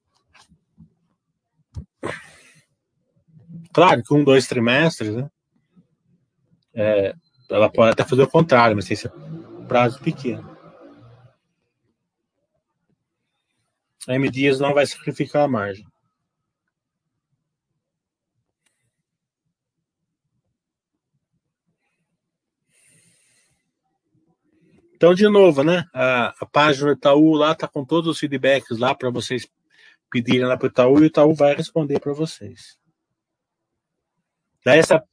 Claro 3.73 4.01
que 4.01 4.13
um, 4.13 4.23
dois 4.23 4.47
trimestres, 4.47 5.13
né? 5.13 5.29
É, 6.73 7.13
ela 7.49 7.69
pode 7.69 7.91
até 7.91 8.05
fazer 8.05 8.21
o 8.23 8.29
contrário, 8.29 8.73
mas 8.73 8.85
tem 8.85 8.95
ser 8.95 9.11
prazo 9.67 9.99
pequeno. 9.99 10.49
A 14.07 14.15
M 14.15 14.29
Dias 14.29 14.61
não 14.61 14.73
vai 14.73 14.85
sacrificar 14.85 15.43
a 15.43 15.47
margem. 15.49 15.85
Então, 24.97 25.13
de 25.13 25.29
novo, 25.29 25.63
né? 25.63 25.85
A, 25.93 26.33
a 26.39 26.45
página 26.47 26.87
do 26.87 26.97
Itaú 26.97 27.33
lá 27.33 27.53
tá 27.53 27.67
com 27.67 27.85
todos 27.85 28.09
os 28.09 28.17
feedbacks 28.17 28.79
lá 28.79 28.95
para 28.95 29.11
vocês 29.11 29.47
pedirem 30.11 30.47
lá 30.47 30.57
para 30.57 30.65
o 30.65 30.69
Itaú 30.69 30.97
e 30.97 31.01
o 31.03 31.05
Itaú 31.05 31.35
vai 31.35 31.55
responder 31.55 31.99
para 31.99 32.13
vocês. 32.13 32.79
Essa, 34.65 35.03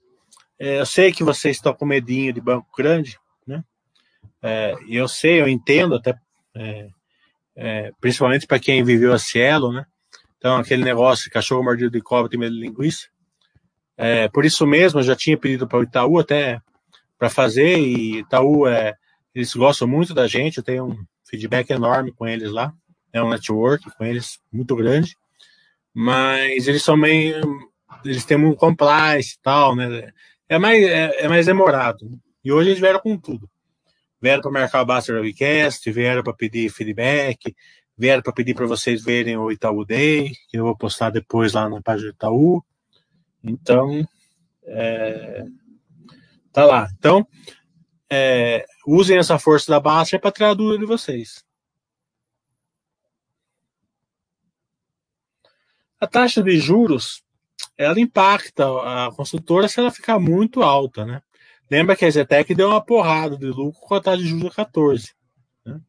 é, 0.59 0.81
eu 0.81 0.87
sei 0.87 1.13
que 1.13 1.23
vocês 1.23 1.57
estão 1.57 1.75
com 1.75 1.85
medinho 1.85 2.33
de 2.33 2.41
banco 2.41 2.67
grande, 2.75 3.19
né? 3.47 3.63
É, 4.43 4.75
eu 4.89 5.07
sei, 5.07 5.43
eu 5.43 5.49
entendo 5.49 5.97
até, 5.97 6.19
é, 6.55 6.89
é 7.55 7.93
principalmente 8.01 8.47
para 8.47 8.59
quem 8.59 8.83
viveu 8.83 9.13
a 9.13 9.19
Cielo, 9.19 9.71
né? 9.71 9.85
Então, 10.39 10.57
aquele 10.57 10.83
negócio 10.83 11.25
de 11.25 11.31
cachorro 11.31 11.63
mordido 11.63 11.91
de 11.91 12.01
cobra 12.01 12.31
tem 12.31 12.41
medo 12.41 12.55
de 12.55 12.61
linguiça. 12.61 13.09
É, 13.99 14.29
por 14.29 14.47
isso 14.47 14.67
mesmo, 14.67 15.01
eu 15.01 15.05
já 15.05 15.15
tinha 15.15 15.37
pedido 15.37 15.69
para 15.69 15.79
o 15.79 15.83
Itaú 15.83 16.19
até 16.19 16.59
para 17.19 17.29
fazer, 17.29 17.79
e 17.79 18.21
Itaú, 18.21 18.67
é, 18.67 18.95
eles 19.35 19.55
gostam 19.55 19.89
muito 19.89 20.15
da 20.15 20.27
gente, 20.27 20.59
eu 20.59 20.65
tenho 20.65 20.85
um 20.87 21.05
feedback 21.25 21.71
enorme 21.71 22.13
com 22.13 22.27
eles 22.27 22.51
lá, 22.51 22.73
é 23.13 23.23
um 23.23 23.29
network 23.29 23.91
com 23.97 24.05
eles 24.05 24.39
muito 24.53 24.75
grande, 24.77 25.17
mas 25.93 26.67
eles 26.69 26.83
são 26.83 26.97
meio 26.97 27.41
eles 28.05 28.25
têm 28.25 28.37
um 28.37 28.55
compliance 28.55 29.35
e 29.35 29.43
tal, 29.43 29.75
né? 29.75 30.13
É 30.49 30.59
mais, 30.59 30.83
é, 30.83 31.25
é, 31.25 31.29
mais 31.29 31.47
demorado. 31.47 32.19
E 32.45 32.53
hoje 32.53 32.71
eles 32.71 32.81
vieram 32.81 33.01
com 33.01 33.17
tudo. 33.17 33.49
Vieram 34.21 34.43
para 34.43 34.51
marcar 34.51 34.83
o 34.83 34.87
Buster 34.87 35.17
Webcast, 35.17 35.91
vieram 35.91 36.23
para 36.23 36.33
pedir 36.33 36.71
feedback, 36.71 37.55
vieram 37.97 38.23
para 38.23 38.33
pedir 38.33 38.55
para 38.55 38.67
vocês 38.67 39.03
verem 39.03 39.37
o 39.37 39.51
Itaú 39.51 39.85
Day, 39.85 40.33
que 40.49 40.59
eu 40.59 40.65
vou 40.65 40.77
postar 40.77 41.11
depois 41.11 41.53
lá 41.53 41.69
na 41.69 41.81
página 41.83 42.11
do 42.11 42.15
Itaú. 42.15 42.65
Então, 43.43 44.07
é, 44.65 45.45
tá 46.53 46.65
lá. 46.65 46.89
Então, 46.99 47.27
é, 48.15 48.65
usem 48.87 49.19
essa 49.19 49.39
força 49.39 49.71
da 49.71 49.81
Baster 49.81 50.21
para 50.21 50.31
tirar 50.31 50.51
a 50.51 50.55
dúvida 50.55 50.79
de 50.79 50.87
vocês. 50.87 51.45
A 56.01 56.07
taxa 56.07 56.43
de 56.43 56.57
juros 56.59 57.25
ela 57.77 57.99
impacta 57.99 58.65
a 58.67 59.11
construtora 59.13 59.67
se 59.67 59.81
ela 59.81 59.91
ficar 59.91 60.19
muito 60.19 60.63
alta, 60.63 61.05
né? 61.05 61.23
Lembra 61.71 61.97
que 61.97 62.05
a 62.05 62.11
Zetec 62.11 62.55
deu 62.55 62.69
uma 62.69 62.85
porrada 62.85 63.37
de 63.37 63.47
lucro 63.47 63.81
com 63.81 63.95
a 63.95 64.01
taxa 64.01 64.23
de 64.23 64.29
juros 64.29 64.55
14. 64.55 65.13
Né? 65.65 65.81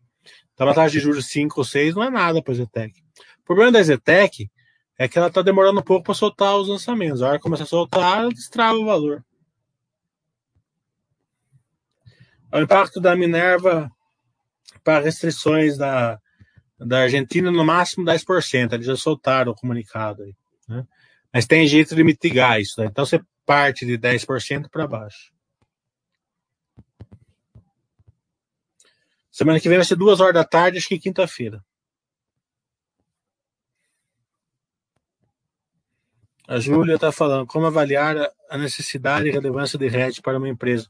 Então, 0.53 0.67
a 0.69 0.73
taxa 0.73 0.93
de 0.93 0.99
juros 0.99 1.27
5 1.27 1.59
ou 1.59 1.65
6 1.65 1.95
não 1.95 2.03
é 2.03 2.09
nada 2.09 2.41
para 2.41 2.53
a 2.53 2.55
Zetec. 2.55 2.93
O 3.41 3.43
problema 3.45 3.73
da 3.73 3.83
Zetec 3.83 4.49
é 4.97 5.07
que 5.07 5.17
ela 5.17 5.27
está 5.27 5.41
demorando 5.41 5.81
um 5.81 5.83
pouco 5.83 6.05
para 6.05 6.13
soltar 6.13 6.55
os 6.55 6.69
lançamentos. 6.69 7.21
A 7.21 7.27
hora 7.27 7.37
que 7.37 7.43
começa 7.43 7.63
a 7.63 7.67
soltar, 7.67 8.19
ela 8.19 8.29
destrava 8.29 8.77
o 8.77 8.85
valor. 8.85 9.23
O 12.55 12.61
impacto 12.61 13.01
da 13.01 13.17
Minerva 13.17 13.91
para 14.81 15.03
restrições 15.03 15.77
da, 15.77 16.17
da 16.79 17.01
Argentina, 17.01 17.51
no 17.51 17.65
máximo 17.65 18.05
10%. 18.05 18.71
Eles 18.71 18.85
já 18.85 18.95
soltaram 18.95 19.51
o 19.51 19.55
comunicado 19.55 20.23
aí. 20.23 20.33
Né? 20.69 20.87
Mas 21.33 21.45
tem 21.45 21.67
jeito 21.67 21.93
de 21.93 22.01
mitigar 22.01 22.61
isso, 22.61 22.79
né? 22.79 22.87
Então 22.87 23.05
você 23.05 23.19
parte 23.45 23.85
de 23.85 23.97
10% 23.97 24.69
para 24.69 24.87
baixo. 24.87 25.33
Semana 29.29 29.59
que 29.59 29.67
vem 29.67 29.77
vai 29.77 29.85
ser 29.85 29.97
duas 29.97 30.21
horas 30.21 30.35
da 30.35 30.45
tarde, 30.45 30.77
acho 30.77 30.87
que 30.87 30.97
quinta-feira. 30.97 31.61
A 36.47 36.57
Júlia 36.57 36.95
está 36.95 37.11
falando 37.11 37.45
como 37.45 37.65
avaliar 37.65 38.15
a 38.49 38.57
necessidade 38.57 39.27
e 39.27 39.31
relevância 39.31 39.77
de 39.77 39.89
RED 39.89 40.21
para 40.21 40.37
uma 40.37 40.47
empresa. 40.47 40.89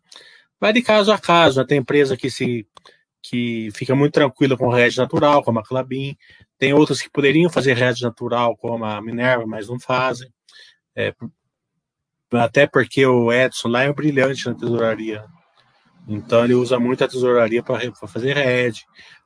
Vai 0.59 0.73
de 0.73 0.81
caso 0.81 1.11
a 1.11 1.17
caso. 1.17 1.59
Né? 1.59 1.65
Tem 1.67 1.77
empresa 1.77 2.17
que 2.17 2.29
se 2.29 2.67
que 3.27 3.69
fica 3.73 3.95
muito 3.95 4.13
tranquila 4.13 4.55
com 4.55 4.69
RED 4.69 4.97
natural, 4.97 5.43
como 5.43 5.57
a 5.57 5.63
Clabin. 5.63 6.15
Tem 6.59 6.73
outras 6.73 7.01
que 7.01 7.09
poderiam 7.09 7.49
fazer 7.49 7.73
RED 7.73 8.01
natural, 8.01 8.55
como 8.55 8.85
a 8.85 9.01
Minerva, 9.01 9.47
mas 9.47 9.67
não 9.67 9.79
fazem. 9.79 10.31
É, 10.95 11.13
até 12.31 12.67
porque 12.67 13.05
o 13.05 13.31
Edson 13.31 13.69
lá 13.69 13.83
é 13.83 13.91
brilhante 13.91 14.45
na 14.45 14.53
tesouraria. 14.53 15.25
Então 16.07 16.43
ele 16.43 16.53
usa 16.53 16.79
muito 16.79 17.03
a 17.03 17.07
tesouraria 17.07 17.63
para 17.63 17.91
fazer 18.07 18.35
red. 18.35 18.73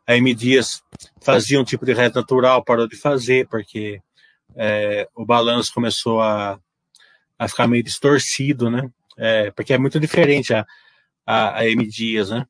A 0.07 0.15
M 0.15 0.33
Dias 0.33 0.81
fazia 1.21 1.59
um 1.59 1.63
tipo 1.65 1.85
de 1.85 1.93
red 1.93 2.09
natural, 2.09 2.63
parou 2.63 2.87
de 2.87 2.95
fazer, 2.95 3.47
porque 3.47 4.01
é, 4.55 5.07
o 5.13 5.25
balanço 5.25 5.73
começou 5.73 6.21
a, 6.21 6.57
a 7.37 7.47
ficar 7.47 7.67
meio 7.67 7.83
distorcido, 7.83 8.69
né? 8.71 8.89
É, 9.17 9.51
porque 9.51 9.73
é 9.73 9.77
muito 9.77 9.99
diferente 9.99 10.53
a, 10.53 10.65
a, 11.29 11.59
a 11.59 11.67
M 11.67 11.85
Dias, 11.87 12.31
né? 12.31 12.43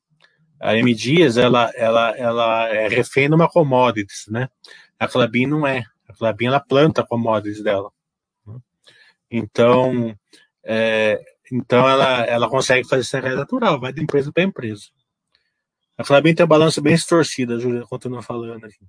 A 0.58 0.74
M 0.74 0.94
Dias, 0.94 1.36
ela, 1.36 1.70
ela, 1.74 2.16
ela 2.16 2.68
é 2.70 2.88
refém 2.88 3.28
de 3.28 3.34
uma 3.34 3.46
commodities, 3.46 4.24
né? 4.28 4.48
A 4.98 5.06
Clabin 5.06 5.46
não 5.46 5.66
é. 5.66 5.84
A 6.08 6.14
Clabin, 6.14 6.46
ela 6.46 6.60
planta 6.60 7.04
commodities 7.06 7.62
dela. 7.62 7.90
Então, 9.30 10.16
é, 10.64 11.20
então 11.52 11.86
ela, 11.86 12.24
ela 12.24 12.48
consegue 12.48 12.88
fazer 12.88 13.02
essa 13.02 13.20
rede 13.20 13.36
natural, 13.36 13.78
vai 13.78 13.92
de 13.92 14.02
empresa 14.02 14.32
para 14.32 14.44
empresa. 14.44 14.86
A 15.98 16.02
Clabin 16.02 16.34
tem 16.34 16.46
um 16.46 16.48
balanço 16.48 16.80
bem 16.80 16.94
distorcido, 16.94 17.54
a 17.54 17.58
Júlia 17.58 17.82
continua 17.82 18.22
falando 18.22 18.64
aqui. 18.64 18.86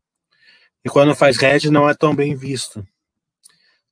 E 0.85 0.89
quando 0.89 1.13
faz 1.13 1.37
rede 1.37 1.69
não 1.69 1.89
é 1.89 1.93
tão 1.93 2.15
bem 2.15 2.33
visto. 2.33 2.81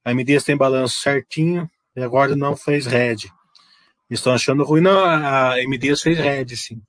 A 0.06 0.14
MDs 0.14 0.45
tem 0.45 0.56
balanço 0.56 1.02
certinho 1.02 1.70
e 1.93 2.02
agora 2.02 2.38
não 2.38 2.56
fez 2.56 2.86
rede. 2.86 3.30
Estão 4.10 4.34
achando 4.34 4.64
ruim. 4.64 4.82
Não, 4.82 5.03
a 5.03 5.55
MDs 5.66 6.01
fez 6.01 6.18
rede, 6.18 6.57
sim. 6.57 6.82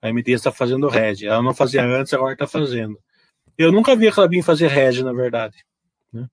A 0.00 0.08
MDs 0.08 0.40
está 0.40 0.50
fazendo 0.50 0.88
rede. 0.88 1.26
Ela 1.26 1.42
não 1.42 1.54
fazia 1.54 1.84
antes, 1.84 2.12
agora 2.14 2.32
está 2.32 2.46
fazendo. 2.46 2.98
Eu 3.58 3.72
nunca 3.72 3.96
vi 3.96 4.08
a 4.08 4.12
Clabin 4.12 4.42
fazer 4.42 4.68
rede, 4.68 5.02
na 5.04 5.12
verdade. 5.12 5.56
Né? 6.12 6.26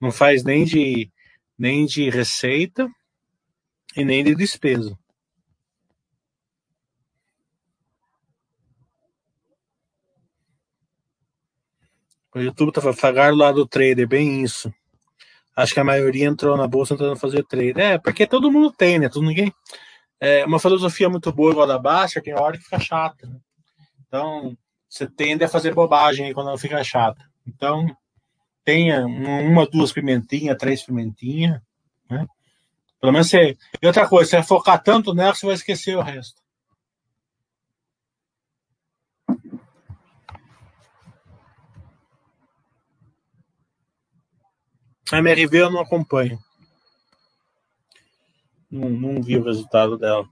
Não 0.00 0.10
faz 0.12 0.44
nem 0.44 0.64
de 0.64 1.10
nem 1.58 1.86
de 1.86 2.10
receita 2.10 2.88
e 3.96 4.04
nem 4.04 4.22
de 4.22 4.34
despesa. 4.34 4.96
O 12.34 12.38
YouTube 12.38 12.70
tá 12.70 12.82
pagar 12.92 13.34
lá 13.34 13.50
do 13.50 13.66
trader, 13.66 14.06
bem 14.06 14.42
isso. 14.42 14.70
Acho 15.56 15.72
que 15.72 15.80
a 15.80 15.84
maioria 15.84 16.26
entrou 16.26 16.54
na 16.56 16.68
bolsa 16.68 16.94
tentando 16.94 17.16
fazer 17.16 17.42
trade. 17.44 17.80
É, 17.80 17.96
porque 17.96 18.26
todo 18.26 18.52
mundo 18.52 18.70
tem, 18.70 18.98
né? 18.98 19.08
Todo 19.08 19.26
ninguém. 19.26 19.50
É 20.20 20.44
uma 20.44 20.60
filosofia 20.60 21.08
muito 21.08 21.32
boa 21.32 21.50
igual 21.50 21.66
da 21.66 21.78
Baixa, 21.78 22.22
tem 22.22 22.34
hora 22.34 22.56
que 22.58 22.64
fica 22.64 22.78
chata. 22.78 23.26
Né? 23.26 23.36
Então, 24.06 24.56
você 24.88 25.06
tende 25.06 25.44
a 25.44 25.48
fazer 25.48 25.74
bobagem 25.74 26.26
aí 26.26 26.34
quando 26.34 26.48
ela 26.48 26.58
fica 26.58 26.82
chata. 26.84 27.22
Então, 27.46 27.86
tenha 28.64 29.06
uma, 29.06 29.66
duas 29.66 29.92
pimentinhas, 29.92 30.56
três 30.58 30.82
pimentinhas, 30.82 31.60
né? 32.10 32.26
Pelo 33.00 33.12
menos 33.12 33.28
você. 33.28 33.56
E 33.80 33.86
outra 33.86 34.08
coisa, 34.08 34.30
você 34.30 34.36
vai 34.36 34.44
focar 34.44 34.82
tanto 34.82 35.14
nela 35.14 35.32
que 35.32 35.38
você 35.38 35.46
vai 35.46 35.54
esquecer 35.54 35.96
o 35.96 36.02
resto. 36.02 36.42
A 45.12 45.18
MRV 45.18 45.58
eu 45.58 45.70
não 45.70 45.80
acompanho. 45.80 46.38
Não, 48.70 48.90
não 48.90 49.22
vi 49.22 49.36
o 49.38 49.44
resultado 49.44 49.96
dela. 49.96 50.28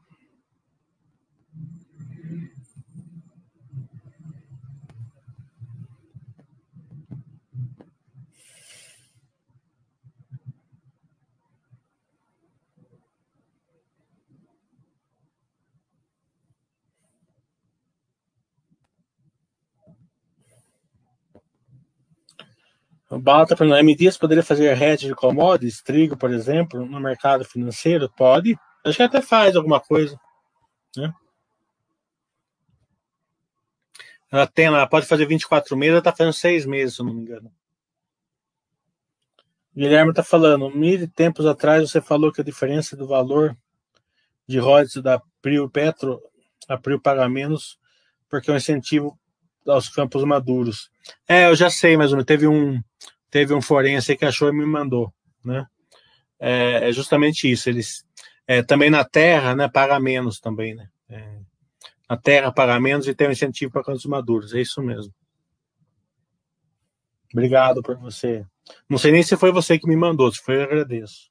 O 23.17 23.57
para 23.57 23.81
M 23.81 23.95
Dias 23.95 24.19
poderia 24.19 24.43
fazer 24.43 24.81
hedge 24.81 25.07
de 25.07 25.15
commodities, 25.15 25.83
trigo, 25.83 26.17
por 26.17 26.33
exemplo, 26.33 26.85
no 26.85 26.99
mercado 26.99 27.45
financeiro? 27.45 28.11
Pode. 28.17 28.59
Acho 28.85 28.97
que 28.97 29.03
até 29.03 29.23
faz 29.23 29.55
alguma 29.55 29.81
coisa. 29.81 30.19
Né? 30.97 31.13
Ela 34.33 34.47
tem 34.47 34.67
ela 34.67 34.87
pode 34.87 35.07
fazer 35.07 35.27
24 35.27 35.77
meses, 35.77 35.93
ela 35.93 35.99
está 35.99 36.11
fazendo 36.11 36.33
6 36.33 36.67
meses, 36.67 36.97
se 36.97 37.03
não 37.03 37.15
me 37.15 37.21
engano. 37.21 37.53
Guilherme 39.77 40.11
está 40.11 40.23
falando, 40.23 40.71
mil 40.71 41.09
tempos 41.09 41.47
atrás 41.47 41.89
você 41.89 42.01
falou 42.01 42.33
que 42.33 42.41
a 42.41 42.45
diferença 42.45 42.97
do 42.97 43.07
valor 43.07 43.57
de 44.47 44.59
royalties 44.59 45.03
da 45.03 45.23
Prio 45.41 45.71
Petro, 45.71 46.21
a 46.69 46.77
Prio 46.77 47.01
paga 47.01 47.29
menos 47.29 47.79
porque 48.29 48.51
é 48.51 48.55
um 48.55 48.57
incentivo 48.57 49.17
aos 49.67 49.89
campos 49.89 50.25
maduros. 50.25 50.91
É, 51.29 51.47
eu 51.47 51.57
já 51.57 51.71
sei, 51.71 51.97
mas 51.97 52.11
teve 52.25 52.47
um 52.47 52.81
teve 53.31 53.53
um 53.53 53.61
forense 53.61 54.17
que 54.17 54.25
achou 54.25 54.49
e 54.49 54.53
me 54.53 54.65
mandou, 54.65 55.13
né? 55.45 55.67
É, 56.39 56.89
é 56.89 56.93
justamente 56.93 57.51
isso. 57.51 57.69
Eles 57.69 58.05
é, 58.47 58.63
também 58.63 58.91
na 58.91 59.05
terra, 59.05 59.55
né, 59.55 59.69
paga 59.69 59.99
menos 59.99 60.39
também, 60.39 60.75
né? 60.75 60.89
É, 61.09 61.39
na 62.09 62.17
terra 62.17 62.53
paga 62.53 62.79
menos 62.79 63.09
e 63.09 63.15
tem 63.15 63.29
um 63.29 63.33
incentivo 63.33 63.73
para 63.73 63.83
campos 63.83 64.05
maduros. 64.07 64.55
É 64.55 64.61
isso 64.61 64.83
mesmo. 64.83 65.13
Obrigado 67.33 67.83
por 67.83 67.97
você. 67.97 68.47
Não 68.89 68.99
sei 68.99 69.11
nem 69.11 69.23
se 69.23 69.37
foi 69.37 69.51
você 69.51 69.79
que 69.79 69.89
me 69.89 69.97
mandou, 69.97 70.31
se 70.31 70.41
foi, 70.41 70.57
eu 70.57 70.63
agradeço. 70.63 71.31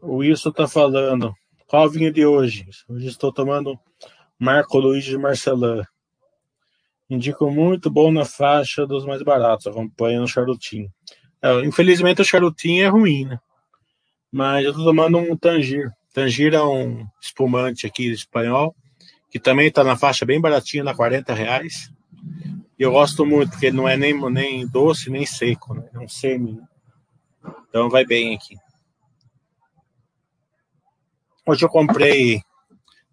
O 0.00 0.16
Wilson 0.16 0.50
está 0.50 0.68
falando. 0.68 1.34
Qual 1.68 1.90
vinho 1.90 2.10
de 2.10 2.24
hoje? 2.24 2.66
Hoje 2.88 3.08
estou 3.08 3.30
tomando 3.30 3.78
Marco 4.38 4.78
Luiz 4.78 5.04
de 5.04 5.18
Marcelin. 5.18 5.82
Indico 7.10 7.50
muito 7.50 7.90
bom 7.90 8.10
na 8.10 8.24
faixa 8.24 8.86
dos 8.86 9.04
mais 9.04 9.22
baratos. 9.22 9.66
Acompanha 9.66 10.18
no 10.18 10.26
charutinho. 10.26 10.90
É, 11.42 11.60
infelizmente 11.66 12.22
o 12.22 12.24
charutinho 12.24 12.82
é 12.82 12.88
ruim, 12.88 13.26
né? 13.26 13.38
Mas 14.32 14.64
eu 14.64 14.72
tô 14.72 14.82
tomando 14.82 15.18
um 15.18 15.36
Tangir. 15.36 15.92
Tangir 16.14 16.54
é 16.54 16.62
um 16.62 17.06
espumante 17.20 17.86
aqui 17.86 18.10
espanhol, 18.10 18.74
que 19.30 19.38
também 19.38 19.68
está 19.68 19.84
na 19.84 19.94
faixa 19.94 20.24
bem 20.24 20.40
baratinha, 20.40 20.82
na 20.82 20.94
40 20.94 21.34
reais. 21.34 21.92
E 22.78 22.82
eu 22.82 22.92
gosto 22.92 23.26
muito, 23.26 23.50
porque 23.50 23.66
ele 23.66 23.76
não 23.76 23.86
é 23.86 23.94
nem, 23.94 24.18
nem 24.30 24.66
doce, 24.66 25.10
nem 25.10 25.26
seco, 25.26 25.74
né? 25.74 25.86
É 25.92 25.98
um 25.98 26.08
semi. 26.08 26.52
Né? 26.52 26.66
Então 27.68 27.90
vai 27.90 28.06
bem 28.06 28.34
aqui. 28.34 28.56
Hoje 31.48 31.64
eu 31.64 31.68
comprei. 31.70 32.42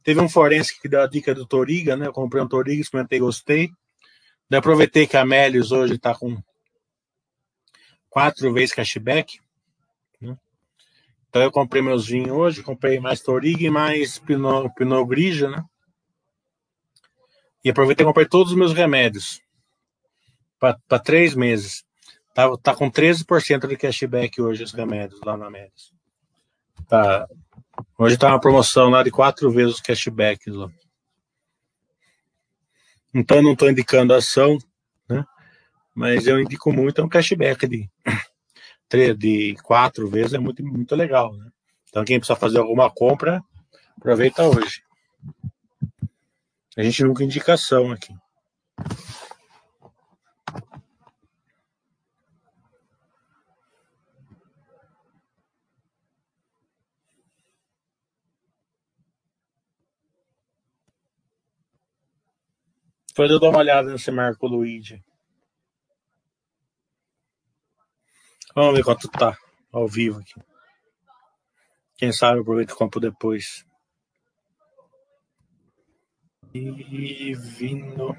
Teve 0.03 0.19
um 0.19 0.27
forense 0.27 0.77
que 0.77 0.89
deu 0.89 1.01
a 1.01 1.07
dica 1.07 1.33
do 1.33 1.45
Toriga, 1.45 1.95
né? 1.95 2.07
Eu 2.07 2.11
comprei 2.11 2.43
um 2.43 2.47
Toriga, 2.49 2.81
experimentei, 2.81 3.17
gostei. 3.17 3.71
Aproveitei 4.51 5.07
que 5.07 5.15
a 5.15 5.25
Melios 5.25 5.71
hoje 5.71 5.95
está 5.95 6.13
com 6.13 6.43
quatro 8.09 8.51
vezes 8.51 8.75
cashback. 8.75 9.39
Né? 10.19 10.38
Então 11.29 11.43
eu 11.43 11.49
comprei 11.49 11.81
meus 11.81 12.07
vinhos 12.07 12.31
hoje, 12.31 12.61
comprei 12.61 12.99
mais 12.99 13.21
Toriga 13.21 13.63
e 13.63 13.69
mais 13.69 14.19
Pinot, 14.19 14.69
Pinot 14.75 15.07
Grigio, 15.07 15.49
né? 15.49 15.63
E 17.63 17.69
aproveitei 17.69 18.03
e 18.03 18.07
comprei 18.07 18.27
todos 18.27 18.51
os 18.51 18.57
meus 18.57 18.73
remédios 18.73 19.41
para 20.59 20.99
três 20.99 21.36
meses. 21.36 21.86
Tá, 22.33 22.49
tá 22.57 22.75
com 22.75 22.91
13% 22.91 23.65
de 23.65 23.77
cashback 23.77 24.41
hoje 24.41 24.61
os 24.61 24.73
remédios 24.73 25.21
lá 25.21 25.38
na 25.38 25.49
Médios. 25.49 25.93
Tá, 26.89 27.25
Hoje 27.97 28.17
tá 28.17 28.30
uma 28.30 28.39
promoção 28.39 28.89
lá 28.89 29.03
de 29.03 29.11
quatro 29.11 29.51
vezes 29.51 29.76
os 29.76 29.82
cashbacks 29.82 30.53
lá. 30.53 30.69
Então 33.13 33.41
não 33.41 33.53
estou 33.53 33.69
indicando 33.69 34.13
ação, 34.13 34.57
né? 35.09 35.23
Mas 35.93 36.28
eu 36.28 36.39
indico 36.39 36.71
muito 36.73 36.99
é 36.99 37.03
um 37.03 37.09
cashback 37.09 37.67
de, 37.67 37.89
de 39.17 39.55
quatro 39.63 40.09
vezes 40.09 40.34
é 40.34 40.38
muito, 40.38 40.63
muito 40.63 40.95
legal, 40.95 41.34
né? 41.36 41.49
Então 41.89 42.03
quem 42.03 42.19
precisa 42.19 42.38
fazer 42.38 42.59
alguma 42.59 42.89
compra, 42.89 43.41
aproveita 43.97 44.43
hoje. 44.43 44.84
A 46.78 46.84
gente 46.84 47.03
nunca 47.03 47.23
indicação 47.23 47.91
aqui. 47.91 48.13
Depois 63.16 63.32
eu 63.32 63.39
dou 63.39 63.49
uma 63.49 63.59
olhada 63.59 63.89
nesse 63.89 64.11
Marco 64.11 64.45
Luigi. 64.45 65.01
Vamos 68.53 68.76
ver 68.76 68.84
quanto 68.84 69.07
tá 69.07 69.38
ao 69.72 69.88
vivo 69.88 70.20
aqui. 70.20 70.34
Quem 71.95 72.11
sabe 72.11 72.39
eu 72.39 72.41
aproveito 72.41 72.72
e 72.72 72.76
compro 72.76 72.99
depois. 72.99 73.66
Divino. 76.51 78.18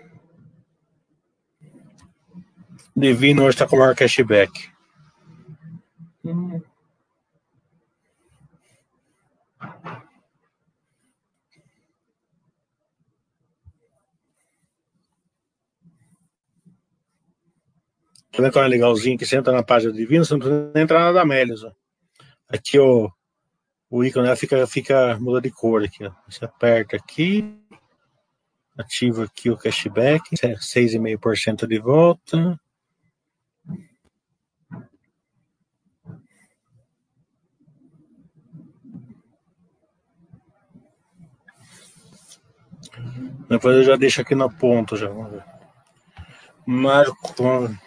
Divino 2.96 3.44
hoje 3.44 3.58
tá 3.58 3.68
com 3.68 3.76
maior 3.76 3.94
cashback. 3.94 4.72
Hum. 6.24 6.62
Tá 18.36 18.42
vendo 18.42 18.52
como 18.52 18.66
é 18.66 18.68
legalzinho 18.68 19.16
que 19.16 19.24
você 19.24 19.38
entra 19.38 19.50
na 19.50 19.62
página 19.62 19.90
do 19.90 19.96
Divino, 19.96 20.22
você 20.22 20.34
não 20.34 20.40
precisa 20.40 20.70
nem 20.74 20.84
entrar 20.84 21.00
na 21.00 21.12
da 21.12 21.22
Amélias. 21.22 21.64
Ó. 21.64 21.72
Aqui 22.50 22.78
o, 22.78 23.10
ícone 24.04 24.26
ela 24.26 24.36
fica, 24.36 24.66
fica 24.66 25.18
muda 25.18 25.40
de 25.40 25.50
cor 25.50 25.82
aqui. 25.82 26.04
Ó. 26.04 26.12
Você 26.28 26.44
aperta 26.44 26.96
aqui, 26.96 27.58
ativa 28.76 29.24
aqui 29.24 29.48
o 29.48 29.56
cashback, 29.56 30.36
6,5% 30.36 31.66
de 31.66 31.78
volta. 31.78 32.60
Depois 43.48 43.76
eu 43.76 43.84
já 43.84 43.96
deixo 43.96 44.20
aqui 44.20 44.34
na 44.34 44.50
ponta 44.50 44.94
já. 44.94 45.08
Vamos 45.08 45.30
ver. 45.30 45.44
Marco. 46.66 47.85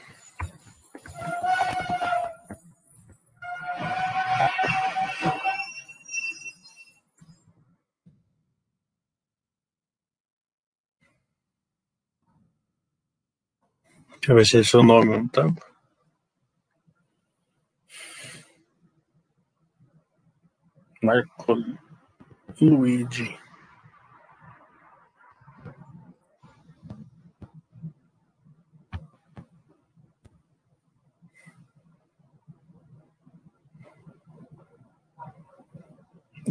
Deixa 14.29 14.33
eu 14.33 14.35
ver 14.35 14.45
se 14.45 14.59
é 14.59 14.63
seu 14.63 14.83
nome 14.83 15.17
não 15.17 15.27
tá. 15.27 15.43
Marco 21.01 21.57
Luigi. 22.61 23.35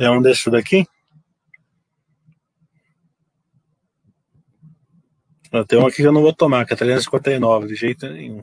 É 0.00 0.10
um 0.10 0.20
desses 0.20 0.50
daqui? 0.50 0.84
Tem 5.66 5.78
um 5.78 5.86
aqui 5.86 5.96
que 5.96 6.02
eu 6.02 6.12
não 6.12 6.22
vou 6.22 6.32
tomar, 6.32 6.66
que 6.66 6.74
é 6.74 6.76
359, 6.76 7.68
de 7.68 7.74
jeito 7.74 8.08
nenhum. 8.08 8.42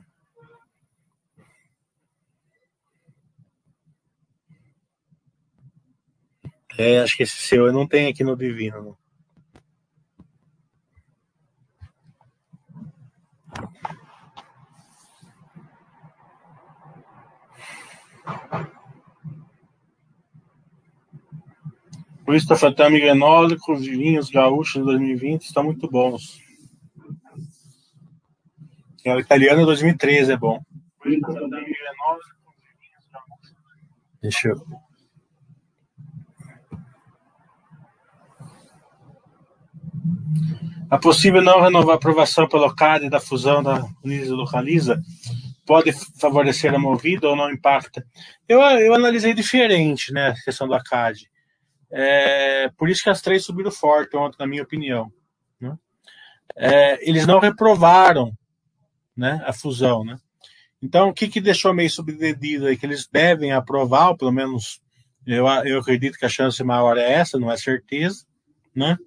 É, 6.77 6.99
acho 6.99 7.15
que 7.15 7.23
esse 7.23 7.37
seu 7.37 7.67
eu 7.67 7.73
não 7.73 7.87
tenho 7.87 8.09
aqui 8.09 8.23
no 8.23 8.35
Divino. 8.35 8.83
Não. 8.83 9.05
Por 22.25 22.33
isso, 22.35 22.55
Fatame 22.55 22.99
Grenólico, 22.99 23.75
vinhos 23.75 24.31
gaúchos 24.31 24.81
de 24.81 24.81
2020 24.81 25.43
estão 25.43 25.63
muito 25.63 25.87
bons. 25.87 26.44
O 29.05 29.19
italiano 29.19 29.65
2013 29.65 30.31
é 30.31 30.37
bom. 30.37 30.59
Deixa 34.19 34.49
eu. 34.49 34.55
A 40.89 40.97
possível 40.97 41.41
não 41.41 41.61
renovar 41.61 41.95
aprovação 41.95 42.47
pelo 42.47 42.73
CAD 42.73 43.09
da 43.09 43.19
fusão 43.19 43.61
da 43.61 43.85
Unisa 44.03 44.33
Localiza 44.33 44.99
pode 45.65 45.91
favorecer 46.19 46.73
a 46.73 46.79
movida 46.79 47.27
ou 47.27 47.35
não 47.35 47.51
impacta? 47.51 48.03
Eu, 48.47 48.61
eu 48.61 48.93
analisei 48.93 49.33
diferente, 49.33 50.11
né, 50.11 50.29
a 50.29 50.43
questão 50.43 50.67
do 50.67 50.83
CAD. 50.83 51.29
É, 51.91 52.69
por 52.77 52.89
isso 52.89 53.03
que 53.03 53.09
as 53.09 53.21
três 53.21 53.45
subiram 53.45 53.71
forte 53.71 54.17
ontem, 54.17 54.37
na 54.39 54.47
minha 54.47 54.63
opinião. 54.63 55.11
Né? 55.59 55.75
É, 56.55 57.09
eles 57.09 57.27
não 57.27 57.39
reprovaram 57.39 58.31
né, 59.15 59.41
a 59.45 59.53
fusão. 59.53 60.03
Né? 60.03 60.17
Então, 60.81 61.09
o 61.09 61.13
que, 61.13 61.27
que 61.27 61.41
deixou 61.41 61.73
meio 61.73 61.89
subdedido 61.89 62.67
aí? 62.67 62.77
Que 62.77 62.85
eles 62.85 63.07
devem 63.07 63.51
aprovar, 63.51 64.09
ou 64.09 64.17
pelo 64.17 64.31
menos 64.31 64.81
eu, 65.25 65.45
eu 65.65 65.79
acredito 65.79 66.17
que 66.17 66.25
a 66.25 66.29
chance 66.29 66.63
maior 66.63 66.97
é 66.97 67.11
essa, 67.11 67.39
não 67.39 67.51
é 67.51 67.57
certeza, 67.57 68.25
né? 68.75 68.97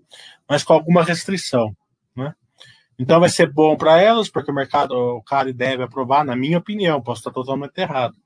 mas 0.49 0.63
com 0.63 0.73
alguma 0.73 1.03
restrição. 1.03 1.77
Né? 2.17 2.35
Então, 2.99 3.21
vai 3.21 3.29
ser 3.29 3.53
bom 3.53 3.77
para 3.77 4.01
elas, 4.01 4.29
porque 4.29 4.51
o 4.51 4.55
mercado, 4.55 4.93
o 4.93 5.23
CARI 5.23 5.53
deve 5.53 5.83
aprovar, 5.83 6.25
na 6.25 6.35
minha 6.35 6.59
opinião, 6.59 7.01
posso 7.01 7.21
estar 7.21 7.31
totalmente 7.31 7.79
errado. 7.79 8.17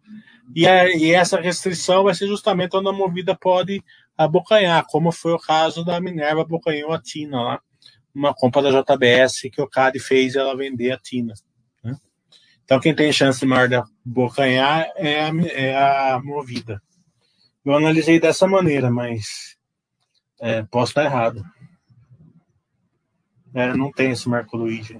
E, 0.54 0.66
é, 0.66 0.96
e 0.96 1.12
essa 1.12 1.40
restrição 1.40 2.04
vai 2.04 2.14
ser 2.14 2.26
justamente 2.26 2.76
onde 2.76 2.88
a 2.88 2.92
movida 2.92 3.34
pode 3.34 3.82
abocanhar, 4.16 4.84
como 4.86 5.12
foi 5.12 5.32
o 5.32 5.38
caso 5.38 5.84
da 5.84 6.00
Minerva 6.00 6.42
abocanhou 6.42 6.92
a 6.92 7.00
Tina 7.00 7.40
lá, 7.40 7.60
uma 8.14 8.34
compra 8.34 8.62
da 8.62 8.82
JBS 8.82 9.50
que 9.52 9.60
o 9.60 9.68
CAD 9.68 9.98
fez 9.98 10.36
ela 10.36 10.56
vender 10.56 10.92
a 10.92 10.98
Tina. 10.98 11.34
Então, 12.72 12.80
quem 12.80 12.94
tem 12.94 13.12
chance 13.12 13.44
maior 13.44 13.68
de 13.68 13.74
abocanhar 13.74 14.90
é 14.96 15.26
a, 15.26 15.30
é 15.52 15.76
a 16.14 16.18
movida. 16.18 16.80
Eu 17.62 17.74
analisei 17.74 18.18
dessa 18.18 18.46
maneira, 18.46 18.90
mas 18.90 19.58
é, 20.40 20.62
posso 20.62 20.92
estar 20.92 21.04
errado. 21.04 21.44
É, 23.52 23.74
não 23.74 23.92
tem 23.92 24.12
esse 24.12 24.26
Marco 24.26 24.56
Luigi. 24.56 24.98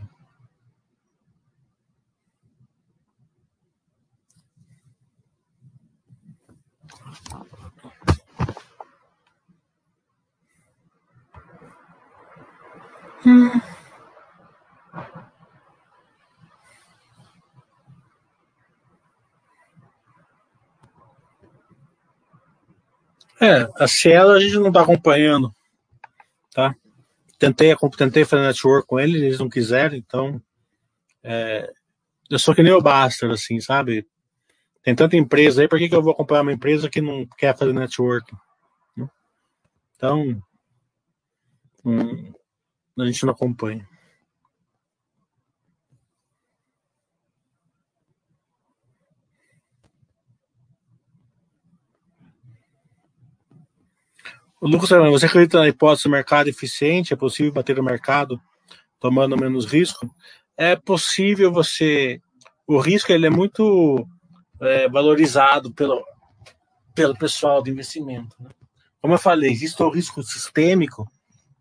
Hum. 13.25 13.72
É, 23.43 23.69
a 23.77 23.89
Cielo 23.89 24.31
a 24.31 24.39
gente 24.39 24.55
não 24.55 24.69
está 24.69 24.83
acompanhando, 24.83 25.53
tá? 26.55 26.73
Tentei, 27.41 27.75
tentei 27.99 28.25
fazer 28.25 28.47
network 28.47 28.87
com 28.87 29.01
eles, 29.01 29.21
eles 29.21 29.39
não 29.41 29.49
quiseram, 29.49 29.97
então 29.97 30.41
é, 31.25 31.69
eu 32.31 32.39
sou 32.39 32.55
que 32.55 32.63
nem 32.63 32.73
o 32.73 32.81
Bastard, 32.81 33.35
assim, 33.35 33.59
sabe? 33.61 34.07
Tem 34.81 34.95
tanta 34.95 35.17
empresa 35.17 35.61
aí, 35.61 35.67
por 35.67 35.77
que, 35.77 35.89
que 35.89 35.95
eu 35.95 36.03
vou 36.03 36.13
acompanhar 36.13 36.43
uma 36.43 36.53
empresa 36.53 36.89
que 36.89 37.01
não 37.01 37.27
quer 37.37 37.59
fazer 37.59 37.73
network? 37.73 38.33
Então, 39.97 40.41
hum, 41.85 42.33
a 42.97 43.05
gente 43.07 43.27
não 43.27 43.33
acompanha. 43.33 43.89
Lucas, 54.63 54.91
você 54.91 55.27
acredita 55.27 55.59
na 55.59 55.67
hipótese 55.67 56.05
do 56.05 56.11
mercado 56.11 56.47
eficiente? 56.47 57.13
É 57.13 57.17
possível 57.17 57.53
bater 57.53 57.81
o 57.81 57.83
mercado 57.83 58.41
tomando 59.01 59.37
menos 59.37 59.67
risco? 59.67 60.09
É 60.57 60.77
possível 60.77 61.51
você. 61.53 62.21
O 62.65 62.79
risco 62.79 63.11
ele 63.11 63.27
é 63.27 63.31
muito 63.31 64.07
é, 64.61 64.89
valorizado 64.89 65.73
pelo, 65.75 66.01
pelo 66.95 67.19
pessoal 67.19 67.61
de 67.61 67.73
investimento. 67.73 68.37
Né? 68.39 68.51
Como 69.01 69.15
eu 69.15 69.19
falei, 69.19 69.51
existe 69.51 69.83
o 69.83 69.91
risco 69.91 70.23
sistêmico 70.23 71.11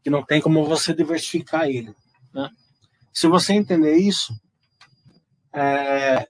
que 0.03 0.11
não 0.11 0.23
tem 0.23 0.39
como 0.39 0.63
você 0.63 0.93
diversificar 0.93 1.67
ele. 1.67 1.95
Né? 2.31 2.47
Se 3.11 3.27
você 3.27 3.53
entender 3.53 3.95
isso, 3.95 4.31
é, 5.51 6.27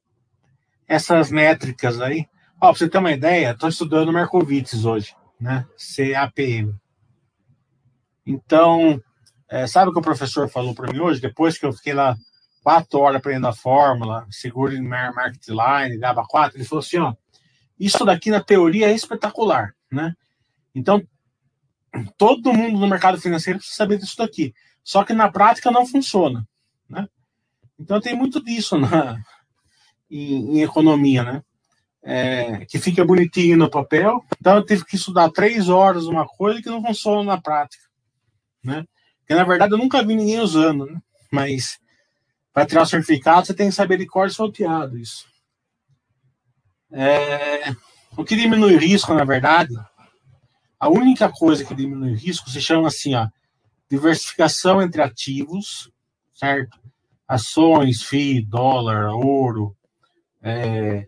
essas 0.88 1.30
métricas 1.30 1.99
aí, 1.99 2.26
ó, 2.61 2.69
pra 2.69 2.74
você 2.74 2.88
ter 2.88 2.97
uma 2.97 3.11
ideia, 3.11 3.51
estou 3.51 3.67
estudando 3.67 4.13
Markowitz 4.13 4.86
hoje, 4.86 5.13
né? 5.42 5.66
CAPM. 5.76 6.74
Então, 8.26 9.02
é, 9.50 9.66
sabe 9.66 9.89
o 9.89 9.94
que 9.94 10.00
o 10.00 10.04
professor 10.04 10.48
falou 10.48 10.76
para 10.76 10.92
mim 10.94 11.00
hoje? 11.00 11.20
Depois 11.20 11.58
que 11.58 11.66
eu 11.66 11.74
fiquei 11.74 11.94
lá 11.94 12.16
quatro 12.64 13.00
horas 13.00 13.18
aprendendo 13.18 13.48
a 13.48 13.54
fórmula, 13.54 14.28
seguro 14.30 14.74
em 14.74 14.82
market 14.82 15.48
line, 15.48 15.98
GABA 15.98 16.24
4, 16.28 16.58
ele 16.58 16.66
falou 16.66 16.82
assim, 16.82 17.00
ó, 17.00 17.14
isso 17.80 18.06
daqui 18.06 18.30
na 18.30 18.39
teoria 18.39 18.92
é 18.92 18.94
espetacular, 18.94 19.74
né? 19.92 20.14
Então, 20.74 21.02
todo 22.18 22.54
mundo 22.54 22.80
no 22.80 22.88
mercado 22.88 23.20
financeiro 23.20 23.60
precisa 23.60 23.78
saber 23.78 23.98
disso 23.98 24.16
daqui. 24.18 24.54
Só 24.84 25.04
que 25.04 25.14
na 25.14 25.32
prática 25.32 25.72
não 25.72 25.86
funciona. 25.86 26.48
Né? 26.88 27.08
Então 27.80 28.00
tem 28.00 28.16
muito 28.16 28.44
disso 28.44 28.78
na, 28.78 29.18
em, 30.10 30.58
em 30.58 30.62
economia, 30.62 31.24
né? 31.24 31.44
É, 32.04 32.66
que 32.66 32.80
fica 32.80 33.06
bonitinho 33.06 33.58
no 33.58 33.70
papel. 33.70 34.24
Então 34.39 34.56
eu 34.56 34.66
tive 34.66 34.84
que 34.86 34.95
estudar 34.95 35.30
três 35.30 35.70
horas 35.70 36.06
uma 36.06 36.26
coisa 36.26 36.62
que 36.62 36.70
não 36.70 36.82
funciona 36.82 37.24
na 37.24 37.39
prática. 37.39 37.84
Né? 38.64 38.86
Porque 39.20 39.36
na 39.36 39.43
verdade 39.43 39.74
eu 39.74 39.78
nunca 39.78 40.04
vi 40.04 40.16
ninguém 40.16 40.39
usando, 40.39 40.86
né? 40.86 40.99
mas 41.32 41.80
para 42.52 42.66
tirar 42.66 42.82
o 42.84 42.86
certificado 42.86 43.45
você 43.45 43.54
tem 43.54 43.70
que 43.70 43.76
saber 43.76 43.97
de 43.97 44.08
cor 44.08 44.30
salteado 44.32 44.97
isso. 44.97 45.26
É, 46.91 47.74
o 48.18 48.24
que 48.24 48.36
diminui 48.36 48.76
risco, 48.76 49.14
na 49.14 49.24
verdade, 49.24 49.74
a 50.78 50.89
única 50.89 51.30
coisa 51.30 51.64
que 51.64 51.74
diminui 51.74 52.14
risco 52.16 52.49
se 52.49 52.60
chama 52.60 52.88
assim, 52.88 53.16
ó, 53.16 53.28
diversificação 53.89 54.82
entre 54.82 55.02
ativos, 55.02 55.89
certo? 56.34 56.80
Ações, 57.28 58.04
FII, 58.04 58.41
dólar, 58.41 59.14
ouro, 59.14 59.76
é, 60.41 61.06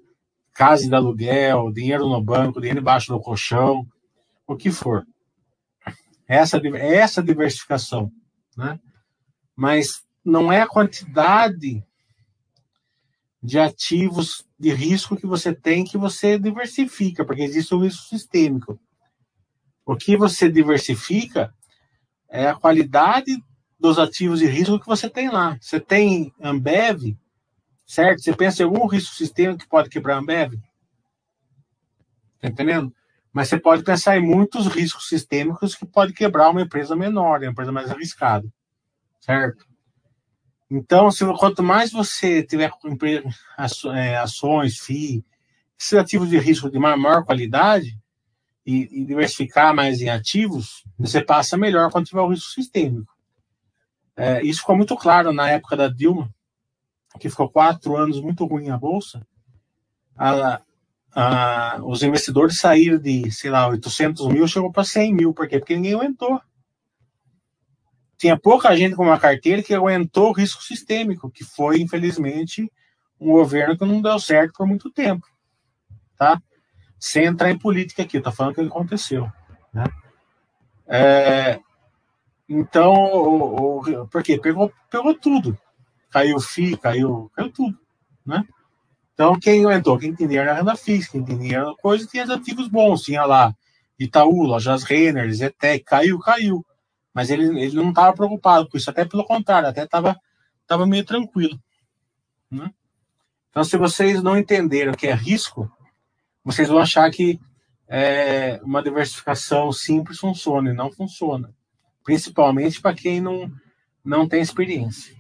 casa 0.54 0.88
de 0.88 0.96
aluguel, 0.96 1.72
dinheiro 1.72 2.08
no 2.08 2.24
banco, 2.24 2.60
dinheiro 2.60 2.80
embaixo 2.80 3.12
do 3.12 3.20
colchão, 3.20 3.88
o 4.48 4.56
que 4.56 4.72
for. 4.72 5.06
Essa, 6.28 6.62
essa 6.78 7.22
diversificação, 7.22 8.12
né? 8.56 8.80
Mas 9.56 10.04
não 10.24 10.52
é 10.52 10.62
a 10.62 10.68
quantidade 10.68 11.84
de 13.42 13.60
ativos 13.60 14.46
de 14.58 14.74
risco 14.74 15.18
que 15.18 15.28
você 15.28 15.54
tem 15.54 15.84
que 15.84 15.98
você 15.98 16.40
diversifica, 16.40 17.26
porque 17.26 17.42
existe 17.42 17.76
o 17.76 17.80
risco 17.80 18.04
sistêmico. 18.04 18.80
O 19.86 19.98
que 19.98 20.16
você 20.16 20.50
diversifica 20.50 21.54
é 22.30 22.48
a 22.48 22.56
qualidade 22.56 23.38
dos 23.78 24.00
ativos 24.00 24.40
de 24.40 24.46
risco 24.46 24.80
que 24.80 24.88
você 24.88 25.10
tem 25.10 25.30
lá. 25.30 25.58
Você 25.60 25.78
tem 25.78 26.34
Ambev, 26.42 27.18
certo? 27.94 28.24
Você 28.24 28.36
pensa 28.36 28.64
em 28.64 28.66
algum 28.66 28.88
risco 28.88 29.14
sistêmico 29.14 29.60
que 29.60 29.70
pode 29.70 29.88
quebrar 29.88 30.16
a 30.16 30.18
Ambev? 30.18 30.56
Tá 32.42 32.48
entendendo? 32.48 32.92
Mas 33.32 33.50
você 33.50 33.60
pode 33.60 33.84
pensar 33.84 34.18
em 34.18 34.22
muitos 34.22 34.66
riscos 34.66 35.08
sistêmicos 35.08 35.76
que 35.76 35.86
pode 35.86 36.12
quebrar 36.12 36.50
uma 36.50 36.62
empresa 36.62 36.96
menor, 36.96 37.42
uma 37.42 37.52
empresa 37.52 37.72
mais 37.72 37.92
arriscada, 37.92 38.52
certo? 39.20 39.68
Então, 40.72 41.12
se, 41.12 41.24
quanto 41.38 41.62
mais 41.62 41.92
você 41.92 42.42
tiver 42.42 42.72
é, 43.94 44.18
ações, 44.18 44.80
FII, 44.80 45.24
esses 45.80 45.94
ativos 45.94 46.30
de 46.30 46.40
risco 46.40 46.72
de 46.72 46.80
maior 46.80 47.24
qualidade 47.24 47.96
e, 48.66 49.02
e, 49.02 49.06
diversificar 49.06 49.74
mais 49.76 50.02
em 50.02 50.10
ativos, 50.10 50.84
você 50.98 51.24
passa 51.24 51.56
melhor 51.58 51.92
quando 51.92 52.08
tiver 52.08 52.22
o 52.22 52.30
risco 52.30 52.50
sistêmico. 52.50 53.14
É, 54.16 54.42
isso 54.44 54.62
ficou 54.62 54.76
muito 54.76 54.96
claro 54.96 55.32
na 55.32 55.50
época 55.50 55.78
da 55.78 55.88
Dilma, 55.88 56.34
que 57.20 57.30
ficou 57.30 57.50
quatro 57.50 57.96
anos 57.96 58.20
muito 58.20 58.46
ruim 58.46 58.70
a 58.70 58.78
bolsa. 58.78 59.26
A, 60.18 60.62
a, 61.16 61.80
os 61.84 62.04
investidores 62.04 62.58
saíram 62.58 62.98
de, 62.98 63.32
sei 63.32 63.50
lá, 63.50 63.68
800 63.68 64.28
mil, 64.28 64.48
chegou 64.48 64.72
para 64.72 64.84
100 64.84 65.14
mil. 65.14 65.34
Por 65.34 65.48
quê? 65.48 65.60
Porque 65.60 65.76
ninguém 65.76 65.94
aguentou. 65.94 66.42
Tinha 68.18 68.38
pouca 68.38 68.76
gente 68.76 68.96
com 68.96 69.04
uma 69.04 69.20
carteira 69.20 69.62
que 69.62 69.74
aguentou 69.74 70.30
o 70.30 70.34
risco 70.34 70.64
sistêmico, 70.64 71.30
que 71.30 71.44
foi, 71.44 71.82
infelizmente, 71.82 72.72
um 73.20 73.32
governo 73.32 73.78
que 73.78 73.86
não 73.86 74.02
deu 74.02 74.20
certo 74.20 74.54
por 74.54 74.68
muito 74.68 74.90
tempo. 74.92 75.26
Tá? 76.18 76.42
Sem 77.00 77.26
entrar 77.26 77.52
em 77.52 77.58
política 77.58 78.04
aqui, 78.04 78.22
tá 78.22 78.32
falando 78.32 78.54
o 78.54 78.56
que 78.56 78.62
aconteceu. 78.62 79.30
Né? 79.74 79.84
É, 80.88 81.60
então, 82.48 82.94
o, 82.94 83.80
o, 83.80 84.08
porque 84.08 84.38
pegou, 84.38 84.72
pegou 84.90 85.14
tudo. 85.16 85.58
Caiu 86.14 86.38
o 86.38 86.40
FI, 86.40 86.78
caiu, 86.78 87.32
caiu 87.36 87.52
tudo. 87.52 87.78
Né? 88.26 88.44
Então, 89.14 89.38
quem 89.38 89.64
entrou? 89.64 89.98
Quem 89.98 90.14
tinha 90.14 90.28
dinheiro 90.28 90.50
na 90.50 90.56
renda 90.56 90.76
fixa, 90.76 91.12
quem 91.12 91.24
tinha 91.24 91.38
dinheiro 91.38 91.66
na 91.66 91.76
coisa, 91.76 92.08
tinha 92.08 92.24
ativos 92.24 92.68
bons. 92.68 93.02
Tinha 93.02 93.26
lá 93.26 93.54
Itaú, 94.00 94.44
Lojas 94.44 94.84
Renner, 94.84 95.32
Zetec, 95.34 95.84
caiu, 95.84 96.20
caiu. 96.20 96.66
Mas 97.14 97.30
ele, 97.30 97.46
ele 97.62 97.76
não 97.76 97.90
estava 97.90 98.16
preocupado 98.16 98.70
com 98.70 98.78
isso, 98.78 98.90
até 98.90 99.04
pelo 99.04 99.26
contrário, 99.26 99.68
até 99.68 99.84
estava 99.84 100.16
tava 100.66 100.86
meio 100.86 101.04
tranquilo. 101.04 101.60
Né? 102.50 102.72
Então, 103.50 103.64
se 103.64 103.78
vocês 103.78 104.24
não 104.24 104.38
entenderam 104.38 104.94
o 104.94 104.98
que 104.98 105.08
é 105.08 105.14
risco, 105.14 105.70
vocês 106.44 106.70
vão 106.70 106.80
achar 106.80 107.10
que 107.12 107.40
é, 107.88 108.62
uma 108.64 108.82
diversificação 108.82 109.72
simples 109.72 110.18
funciona 110.20 110.70
e 110.70 110.74
não 110.74 110.92
funciona 110.92 111.54
principalmente 112.04 112.82
para 112.82 112.96
quem 112.96 113.22
não, 113.22 113.52
não 114.04 114.28
tem 114.28 114.42
experiência. 114.42 115.16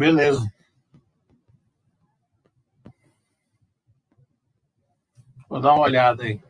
Beleza. 0.00 0.50
Vou 5.46 5.60
dar 5.60 5.74
uma 5.74 5.82
olhada 5.82 6.22
aí. 6.22 6.40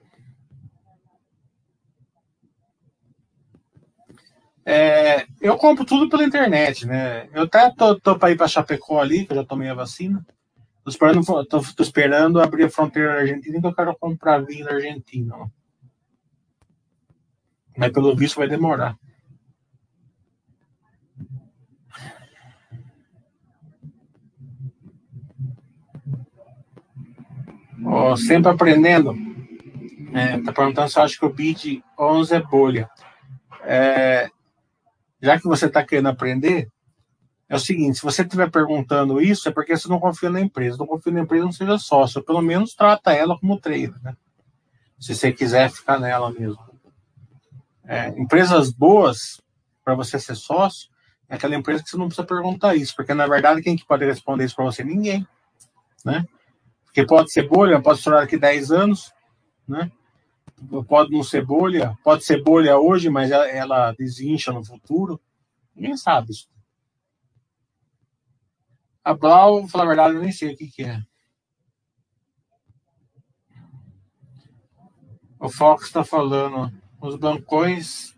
É, 4.64 5.26
eu 5.40 5.56
compro 5.56 5.84
tudo 5.84 6.08
pela 6.08 6.22
internet, 6.22 6.86
né? 6.86 7.28
Eu 7.32 7.42
até 7.42 7.68
tô, 7.74 7.98
tô 7.98 8.16
para 8.16 8.30
ir 8.30 8.36
para 8.36 8.46
Chapecó 8.46 9.00
ali, 9.00 9.26
que 9.26 9.32
eu 9.32 9.38
já 9.38 9.44
tomei 9.44 9.68
a 9.68 9.74
vacina. 9.74 10.24
Tô 10.84 10.90
esperando, 10.90 11.24
tô, 11.46 11.60
tô 11.60 11.82
esperando 11.82 12.40
abrir 12.40 12.66
a 12.66 12.70
fronteira 12.70 13.18
Argentina 13.18 13.60
que 13.60 13.66
eu 13.66 13.74
quero 13.74 13.96
comprar 13.96 14.44
vinho 14.44 14.64
da 14.64 14.74
Argentina. 14.74 15.50
Mas 17.76 17.90
pelo 17.90 18.14
visto 18.14 18.36
vai 18.36 18.46
demorar. 18.46 18.96
Oh, 27.92 28.16
sempre 28.16 28.52
aprendendo. 28.52 29.16
É, 30.14 30.38
tá 30.42 30.52
perguntando 30.52 30.88
se 30.88 30.96
eu 30.96 31.02
acho 31.02 31.18
que 31.18 31.26
o 31.26 31.32
BID 31.32 31.82
11 31.98 32.34
é 32.34 32.40
bolha. 32.40 32.88
É, 33.64 34.30
já 35.20 35.38
que 35.38 35.46
você 35.48 35.66
está 35.66 35.84
querendo 35.84 36.08
aprender, 36.08 36.68
é 37.48 37.56
o 37.56 37.58
seguinte: 37.58 37.98
se 37.98 38.04
você 38.04 38.22
estiver 38.22 38.48
perguntando 38.48 39.20
isso, 39.20 39.48
é 39.48 39.52
porque 39.52 39.76
você 39.76 39.88
não 39.88 39.98
confia 39.98 40.30
na 40.30 40.40
empresa. 40.40 40.78
Não 40.78 40.86
confia 40.86 41.12
na 41.12 41.20
empresa, 41.20 41.44
não 41.44 41.52
seja 41.52 41.78
sócio. 41.78 42.22
Pelo 42.22 42.40
menos 42.40 42.74
trata 42.74 43.12
ela 43.12 43.36
como 43.36 43.58
trader, 43.58 44.00
né? 44.02 44.16
Se 44.98 45.12
você 45.12 45.32
quiser 45.32 45.68
ficar 45.68 45.98
nela 45.98 46.30
mesmo. 46.30 46.60
É, 47.84 48.08
empresas 48.10 48.70
boas, 48.70 49.40
para 49.84 49.96
você 49.96 50.16
ser 50.16 50.36
sócio, 50.36 50.88
é 51.28 51.34
aquela 51.34 51.56
empresa 51.56 51.82
que 51.82 51.90
você 51.90 51.96
não 51.96 52.06
precisa 52.06 52.26
perguntar 52.26 52.76
isso, 52.76 52.94
porque 52.94 53.14
na 53.14 53.26
verdade 53.26 53.62
quem 53.62 53.76
que 53.76 53.84
pode 53.84 54.04
responder 54.04 54.44
isso 54.44 54.54
para 54.54 54.66
você? 54.66 54.84
Ninguém, 54.84 55.26
né? 56.04 56.24
Porque 56.90 57.06
pode 57.06 57.32
ser 57.32 57.48
bolha, 57.48 57.80
pode 57.80 57.98
estourar 57.98 58.22
daqui 58.22 58.36
10 58.36 58.72
anos, 58.72 59.12
né? 59.66 59.90
Pode 60.88 61.12
não 61.12 61.22
ser 61.22 61.46
bolha, 61.46 61.96
pode 62.02 62.24
ser 62.24 62.42
bolha 62.42 62.78
hoje, 62.78 63.08
mas 63.08 63.30
ela, 63.30 63.48
ela 63.48 63.92
desincha 63.92 64.52
no 64.52 64.64
futuro. 64.64 65.20
Ninguém 65.74 65.96
sabe 65.96 66.32
isso. 66.32 66.48
A 69.04 69.14
Blau, 69.14 69.66
falar 69.68 69.84
a 69.84 69.86
verdade, 69.86 70.14
eu 70.16 70.20
nem 70.20 70.32
sei 70.32 70.52
o 70.52 70.56
que, 70.56 70.66
que 70.66 70.82
é. 70.82 71.00
O 75.38 75.48
Fox 75.48 75.86
está 75.86 76.04
falando, 76.04 76.70
os 77.00 77.16
bancões 77.16 78.14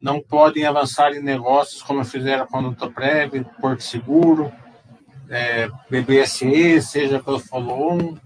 não 0.00 0.22
podem 0.22 0.64
avançar 0.66 1.12
em 1.12 1.22
negócios 1.22 1.82
como 1.82 2.04
fizeram 2.04 2.46
com 2.46 2.58
a 2.58 2.62
Nutoprev, 2.62 3.44
Porto 3.60 3.82
Seguro, 3.82 4.52
é, 5.28 5.68
BBSE, 5.90 6.80
seja 6.82 7.22
pelo 7.22 7.38
follow 7.38 8.18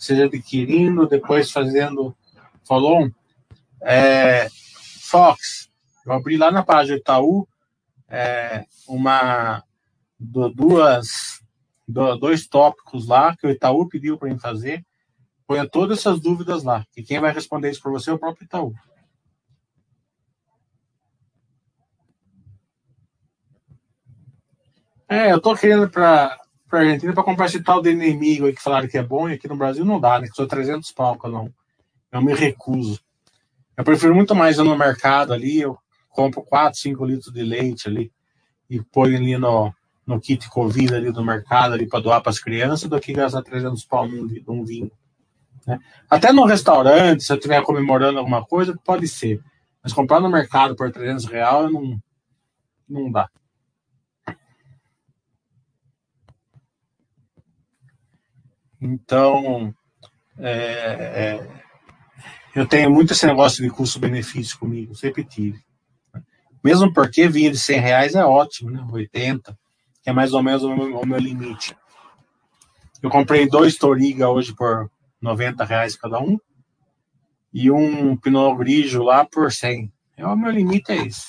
seja 0.00 0.24
adquirindo, 0.24 1.06
depois 1.06 1.50
fazendo 1.50 2.16
follow 2.66 3.10
é, 3.82 4.48
Fox, 5.02 5.70
eu 6.06 6.12
abri 6.12 6.38
lá 6.38 6.50
na 6.50 6.62
página 6.62 6.96
do 6.96 7.00
Itaú 7.00 7.48
é, 8.08 8.64
uma 8.88 9.62
duas, 10.18 11.40
do, 11.86 12.16
dois 12.16 12.46
tópicos 12.46 13.06
lá 13.06 13.36
que 13.36 13.46
o 13.46 13.50
Itaú 13.50 13.88
pediu 13.88 14.18
para 14.18 14.28
mim 14.28 14.38
fazer. 14.38 14.84
Ponha 15.46 15.68
todas 15.68 15.98
essas 15.98 16.20
dúvidas 16.20 16.62
lá. 16.62 16.84
E 16.96 17.02
quem 17.02 17.20
vai 17.20 17.32
responder 17.32 17.70
isso 17.70 17.82
para 17.82 17.90
você 17.90 18.10
é 18.10 18.12
o 18.12 18.18
próprio 18.18 18.44
Itaú. 18.44 18.74
É, 25.08 25.32
eu 25.32 25.40
tô 25.40 25.54
querendo 25.56 25.90
para 25.90 26.39
a 26.78 26.82
Argentina 26.82 27.12
para 27.12 27.24
comprar 27.24 27.46
esse 27.46 27.62
tal 27.62 27.82
de 27.82 27.90
inimigo 27.90 28.46
aí 28.46 28.54
que 28.54 28.62
falaram 28.62 28.88
que 28.88 28.98
é 28.98 29.02
bom 29.02 29.28
e 29.28 29.34
aqui 29.34 29.48
no 29.48 29.56
Brasil 29.56 29.84
não 29.84 30.00
dá, 30.00 30.20
né? 30.20 30.28
Que 30.28 30.34
sou 30.34 30.46
300 30.46 30.90
pau, 30.92 31.18
não. 31.24 31.52
Eu 32.12 32.22
me 32.22 32.34
recuso. 32.34 33.00
Eu 33.76 33.84
prefiro 33.84 34.14
muito 34.14 34.34
mais 34.34 34.58
ir 34.58 34.64
no 34.64 34.76
mercado 34.76 35.32
ali, 35.32 35.60
eu 35.60 35.78
compro 36.10 36.42
4, 36.42 36.78
5 36.78 37.04
litros 37.04 37.32
de 37.32 37.42
leite 37.42 37.88
ali 37.88 38.12
e 38.68 38.80
põe 38.80 39.16
ali 39.16 39.38
no, 39.38 39.72
no 40.06 40.20
kit 40.20 40.48
Covid 40.48 40.94
ali 40.94 41.12
do 41.12 41.24
mercado 41.24 41.74
ali 41.74 41.88
para 41.88 42.00
doar 42.00 42.20
para 42.20 42.30
as 42.30 42.38
crianças 42.38 42.88
do 42.88 43.00
que 43.00 43.12
gastar 43.12 43.42
300 43.42 43.84
pau 43.84 44.06
num, 44.06 44.28
num 44.46 44.64
vinho. 44.64 44.90
Né? 45.66 45.78
Até 46.08 46.32
no 46.32 46.44
restaurante, 46.44 47.22
se 47.22 47.32
eu 47.32 47.36
estiver 47.36 47.62
comemorando 47.62 48.18
alguma 48.18 48.44
coisa, 48.44 48.78
pode 48.84 49.06
ser. 49.08 49.40
Mas 49.82 49.92
comprar 49.92 50.20
no 50.20 50.28
mercado 50.28 50.76
por 50.76 50.90
300 50.90 51.24
reais 51.24 51.72
não, 51.72 51.98
não 52.88 53.10
dá. 53.10 53.28
Então, 58.80 59.74
é, 60.38 60.50
é, 60.52 61.50
eu 62.54 62.66
tenho 62.66 62.90
muito 62.90 63.12
esse 63.12 63.26
negócio 63.26 63.62
de 63.62 63.70
custo-benefício 63.70 64.58
comigo, 64.58 64.94
sempre 64.94 65.24
tive. 65.24 65.60
Mesmo 66.62 66.92
porque 66.92 67.28
vinho 67.28 67.50
de 67.50 67.58
100 67.58 67.80
reais 67.80 68.14
é 68.14 68.24
ótimo, 68.24 68.70
né? 68.70 68.86
80 68.90 69.56
que 70.02 70.10
é 70.10 70.12
mais 70.12 70.32
ou 70.32 70.42
menos 70.42 70.62
o 70.62 70.74
meu, 70.74 70.98
o 70.98 71.06
meu 71.06 71.18
limite. 71.18 71.76
Eu 73.02 73.10
comprei 73.10 73.48
dois 73.48 73.76
Toriga 73.76 74.28
hoje 74.28 74.54
por 74.54 74.90
90 75.20 75.64
reais 75.64 75.96
cada 75.96 76.20
um 76.20 76.38
e 77.52 77.70
um 77.70 78.16
Pinot 78.16 78.56
Grigio 78.56 79.02
lá 79.02 79.24
por 79.24 79.52
100. 79.52 79.92
É, 80.16 80.26
o 80.26 80.36
meu 80.36 80.50
limite 80.50 80.92
é 80.92 81.06
esse. 81.06 81.28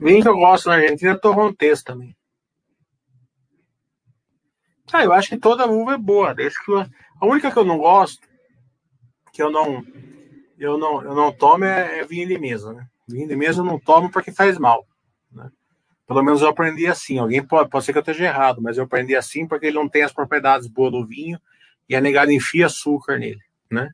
Vinho 0.00 0.22
que 0.22 0.28
eu 0.28 0.36
gosto 0.36 0.68
na 0.68 0.76
Argentina 0.76 1.12
é 1.12 1.16
Torrontés 1.16 1.82
também. 1.82 2.16
Ah, 4.92 5.04
eu 5.04 5.12
acho 5.12 5.28
que 5.28 5.38
toda 5.38 5.66
uva 5.66 5.94
é 5.94 5.98
boa. 5.98 6.34
Desde 6.34 6.58
que. 6.64 6.72
A 6.72 7.26
única 7.26 7.50
que 7.50 7.58
eu 7.58 7.64
não 7.64 7.78
gosto, 7.78 8.26
que 9.32 9.42
eu 9.42 9.50
não, 9.50 9.84
eu 10.58 10.78
não, 10.78 11.02
eu 11.02 11.14
não 11.14 11.32
tomo 11.32 11.64
é, 11.64 12.00
é 12.00 12.04
vinho 12.04 12.28
de 12.28 12.38
mesa, 12.38 12.72
né? 12.72 12.86
Vinho 13.08 13.28
de 13.28 13.36
mesa 13.36 13.60
eu 13.60 13.64
não 13.64 13.78
tomo 13.78 14.10
porque 14.10 14.30
faz 14.30 14.58
mal. 14.58 14.86
Né? 15.32 15.50
Pelo 16.06 16.22
menos 16.22 16.42
eu 16.42 16.48
aprendi 16.48 16.86
assim. 16.86 17.18
Alguém 17.18 17.42
pode, 17.42 17.70
pode 17.70 17.84
ser 17.84 17.92
que 17.92 17.98
eu 17.98 18.00
esteja 18.00 18.24
errado, 18.24 18.62
mas 18.62 18.76
eu 18.76 18.84
aprendi 18.84 19.16
assim 19.16 19.46
porque 19.46 19.66
ele 19.66 19.76
não 19.76 19.88
tem 19.88 20.02
as 20.02 20.12
propriedades 20.12 20.68
boas 20.68 20.92
do 20.92 21.06
vinho 21.06 21.40
e 21.88 21.96
a 21.96 22.00
negada 22.00 22.32
enfia 22.32 22.66
açúcar 22.66 23.18
nele, 23.18 23.40
né? 23.70 23.90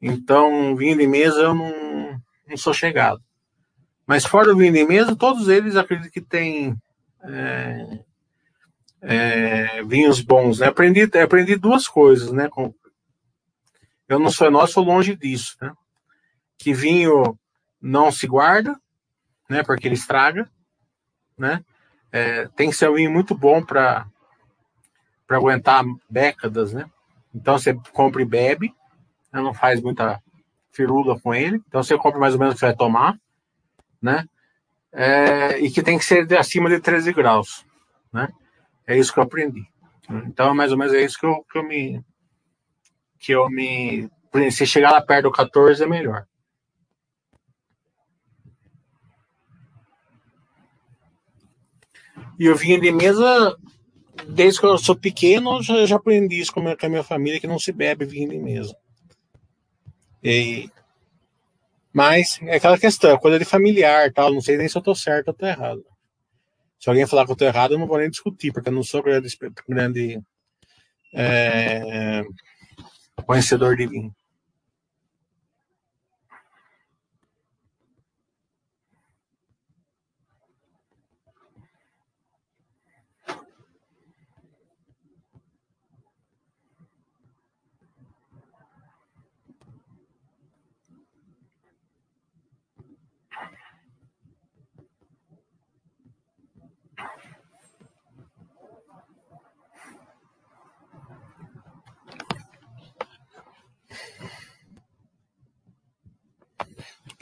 Então, 0.00 0.76
vinho 0.76 0.96
de 0.96 1.06
mesa 1.06 1.40
eu 1.40 1.54
não, 1.54 2.20
não 2.46 2.56
sou 2.56 2.74
chegado. 2.74 3.22
Mas 4.06 4.24
fora 4.24 4.52
o 4.52 4.56
vinho 4.56 4.72
de 4.72 4.84
mesa, 4.84 5.16
todos 5.16 5.48
eles 5.48 5.76
acredito 5.76 6.12
que 6.12 6.20
têm 6.20 6.76
é, 7.22 7.98
é, 9.00 9.82
vinhos 9.84 10.20
bons. 10.20 10.58
Né? 10.58 10.66
Aprendi, 10.66 11.02
aprendi 11.18 11.56
duas 11.56 11.88
coisas, 11.88 12.32
né? 12.32 12.48
Eu 14.08 14.18
não 14.18 14.30
sou 14.30 14.50
nosso, 14.50 14.80
longe 14.80 15.16
disso, 15.16 15.56
né? 15.60 15.72
Que 16.58 16.74
vinho 16.74 17.38
não 17.80 18.12
se 18.12 18.26
guarda, 18.26 18.78
né? 19.48 19.62
Porque 19.62 19.88
ele 19.88 19.94
estraga, 19.94 20.48
né? 21.36 21.64
É, 22.12 22.46
tem 22.48 22.70
que 22.70 22.76
ser 22.76 22.90
um 22.90 22.94
vinho 22.94 23.10
muito 23.10 23.34
bom 23.34 23.62
para 23.62 24.06
para 25.26 25.38
aguentar 25.38 25.82
décadas, 26.08 26.72
né? 26.74 26.88
Então 27.34 27.58
você 27.58 27.74
compra 27.92 28.22
e 28.22 28.26
bebe, 28.26 28.74
né? 29.32 29.40
não 29.40 29.54
faz 29.54 29.80
muita 29.80 30.22
firula 30.70 31.18
com 31.18 31.34
ele. 31.34 31.62
Então 31.66 31.82
você 31.82 31.96
compra 31.96 32.20
mais 32.20 32.34
ou 32.34 32.40
menos 32.40 32.54
o 32.54 32.58
que 32.58 32.64
vai 32.64 32.76
tomar, 32.76 33.18
né? 34.04 34.28
É, 34.92 35.58
e 35.58 35.70
que 35.70 35.82
tem 35.82 35.98
que 35.98 36.04
ser 36.04 36.26
de 36.26 36.36
acima 36.36 36.68
de 36.68 36.78
13 36.78 37.12
graus, 37.14 37.64
né? 38.12 38.28
É 38.86 38.96
isso 38.96 39.12
que 39.12 39.18
eu 39.18 39.24
aprendi. 39.24 39.66
Então, 40.26 40.54
mais 40.54 40.70
ou 40.70 40.78
menos 40.78 40.92
é 40.92 41.02
isso 41.02 41.18
que 41.18 41.24
eu, 41.24 41.42
que 41.50 41.58
eu 41.58 41.64
me 41.64 42.04
que 43.18 43.32
eu 43.32 43.48
me. 43.48 44.10
Se 44.50 44.66
chegar 44.66 44.90
lá 44.90 45.00
perto 45.00 45.24
do 45.24 45.32
14 45.32 45.82
é 45.82 45.86
melhor. 45.86 46.26
E 52.38 52.50
o 52.50 52.56
vinho 52.56 52.80
de 52.80 52.90
mesa, 52.92 53.56
desde 54.28 54.60
que 54.60 54.66
eu 54.66 54.76
sou 54.76 54.96
pequeno, 54.96 55.62
já, 55.62 55.86
já 55.86 55.96
aprendi 55.96 56.40
isso 56.40 56.52
com 56.52 56.60
a 56.60 56.88
minha 56.88 57.04
família, 57.04 57.40
que 57.40 57.46
não 57.46 57.58
se 57.58 57.72
bebe 57.72 58.04
vinho 58.04 58.28
de 58.28 58.38
mesa. 58.38 58.76
E, 60.22 60.68
mas 61.94 62.40
é 62.42 62.56
aquela 62.56 62.76
questão, 62.76 63.16
coisa 63.18 63.38
de 63.38 63.44
familiar, 63.44 64.12
tal. 64.12 64.34
Não 64.34 64.40
sei 64.40 64.56
nem 64.56 64.68
se 64.68 64.76
eu 64.76 64.82
tô 64.82 64.96
certo 64.96 65.28
ou 65.28 65.34
tô 65.34 65.46
errado. 65.46 65.84
Se 66.80 66.88
alguém 66.88 67.06
falar 67.06 67.24
que 67.24 67.30
eu 67.30 67.36
tô 67.36 67.44
errado, 67.44 67.74
eu 67.74 67.78
não 67.78 67.86
vou 67.86 67.98
nem 67.98 68.10
discutir, 68.10 68.52
porque 68.52 68.68
eu 68.68 68.72
não 68.72 68.82
sou 68.82 69.00
grande, 69.00 69.28
grande 69.68 70.20
é, 71.14 72.24
conhecedor 73.24 73.76
de 73.76 73.86
vinho. 73.86 74.12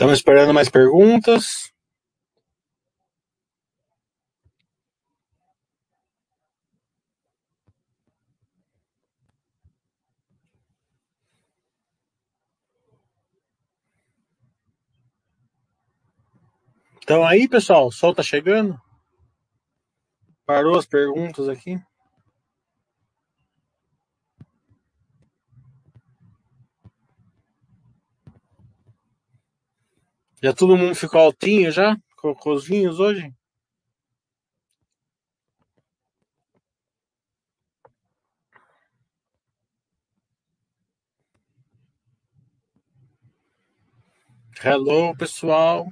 Estamos 0.03 0.19
esperando 0.19 0.53
mais 0.53 0.69
perguntas. 0.69 1.71
Então 17.01 17.25
aí, 17.25 17.47
pessoal, 17.47 17.87
o 17.87 17.93
sol 17.93 18.13
tá 18.13 18.25
chegando. 18.25 18.77
Parou 20.45 20.77
as 20.77 20.85
perguntas 20.85 21.49
aqui. 21.49 21.81
Já 30.43 30.53
todo 30.53 30.77
mundo 30.77 30.95
ficou 30.97 31.21
altinho 31.21 31.71
já? 31.71 31.97
Com, 32.17 32.35
com 32.35 32.51
os 32.53 32.67
vinhos 32.67 32.99
hoje? 32.99 33.33
Hello, 44.65 45.17
pessoal. 45.17 45.87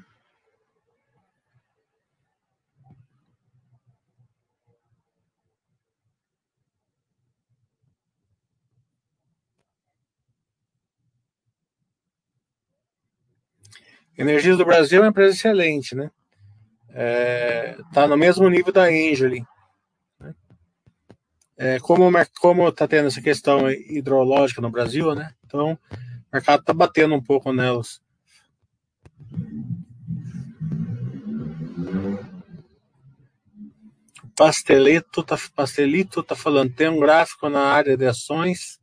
Energias 14.20 14.59
do 14.59 14.66
Brasil 14.66 14.98
é 14.98 15.05
uma 15.05 15.09
empresa 15.09 15.34
excelente, 15.34 15.94
né? 15.94 16.10
É, 16.90 17.74
tá 17.90 18.06
no 18.06 18.18
mesmo 18.18 18.51
nível 18.51 18.70
da 18.70 18.82
Angeli. 18.82 19.42
Né? 20.20 20.34
É, 21.56 21.80
como 21.80 22.10
como 22.38 22.70
tá 22.70 22.86
tendo 22.86 23.09
essa 23.09 23.22
questão 23.22 23.70
hidrológica 23.70 24.60
no 24.60 24.68
Brasil, 24.68 25.14
né? 25.14 25.32
Então, 25.47 25.72
o 25.72 25.78
mercado 26.30 26.62
tá 26.62 26.74
batendo 26.74 27.14
um 27.14 27.22
pouco 27.22 27.51
nelas. 27.51 28.02
Pastelito 34.36 35.22
tá, 35.22 35.38
Pastelito 35.56 36.22
tá 36.22 36.36
falando, 36.36 36.74
tem 36.74 36.90
um 36.90 37.01
gráfico 37.01 37.48
na 37.48 37.62
área 37.62 37.97
de 37.97 38.05
ações 38.05 38.78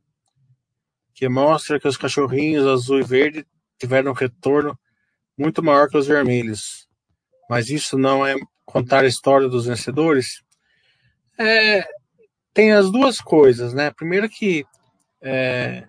que 1.13 1.29
mostra 1.29 1.79
que 1.79 1.87
os 1.87 1.95
cachorrinhos 1.95 2.65
azul 2.65 2.99
e 2.99 3.03
verde 3.03 3.45
tiveram 3.77 4.13
retorno 4.13 4.75
muito 5.37 5.63
maior 5.63 5.89
que 5.89 5.97
os 5.97 6.07
vermelhos. 6.07 6.87
Mas 7.49 7.69
isso 7.69 7.97
não 7.97 8.25
é 8.25 8.35
contar 8.65 9.03
a 9.03 9.07
história 9.07 9.47
dos 9.47 9.65
vencedores? 9.65 10.41
É, 11.39 11.87
tem 12.53 12.73
as 12.73 12.91
duas 12.91 13.19
coisas, 13.19 13.73
né? 13.73 13.91
Primeiro 13.91 14.27
que 14.27 14.65
é, 15.21 15.87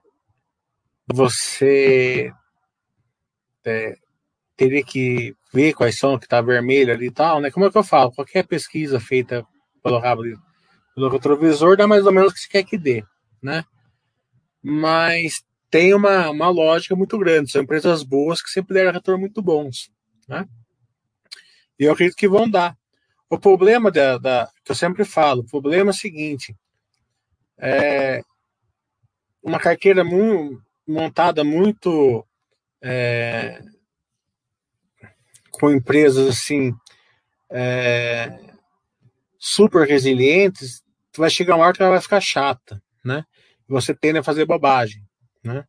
você 1.06 2.30
é, 3.64 3.96
teria 4.56 4.84
que 4.84 5.34
ver 5.52 5.72
quais 5.72 5.96
são 5.96 6.18
que 6.18 6.26
está 6.26 6.40
vermelho 6.40 6.92
ali 6.92 7.06
e 7.06 7.10
tal, 7.10 7.40
né? 7.40 7.50
Como 7.50 7.66
é 7.66 7.70
que 7.70 7.78
eu 7.78 7.84
falo? 7.84 8.12
Qualquer 8.12 8.46
pesquisa 8.46 9.00
feita 9.00 9.46
pelo 9.82 9.98
rabo 9.98 10.22
pelo 10.94 11.08
retrovisor 11.08 11.76
dá 11.76 11.86
mais 11.86 12.04
ou 12.04 12.12
menos 12.12 12.32
o 12.32 12.34
que 12.34 12.40
você 12.40 12.48
quer 12.48 12.64
que 12.64 12.76
dê, 12.76 13.04
né? 13.42 13.64
Mas 14.62 15.42
tem 15.70 15.94
uma, 15.94 16.30
uma 16.30 16.48
lógica 16.48 16.96
muito 16.96 17.18
grande. 17.18 17.50
São 17.50 17.62
empresas 17.62 18.02
boas 18.02 18.42
que 18.42 18.50
sempre 18.50 18.74
deram 18.74 18.92
retorno 18.92 19.20
muito 19.20 19.42
bons. 19.42 19.90
Né? 20.26 20.46
E 21.78 21.84
eu 21.84 21.92
acredito 21.92 22.16
que 22.16 22.28
vão 22.28 22.48
dar. 22.48 22.76
O 23.30 23.38
problema 23.38 23.90
da, 23.90 24.16
da, 24.16 24.50
que 24.64 24.72
eu 24.72 24.76
sempre 24.76 25.04
falo, 25.04 25.42
o 25.42 25.46
problema 25.46 25.90
é 25.90 25.92
o 25.92 25.96
seguinte: 25.96 26.56
é 27.58 28.22
uma 29.42 29.58
carteira 29.58 30.02
muito, 30.02 30.62
montada 30.86 31.44
muito 31.44 32.26
é, 32.82 33.60
com 35.52 35.70
empresas 35.70 36.26
assim 36.26 36.72
é, 37.50 38.38
super 39.38 39.86
resilientes, 39.86 40.82
vai 41.14 41.28
chegar 41.28 41.56
uma 41.56 41.66
hora 41.66 41.74
que 41.74 41.82
ela 41.82 41.92
vai 41.92 42.00
ficar 42.00 42.20
chata, 42.20 42.82
né? 43.04 43.24
Você 43.68 43.94
tende 43.94 44.18
a 44.18 44.22
fazer 44.22 44.46
bobagem 44.46 45.07
né? 45.42 45.64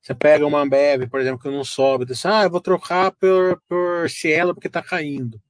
Você 0.00 0.14
pega 0.14 0.46
uma 0.46 0.60
Ambev, 0.60 1.08
por 1.08 1.20
exemplo, 1.20 1.40
que 1.40 1.50
não 1.50 1.64
sobe, 1.64 2.04
diz, 2.04 2.24
ah, 2.24 2.44
eu 2.44 2.50
vou 2.50 2.60
trocar 2.60 3.10
por, 3.12 3.60
por 3.68 4.08
Cielo 4.08 4.54
porque 4.54 4.68
tá 4.68 4.82
caindo. 4.82 5.40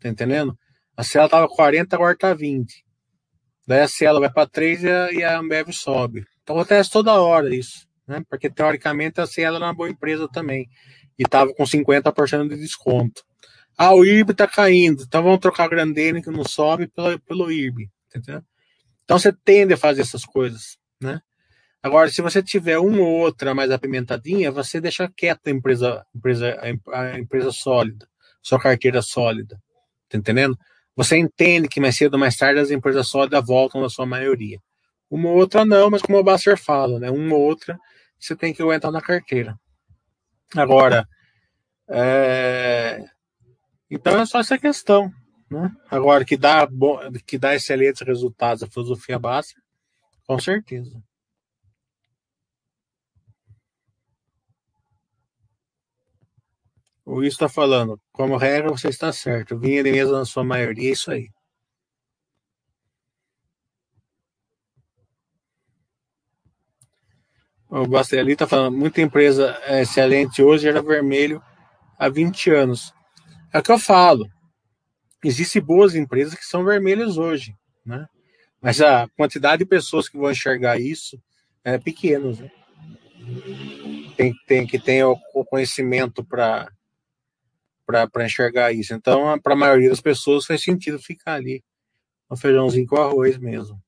Tá 0.00 0.08
entendendo? 0.08 0.58
A 0.96 1.02
Cielo 1.02 1.28
tava 1.28 1.48
40, 1.48 1.94
agora 1.94 2.16
tá 2.16 2.34
20. 2.34 2.84
Daí 3.66 3.80
a 3.80 3.88
Cielo 3.88 4.20
vai 4.20 4.30
para 4.30 4.48
3 4.48 4.84
e 4.84 4.90
a, 4.90 5.12
e 5.12 5.24
a 5.24 5.38
Ambev 5.38 5.70
sobe. 5.72 6.24
Então 6.42 6.56
acontece 6.56 6.90
toda 6.90 7.20
hora 7.20 7.54
isso, 7.54 7.86
né? 8.06 8.22
Porque 8.28 8.50
teoricamente 8.50 9.20
a 9.20 9.26
Cielo 9.26 9.56
era 9.56 9.66
uma 9.66 9.74
boa 9.74 9.88
empresa 9.88 10.28
também. 10.28 10.68
E 11.18 11.24
tava 11.24 11.54
com 11.54 11.64
50% 11.64 12.48
de 12.48 12.56
desconto. 12.56 13.22
Ah, 13.76 13.94
o 13.94 14.04
IRB 14.04 14.32
está 14.32 14.46
caindo, 14.46 15.02
então 15.02 15.22
vamos 15.22 15.40
trocar 15.40 15.66
o 15.66 15.70
Grandene 15.70 16.22
que 16.22 16.30
não 16.30 16.44
sobe 16.44 16.86
pelo, 16.88 17.18
pelo 17.20 17.50
IRB, 17.50 17.90
entendeu? 18.08 18.42
Então 19.02 19.18
você 19.18 19.32
tende 19.32 19.74
a 19.74 19.76
fazer 19.76 20.02
essas 20.02 20.24
coisas, 20.24 20.78
né? 21.00 21.20
Agora, 21.84 22.08
se 22.08 22.22
você 22.22 22.42
tiver 22.42 22.78
uma 22.78 23.02
ou 23.02 23.20
outra 23.20 23.54
mais 23.54 23.70
apimentadinha, 23.70 24.50
você 24.50 24.80
deixa 24.80 25.06
quieta 25.14 25.50
a 25.50 25.52
empresa, 25.52 26.02
empresa, 26.14 26.58
a 26.90 27.18
empresa 27.18 27.52
sólida, 27.52 28.08
sua 28.40 28.58
carteira 28.58 29.02
sólida, 29.02 29.60
tá 30.08 30.16
entendendo? 30.16 30.58
Você 30.96 31.18
entende 31.18 31.68
que 31.68 31.78
mais 31.78 31.94
cedo 31.94 32.14
ou 32.14 32.18
mais 32.18 32.38
tarde 32.38 32.58
as 32.58 32.70
empresas 32.70 33.06
sólidas 33.06 33.44
voltam 33.46 33.82
na 33.82 33.90
sua 33.90 34.06
maioria. 34.06 34.58
Uma 35.10 35.28
ou 35.28 35.36
outra 35.36 35.66
não, 35.66 35.90
mas 35.90 36.00
como 36.00 36.16
o 36.16 36.24
Basser 36.24 36.56
fala, 36.56 36.98
né? 36.98 37.10
Uma 37.10 37.34
ou 37.34 37.42
outra 37.42 37.78
você 38.18 38.34
tem 38.34 38.54
que 38.54 38.62
aguentar 38.62 38.90
na 38.90 39.02
carteira. 39.02 39.54
Agora, 40.56 41.06
é... 41.86 43.04
então 43.90 44.18
é 44.18 44.24
só 44.24 44.40
essa 44.40 44.56
questão. 44.56 45.12
Né? 45.50 45.70
Agora, 45.90 46.24
que 46.24 46.38
dá, 46.38 46.64
bom, 46.64 46.98
que 47.26 47.36
dá 47.36 47.54
excelentes 47.54 48.00
resultados 48.00 48.62
a 48.62 48.70
filosofia 48.70 49.18
Basser, 49.18 49.60
com 50.26 50.38
certeza. 50.38 51.04
O 57.04 57.22
Isso 57.22 57.34
está 57.34 57.48
falando, 57.48 58.00
como 58.12 58.36
regra, 58.36 58.70
você 58.70 58.88
está 58.88 59.12
certo. 59.12 59.58
Vinha 59.58 59.82
de 59.82 59.92
mesa 59.92 60.12
na 60.12 60.24
sua 60.24 60.42
maioria, 60.42 60.88
é 60.88 60.92
isso 60.92 61.10
aí. 61.10 61.28
O 67.68 67.86
Basteli 67.86 68.32
está 68.32 68.46
falando, 68.46 68.76
muita 68.76 69.02
empresa 69.02 69.58
é 69.64 69.82
excelente 69.82 70.40
hoje 70.40 70.68
era 70.68 70.80
vermelho 70.80 71.42
há 71.98 72.08
20 72.08 72.50
anos. 72.50 72.94
É 73.52 73.58
o 73.58 73.62
que 73.62 73.72
eu 73.72 73.78
falo. 73.78 74.26
Existem 75.24 75.60
boas 75.60 75.94
empresas 75.94 76.34
que 76.34 76.44
são 76.44 76.64
vermelhas 76.64 77.18
hoje, 77.18 77.54
né? 77.84 78.06
Mas 78.62 78.80
a 78.80 79.08
quantidade 79.16 79.58
de 79.58 79.68
pessoas 79.68 80.08
que 80.08 80.16
vão 80.16 80.30
enxergar 80.30 80.80
isso 80.80 81.20
é 81.64 81.76
pequena. 81.76 82.30
Né? 82.32 82.50
Tem, 84.16 84.32
tem 84.46 84.66
que 84.66 84.78
ter 84.78 85.04
o 85.04 85.44
conhecimento 85.44 86.24
para 86.24 86.70
para 87.86 88.24
enxergar 88.24 88.72
isso. 88.72 88.94
Então, 88.94 89.38
para 89.40 89.54
a 89.54 89.56
maioria 89.56 89.90
das 89.90 90.00
pessoas 90.00 90.46
faz 90.46 90.62
sentido 90.62 90.98
ficar 90.98 91.34
ali 91.34 91.62
no 92.28 92.36
feijãozinho 92.36 92.86
com 92.86 92.96
arroz 92.96 93.38
mesmo. 93.38 93.80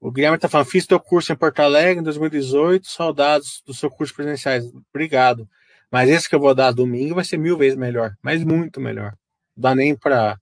O 0.00 0.10
Guilherme 0.10 0.36
está 0.36 0.48
falando, 0.48 0.68
fiz 0.68 0.86
teu 0.86 0.98
curso 0.98 1.30
em 1.30 1.36
Porto 1.36 1.60
Alegre 1.60 2.00
em 2.00 2.02
2018, 2.02 2.88
saudades 2.88 3.62
do 3.66 3.74
seu 3.74 3.90
curso 3.90 4.14
presenciais. 4.14 4.64
Obrigado. 4.88 5.46
Mas 5.90 6.08
esse 6.08 6.28
que 6.28 6.34
eu 6.34 6.40
vou 6.40 6.54
dar 6.54 6.72
domingo 6.72 7.16
vai 7.16 7.24
ser 7.24 7.36
mil 7.36 7.58
vezes 7.58 7.76
melhor, 7.76 8.16
mas 8.22 8.42
muito 8.42 8.80
melhor. 8.80 9.14
Dá 9.54 9.74
nem 9.74 9.94
para 9.94 10.38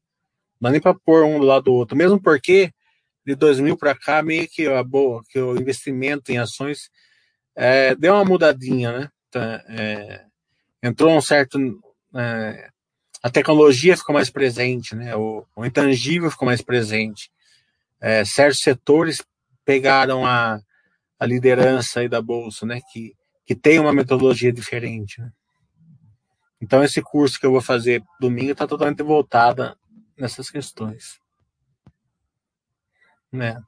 dá 0.60 0.70
nem 0.70 0.80
para 0.80 0.94
pôr 0.94 1.24
um 1.24 1.40
do 1.40 1.46
lado 1.46 1.64
do 1.64 1.72
outro, 1.72 1.96
mesmo 1.96 2.20
porque 2.20 2.72
de 3.26 3.34
2000 3.34 3.76
para 3.76 3.94
cá 3.94 4.22
meio 4.22 4.48
que 4.48 4.66
a 4.66 4.82
boa, 4.82 5.22
que 5.28 5.38
o 5.38 5.56
investimento 5.56 6.30
em 6.30 6.38
ações 6.38 6.90
é, 7.60 7.92
deu 7.96 8.14
uma 8.14 8.24
mudadinha, 8.24 8.96
né? 8.96 9.10
Tá, 9.32 9.64
é, 9.68 10.24
entrou 10.80 11.10
um 11.10 11.20
certo. 11.20 11.58
É, 12.14 12.70
a 13.20 13.28
tecnologia 13.28 13.96
ficou 13.96 14.14
mais 14.14 14.30
presente, 14.30 14.94
né? 14.94 15.16
O, 15.16 15.44
o 15.56 15.66
intangível 15.66 16.30
ficou 16.30 16.46
mais 16.46 16.62
presente. 16.62 17.32
É, 18.00 18.24
certos 18.24 18.60
setores 18.60 19.24
pegaram 19.64 20.24
a, 20.24 20.60
a 21.18 21.26
liderança 21.26 21.98
aí 21.98 22.08
da 22.08 22.22
bolsa, 22.22 22.64
né? 22.64 22.80
Que, 22.92 23.12
que 23.44 23.56
tem 23.56 23.80
uma 23.80 23.92
metodologia 23.92 24.52
diferente. 24.52 25.20
Né? 25.20 25.32
Então 26.62 26.84
esse 26.84 27.02
curso 27.02 27.40
que 27.40 27.44
eu 27.44 27.50
vou 27.50 27.60
fazer 27.60 28.04
domingo 28.20 28.52
está 28.52 28.68
totalmente 28.68 29.02
voltada 29.02 29.76
nessas 30.16 30.48
questões, 30.48 31.20
né? 33.32 33.60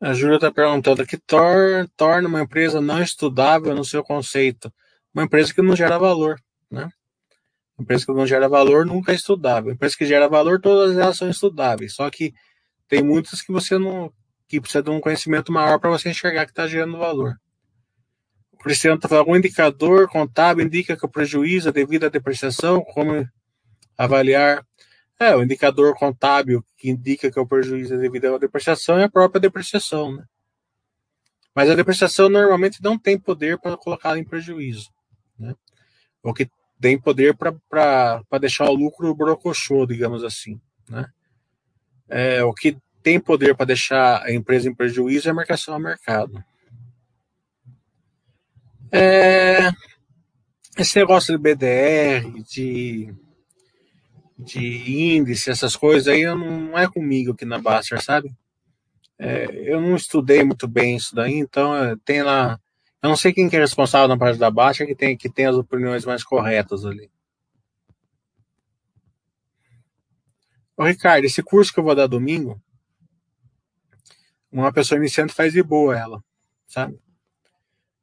A 0.00 0.14
Júlia 0.14 0.36
está 0.36 0.50
perguntando 0.50 1.06
que 1.06 1.18
tor 1.18 1.86
torna 1.94 2.26
uma 2.26 2.40
empresa 2.40 2.80
não 2.80 3.02
estudável 3.02 3.74
no 3.74 3.84
seu 3.84 4.02
conceito. 4.02 4.72
Uma 5.12 5.24
empresa 5.24 5.52
que 5.52 5.60
não 5.60 5.76
gera 5.76 5.98
valor, 5.98 6.40
né? 6.70 6.88
Empresa 7.78 8.06
que 8.06 8.12
não 8.12 8.26
gera 8.26 8.48
valor 8.48 8.86
nunca 8.86 9.12
é 9.12 9.14
estudável. 9.14 9.72
Empresa 9.72 9.96
que 9.98 10.06
gera 10.06 10.26
valor, 10.26 10.58
todas 10.58 10.96
elas 10.96 11.18
são 11.18 11.28
estudáveis. 11.28 11.94
Só 11.94 12.08
que 12.08 12.32
tem 12.88 13.02
muitas 13.02 13.42
que 13.42 13.52
você 13.52 13.76
não. 13.76 14.10
que 14.48 14.58
precisa 14.58 14.82
de 14.82 14.90
um 14.90 15.00
conhecimento 15.00 15.52
maior 15.52 15.78
para 15.78 15.90
você 15.90 16.08
enxergar 16.08 16.46
que 16.46 16.52
está 16.52 16.66
gerando 16.66 16.96
valor. 16.96 17.36
O 18.52 18.56
Cristiano 18.56 18.96
está 18.96 19.08
falando, 19.08 19.26
algum 19.26 19.36
indicador 19.36 20.08
contábil 20.08 20.64
indica 20.64 20.96
que 20.96 21.04
o 21.04 21.08
prejuízo 21.08 21.68
é 21.68 21.72
devido 21.72 22.06
à 22.06 22.08
depreciação, 22.08 22.82
como 22.82 23.26
avaliar 23.98 24.64
é, 25.20 25.36
o 25.36 25.42
indicador 25.42 25.94
contábil 25.94 26.64
que 26.78 26.88
indica 26.88 27.30
que 27.30 27.38
o 27.38 27.46
prejuízo 27.46 27.94
é 27.94 27.98
devido 27.98 28.34
à 28.34 28.38
depreciação 28.38 28.98
é 28.98 29.04
a 29.04 29.10
própria 29.10 29.38
depreciação, 29.38 30.16
né? 30.16 30.24
Mas 31.54 31.68
a 31.68 31.74
depreciação 31.74 32.30
normalmente 32.30 32.82
não 32.82 32.98
tem 32.98 33.18
poder 33.18 33.58
para 33.58 33.76
colocar 33.76 34.16
em 34.16 34.24
prejuízo, 34.24 34.88
né? 35.38 35.54
O 36.22 36.32
que 36.32 36.50
tem 36.80 36.98
poder 36.98 37.36
para 37.36 38.22
deixar 38.40 38.70
o 38.70 38.74
lucro 38.74 39.14
brocochô, 39.14 39.84
digamos 39.84 40.24
assim, 40.24 40.58
né? 40.88 41.06
É, 42.08 42.42
o 42.42 42.54
que 42.54 42.78
tem 43.02 43.20
poder 43.20 43.54
para 43.54 43.66
deixar 43.66 44.22
a 44.22 44.32
empresa 44.32 44.70
em 44.70 44.74
prejuízo 44.74 45.28
é 45.28 45.32
a 45.32 45.34
marcação 45.34 45.74
ao 45.74 45.80
mercado. 45.80 46.42
É, 48.90 49.70
esse 50.78 50.98
negócio 50.98 51.36
de 51.36 51.42
BDR, 51.42 52.42
de 52.42 53.14
de 54.44 55.14
índice, 55.16 55.50
essas 55.50 55.76
coisas 55.76 56.08
aí, 56.08 56.24
não 56.24 56.78
é 56.78 56.88
comigo 56.88 57.32
aqui 57.32 57.44
na 57.44 57.58
Baster, 57.58 58.02
sabe? 58.02 58.34
É, 59.18 59.46
eu 59.70 59.80
não 59.80 59.94
estudei 59.94 60.42
muito 60.42 60.66
bem 60.66 60.96
isso 60.96 61.14
daí, 61.14 61.34
então 61.34 61.76
é, 61.76 61.94
tem 62.04 62.22
lá. 62.22 62.58
Eu 63.02 63.10
não 63.10 63.16
sei 63.16 63.32
quem 63.32 63.48
que 63.48 63.56
é 63.56 63.60
responsável 63.60 64.08
na 64.08 64.16
parte 64.16 64.38
da 64.38 64.50
Baster 64.50 64.86
que 64.86 64.94
tem, 64.94 65.16
que 65.16 65.28
tem 65.28 65.46
as 65.46 65.56
opiniões 65.56 66.04
mais 66.04 66.24
corretas 66.24 66.84
ali. 66.84 67.10
Ô, 70.76 70.84
Ricardo, 70.84 71.24
esse 71.24 71.42
curso 71.42 71.72
que 71.72 71.78
eu 71.78 71.84
vou 71.84 71.94
dar 71.94 72.06
domingo, 72.06 72.60
uma 74.50 74.72
pessoa 74.72 74.98
iniciante 74.98 75.34
faz 75.34 75.52
de 75.52 75.62
boa 75.62 75.96
ela, 75.98 76.24
sabe? 76.66 76.98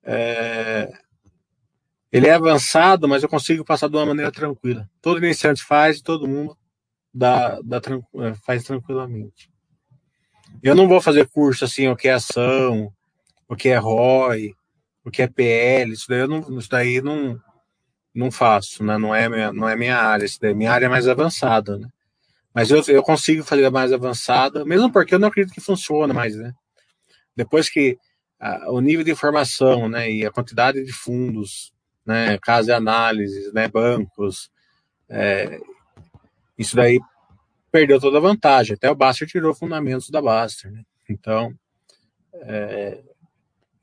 É, 0.03 0.87
ele 2.11 2.27
é 2.27 2.33
avançado, 2.33 3.07
mas 3.07 3.23
eu 3.23 3.29
consigo 3.29 3.65
passar 3.65 3.89
de 3.89 3.95
uma 3.95 4.05
maneira 4.05 4.31
tranquila. 4.31 4.89
Todo 5.01 5.23
iniciante 5.23 5.63
faz 5.63 6.01
todo 6.01 6.27
mundo 6.27 6.57
dá, 7.17 7.59
dá, 7.63 7.81
é, 8.21 8.33
faz 8.45 8.63
tranquilamente. 8.63 9.49
Eu 10.61 10.75
não 10.75 10.87
vou 10.87 11.01
fazer 11.01 11.27
curso 11.27 11.65
assim, 11.65 11.87
o 11.87 11.95
que 11.95 12.07
é 12.07 12.13
ação, 12.13 12.91
o 13.47 13.55
que 13.55 13.69
é 13.69 13.77
ROI, 13.77 14.53
o 15.03 15.11
que 15.11 15.21
é 15.21 15.27
PL, 15.27 15.91
isso 15.93 16.05
daí, 16.07 16.27
não, 16.27 16.59
isso 16.59 16.69
daí 16.69 17.01
não, 17.01 17.39
não 18.13 18.31
faço, 18.31 18.83
né? 18.83 18.97
não, 18.97 19.13
é 19.13 19.27
minha, 19.27 19.51
não 19.51 19.67
é 19.67 19.75
minha 19.75 19.97
área, 19.97 20.25
isso 20.25 20.39
daí, 20.39 20.53
minha 20.53 20.71
área 20.71 20.85
é 20.85 20.89
mais 20.89 21.07
avançada. 21.07 21.77
Né? 21.77 21.87
Mas 22.53 22.69
eu, 22.69 22.83
eu 22.87 23.03
consigo 23.03 23.43
fazer 23.43 23.69
mais 23.69 23.91
avançada, 23.91 24.63
mesmo 24.63 24.91
porque 24.91 25.15
eu 25.15 25.19
não 25.19 25.27
acredito 25.27 25.53
que 25.53 25.61
funciona 25.61 26.13
mais. 26.13 26.35
Né? 26.35 26.53
Depois 27.35 27.69
que 27.69 27.97
a, 28.39 28.71
o 28.71 28.79
nível 28.79 29.03
de 29.03 29.11
informação 29.11 29.89
né, 29.89 30.11
e 30.11 30.25
a 30.25 30.31
quantidade 30.31 30.83
de 30.83 30.91
fundos 30.91 31.71
né, 32.07 32.37
casa 32.41 32.67
de 32.67 32.71
análise, 32.71 33.51
né, 33.53 33.67
bancos, 33.67 34.49
é, 35.09 35.59
isso 36.57 36.75
daí 36.75 36.99
perdeu 37.71 37.99
toda 37.99 38.17
a 38.17 38.21
vantagem. 38.21 38.75
Até 38.75 38.89
o 38.89 38.95
Baster 38.95 39.27
tirou 39.27 39.53
fundamentos 39.53 40.09
da 40.09 40.21
Baster, 40.21 40.71
né? 40.71 40.83
Então, 41.09 41.53
é, 42.33 43.03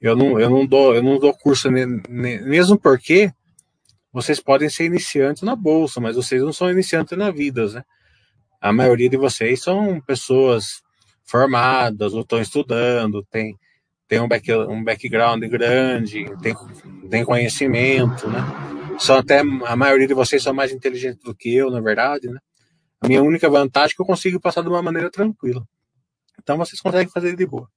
eu 0.01 0.17
não, 0.17 0.41
eu 0.41 0.51
não 0.51 0.67
dou, 0.67 0.95
eu 0.95 1.03
não 1.03 1.19
dou 1.19 1.35
curso 1.35 1.71
mesmo 1.71 2.79
porque 2.79 3.31
vocês 4.13 4.41
podem 4.41 4.69
ser 4.69 4.85
iniciantes 4.85 5.43
na 5.43 5.55
bolsa, 5.55 6.01
mas 6.01 6.17
vocês 6.17 6.43
não 6.43 6.53
são 6.53 6.71
iniciantes 6.71 7.17
na 7.17 7.31
vida, 7.31 7.67
né? 7.69 7.85
A 8.61 8.73
maioria 8.73 9.09
de 9.09 9.17
vocês 9.17 9.63
são 9.63 10.01
pessoas 10.01 10.83
formadas 11.25 12.15
ou 12.15 12.23
estão 12.23 12.41
estudando, 12.41 13.25
tem 13.31 13.59
tem 14.15 14.21
um, 14.21 14.29
back, 14.29 14.53
um 14.53 14.85
background 14.85 15.43
grande, 15.47 16.25
tem, 16.41 16.55
tem 17.11 17.25
conhecimento, 17.25 18.29
né? 18.29 18.41
São 18.97 19.17
até, 19.17 19.41
a 19.41 19.75
maioria 19.75 20.07
de 20.07 20.15
vocês 20.15 20.41
são 20.41 20.55
mais 20.55 20.71
inteligentes 20.71 21.21
do 21.25 21.35
que 21.35 21.53
eu, 21.53 21.69
na 21.69 21.81
verdade, 21.81 22.29
né? 22.29 22.39
A 23.01 23.09
minha 23.09 23.21
única 23.21 23.51
vantagem 23.51 23.93
é 23.93 23.97
que 23.97 24.03
eu 24.03 24.07
consigo 24.07 24.39
passar 24.39 24.63
de 24.63 24.69
uma 24.69 24.81
maneira 24.81 25.11
tranquila. 25.11 25.67
Então 26.41 26.57
vocês 26.57 26.81
conseguem 26.81 27.09
fazer 27.09 27.35
de 27.35 27.45
boa. 27.45 27.69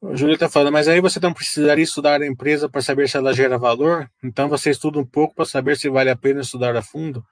O 0.00 0.16
Júlio 0.16 0.34
está 0.34 0.48
falando, 0.48 0.72
mas 0.72 0.88
aí 0.88 1.00
você 1.00 1.20
não 1.20 1.32
precisaria 1.32 1.84
estudar 1.84 2.20
a 2.20 2.26
empresa 2.26 2.68
para 2.68 2.82
saber 2.82 3.08
se 3.08 3.16
ela 3.16 3.32
gera 3.32 3.56
valor? 3.56 4.10
Então 4.22 4.48
você 4.48 4.70
estuda 4.70 4.98
um 4.98 5.06
pouco 5.06 5.36
para 5.36 5.44
saber 5.44 5.76
se 5.76 5.88
vale 5.88 6.10
a 6.10 6.16
pena 6.16 6.40
estudar 6.40 6.74
a 6.74 6.82
fundo? 6.82 7.24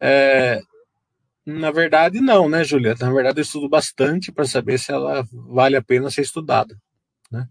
É, 0.00 0.60
na 1.44 1.70
verdade, 1.70 2.20
não, 2.20 2.48
né, 2.48 2.64
Julieta? 2.64 3.06
Na 3.06 3.12
verdade, 3.12 3.40
eu 3.40 3.42
estudo 3.42 3.68
bastante 3.68 4.30
para 4.30 4.44
saber 4.44 4.78
se 4.78 4.92
ela 4.92 5.26
vale 5.32 5.76
a 5.76 5.82
pena 5.82 6.10
ser 6.10 6.22
estudada. 6.22 6.76
Né? 7.30 7.48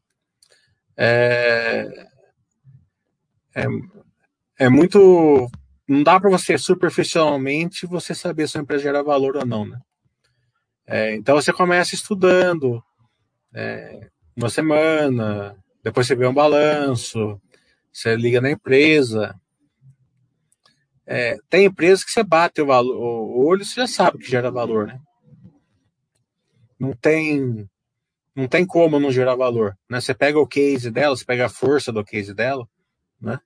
É, 0.98 2.08
é, 3.56 3.66
é 4.60 4.70
muito. 4.70 5.50
Não 5.88 6.04
dá 6.04 6.20
para 6.20 6.30
você 6.30 6.58
superficialmente 6.58 7.86
você 7.86 8.16
saber 8.16 8.48
se 8.48 8.58
a 8.58 8.62
empresa 8.62 8.84
gera 8.84 9.04
valor 9.04 9.36
ou 9.36 9.46
não, 9.46 9.66
né? 9.66 9.80
É, 10.88 11.16
então 11.16 11.36
você 11.36 11.52
começa 11.52 11.96
estudando 11.96 12.84
é, 13.54 14.10
uma 14.36 14.50
semana, 14.50 15.56
depois 15.84 16.08
você 16.08 16.16
vê 16.16 16.26
um 16.28 16.34
balanço, 16.34 17.40
você 17.92 18.16
liga 18.16 18.40
na 18.40 18.52
empresa, 18.52 19.36
é, 21.06 21.38
tem 21.50 21.66
empresas 21.66 22.04
que 22.04 22.12
você 22.12 22.24
bate 22.24 22.62
o, 22.62 22.66
valor, 22.66 22.96
o 22.96 23.46
olho, 23.46 23.66
você 23.66 23.82
já 23.82 23.88
sabe 23.88 24.20
que 24.20 24.30
gera 24.30 24.52
valor, 24.52 24.88
né? 24.88 25.00
Não 26.80 26.94
tem, 26.94 27.70
não 28.36 28.48
tem 28.48 28.66
como 28.66 29.00
não 29.00 29.12
gerar 29.12 29.36
valor, 29.36 29.78
né? 29.90 30.00
Você 30.00 30.14
pega 30.14 30.40
o 30.40 30.48
case 30.48 30.90
dela, 30.90 31.16
você 31.16 31.26
pega 31.26 31.46
a 31.46 31.50
força 31.50 31.92
do 31.92 32.04
case 32.04 32.34
dela, 32.34 32.68
né? 33.20 33.40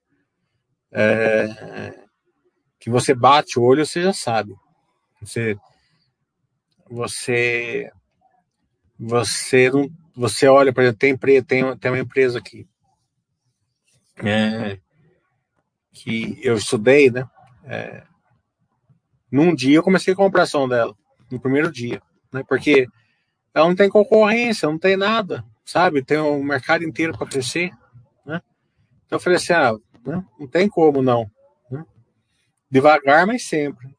É, 0.92 2.06
que 2.78 2.88
você 2.88 3.14
bate 3.14 3.58
o 3.58 3.62
olho, 3.62 3.84
você 3.84 4.02
já 4.02 4.12
sabe. 4.12 4.54
Você, 5.20 5.56
você, 6.88 7.90
você 8.98 9.70
não, 9.70 9.88
você 10.14 10.46
olha, 10.46 10.70
exemplo, 10.70 10.98
tem, 10.98 11.16
tem, 11.42 11.76
tem 11.76 11.90
uma 11.90 11.98
empresa 11.98 12.38
aqui 12.38 12.66
é, 14.24 14.78
que 15.92 16.38
eu 16.42 16.56
estudei, 16.56 17.10
né? 17.10 17.28
É, 17.66 18.04
num 19.30 19.54
dia 19.54 19.76
eu 19.76 19.82
comecei 19.82 20.14
a 20.14 20.16
comprar 20.16 20.44
ação 20.44 20.68
dela, 20.68 20.96
no 21.30 21.40
primeiro 21.40 21.70
dia, 21.70 22.00
né? 22.32 22.42
Porque 22.48 22.86
ela 23.52 23.66
não 23.66 23.74
tem 23.74 23.88
concorrência, 23.88 24.68
não 24.68 24.78
tem 24.78 24.96
nada, 24.96 25.44
sabe? 25.64 26.04
Tem 26.04 26.18
um 26.18 26.42
mercado 26.42 26.84
inteiro 26.84 27.16
para 27.16 27.26
crescer, 27.26 27.70
né? 28.24 28.40
Então 29.04 29.16
eu 29.16 29.20
falei 29.20 29.36
assim, 29.36 29.52
ah, 29.52 29.72
né? 30.06 30.24
não 30.38 30.46
tem 30.46 30.68
como 30.68 31.02
não. 31.02 31.30
Né? 31.70 31.84
Devagar, 32.70 33.26
mas 33.26 33.46
sempre. 33.46 33.96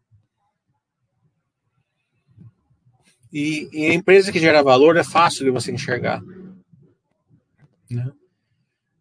E, 3.32 3.70
e, 3.74 3.92
a 3.92 3.94
empresa 3.94 4.32
que 4.32 4.40
gera 4.40 4.64
valor 4.64 4.96
é 4.96 5.04
fácil 5.04 5.44
de 5.44 5.52
você 5.52 5.72
enxergar. 5.72 6.22
Né? 7.92 8.12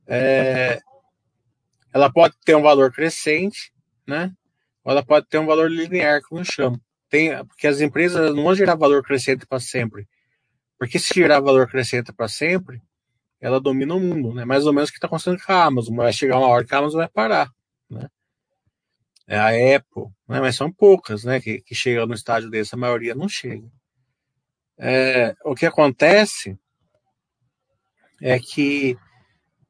É, 0.06 0.80
ela 1.92 2.12
pode 2.12 2.34
ter 2.44 2.56
um 2.56 2.62
valor 2.62 2.92
crescente, 2.92 3.72
né? 4.06 4.34
Ela 4.90 5.04
pode 5.04 5.26
ter 5.26 5.38
um 5.38 5.46
valor 5.46 5.70
linear, 5.70 6.22
como 6.22 6.40
eu 6.40 6.44
chamo. 6.44 6.80
Tem, 7.08 7.44
porque 7.46 7.66
as 7.66 7.80
empresas 7.80 8.34
não 8.34 8.44
vão 8.44 8.54
gerar 8.54 8.74
valor 8.74 9.02
crescente 9.02 9.46
para 9.46 9.60
sempre. 9.60 10.08
Porque 10.78 10.98
se 10.98 11.14
gerar 11.14 11.40
valor 11.40 11.68
crescente 11.68 12.12
para 12.12 12.28
sempre, 12.28 12.82
ela 13.40 13.60
domina 13.60 13.94
o 13.94 14.00
mundo, 14.00 14.34
né? 14.34 14.44
Mais 14.44 14.66
ou 14.66 14.72
menos 14.72 14.88
o 14.88 14.92
que 14.92 14.98
está 14.98 15.06
acontecendo 15.06 15.38
com 15.40 15.52
a 15.52 15.64
Amazon. 15.64 15.96
Vai 15.96 16.12
chegar 16.12 16.38
uma 16.38 16.48
hora 16.48 16.64
que 16.64 16.74
a 16.74 16.78
Amazon 16.78 16.98
vai 16.98 17.08
parar, 17.08 17.50
né? 17.88 18.08
É 19.28 19.38
a 19.38 19.76
Apple, 19.76 20.04
né? 20.28 20.40
Mas 20.40 20.56
são 20.56 20.70
poucas, 20.72 21.24
né? 21.24 21.40
Que, 21.40 21.60
que 21.60 21.74
chegam 21.74 22.06
no 22.06 22.14
estágio 22.14 22.50
desse. 22.50 22.74
A 22.74 22.78
maioria 22.78 23.14
não 23.14 23.28
chega. 23.28 23.68
É, 24.78 25.34
o 25.44 25.54
que 25.54 25.66
acontece 25.66 26.58
é 28.20 28.38
que 28.38 28.96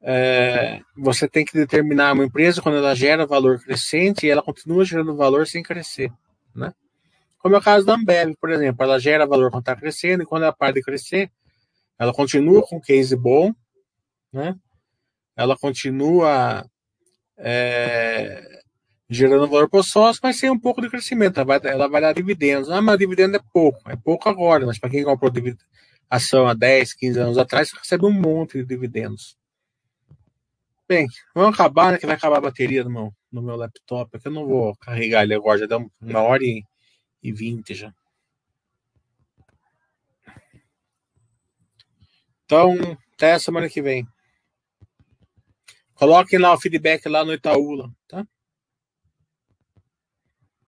é, 0.01 0.81
você 0.95 1.27
tem 1.27 1.43
que 1.43 1.53
determinar 1.53 2.13
uma 2.13 2.25
empresa 2.25 2.61
quando 2.61 2.77
ela 2.77 2.95
gera 2.95 3.25
valor 3.25 3.59
crescente 3.59 4.25
e 4.25 4.29
ela 4.29 4.41
continua 4.41 4.85
gerando 4.85 5.15
valor 5.15 5.47
sem 5.47 5.63
crescer, 5.63 6.11
né? 6.55 6.73
Como 7.39 7.55
é 7.55 7.59
o 7.59 7.61
caso 7.61 7.85
da 7.85 7.93
Ambev, 7.95 8.35
por 8.39 8.49
exemplo, 8.51 8.83
ela 8.83 8.99
gera 8.99 9.25
valor 9.25 9.49
quando 9.49 9.61
está 9.61 9.75
crescendo 9.75 10.23
e 10.23 10.25
quando 10.25 10.43
ela 10.43 10.53
para 10.53 10.73
de 10.73 10.81
crescer, 10.81 11.31
ela 11.97 12.13
continua 12.13 12.61
com 12.61 12.79
case 12.81 13.15
bom, 13.15 13.53
né? 14.31 14.55
Ela 15.35 15.55
continua 15.55 16.65
é, 17.37 18.43
gerando 19.09 19.47
valor 19.47 19.69
para 19.69 19.79
o 19.79 19.83
sócio, 19.83 20.19
mas 20.23 20.37
sem 20.37 20.49
um 20.49 20.59
pouco 20.59 20.81
de 20.81 20.89
crescimento. 20.89 21.39
Ela 21.39 21.45
vai, 21.45 21.59
ela 21.63 21.87
vai 21.87 22.01
dar 22.01 22.13
dividendos. 22.13 22.69
Ah, 22.69 22.81
mas 22.81 22.97
dividendo 22.97 23.37
é 23.37 23.41
pouco. 23.53 23.89
É 23.89 23.95
pouco 23.95 24.27
agora, 24.27 24.65
mas 24.65 24.79
para 24.79 24.89
quem 24.89 25.03
comprou 25.03 25.31
ação 26.09 26.47
há 26.47 26.53
10, 26.53 26.93
15 26.93 27.19
anos 27.19 27.37
atrás, 27.37 27.71
recebe 27.71 28.05
um 28.05 28.11
monte 28.11 28.57
de 28.57 28.65
dividendos. 28.65 29.36
Bem, 30.89 31.05
vamos 31.35 31.53
acabar, 31.53 31.91
né? 31.91 31.97
Que 31.97 32.05
vai 32.05 32.15
acabar 32.15 32.37
a 32.37 32.41
bateria 32.41 32.81
no 32.83 32.89
meu, 32.89 33.13
no 33.29 33.41
meu 33.41 33.57
laptop. 33.57 34.15
Aqui 34.15 34.27
eu 34.27 34.31
não 34.31 34.45
vou 34.47 34.75
carregar 34.77 35.23
ele 35.23 35.33
agora, 35.35 35.59
já 35.59 35.65
deu 35.65 35.91
uma 35.99 36.21
hora 36.21 36.43
e, 36.43 36.63
e 37.21 37.31
vinte 37.33 37.75
já. 37.75 37.93
Então, 42.45 42.77
até 43.13 43.37
semana 43.37 43.67
que 43.67 43.81
vem. 43.81 44.07
Coloquem 45.93 46.39
lá 46.39 46.53
o 46.53 46.59
feedback 46.59 47.05
lá 47.09 47.25
no 47.25 47.33
Itaúla, 47.33 47.91
tá? 48.07 48.25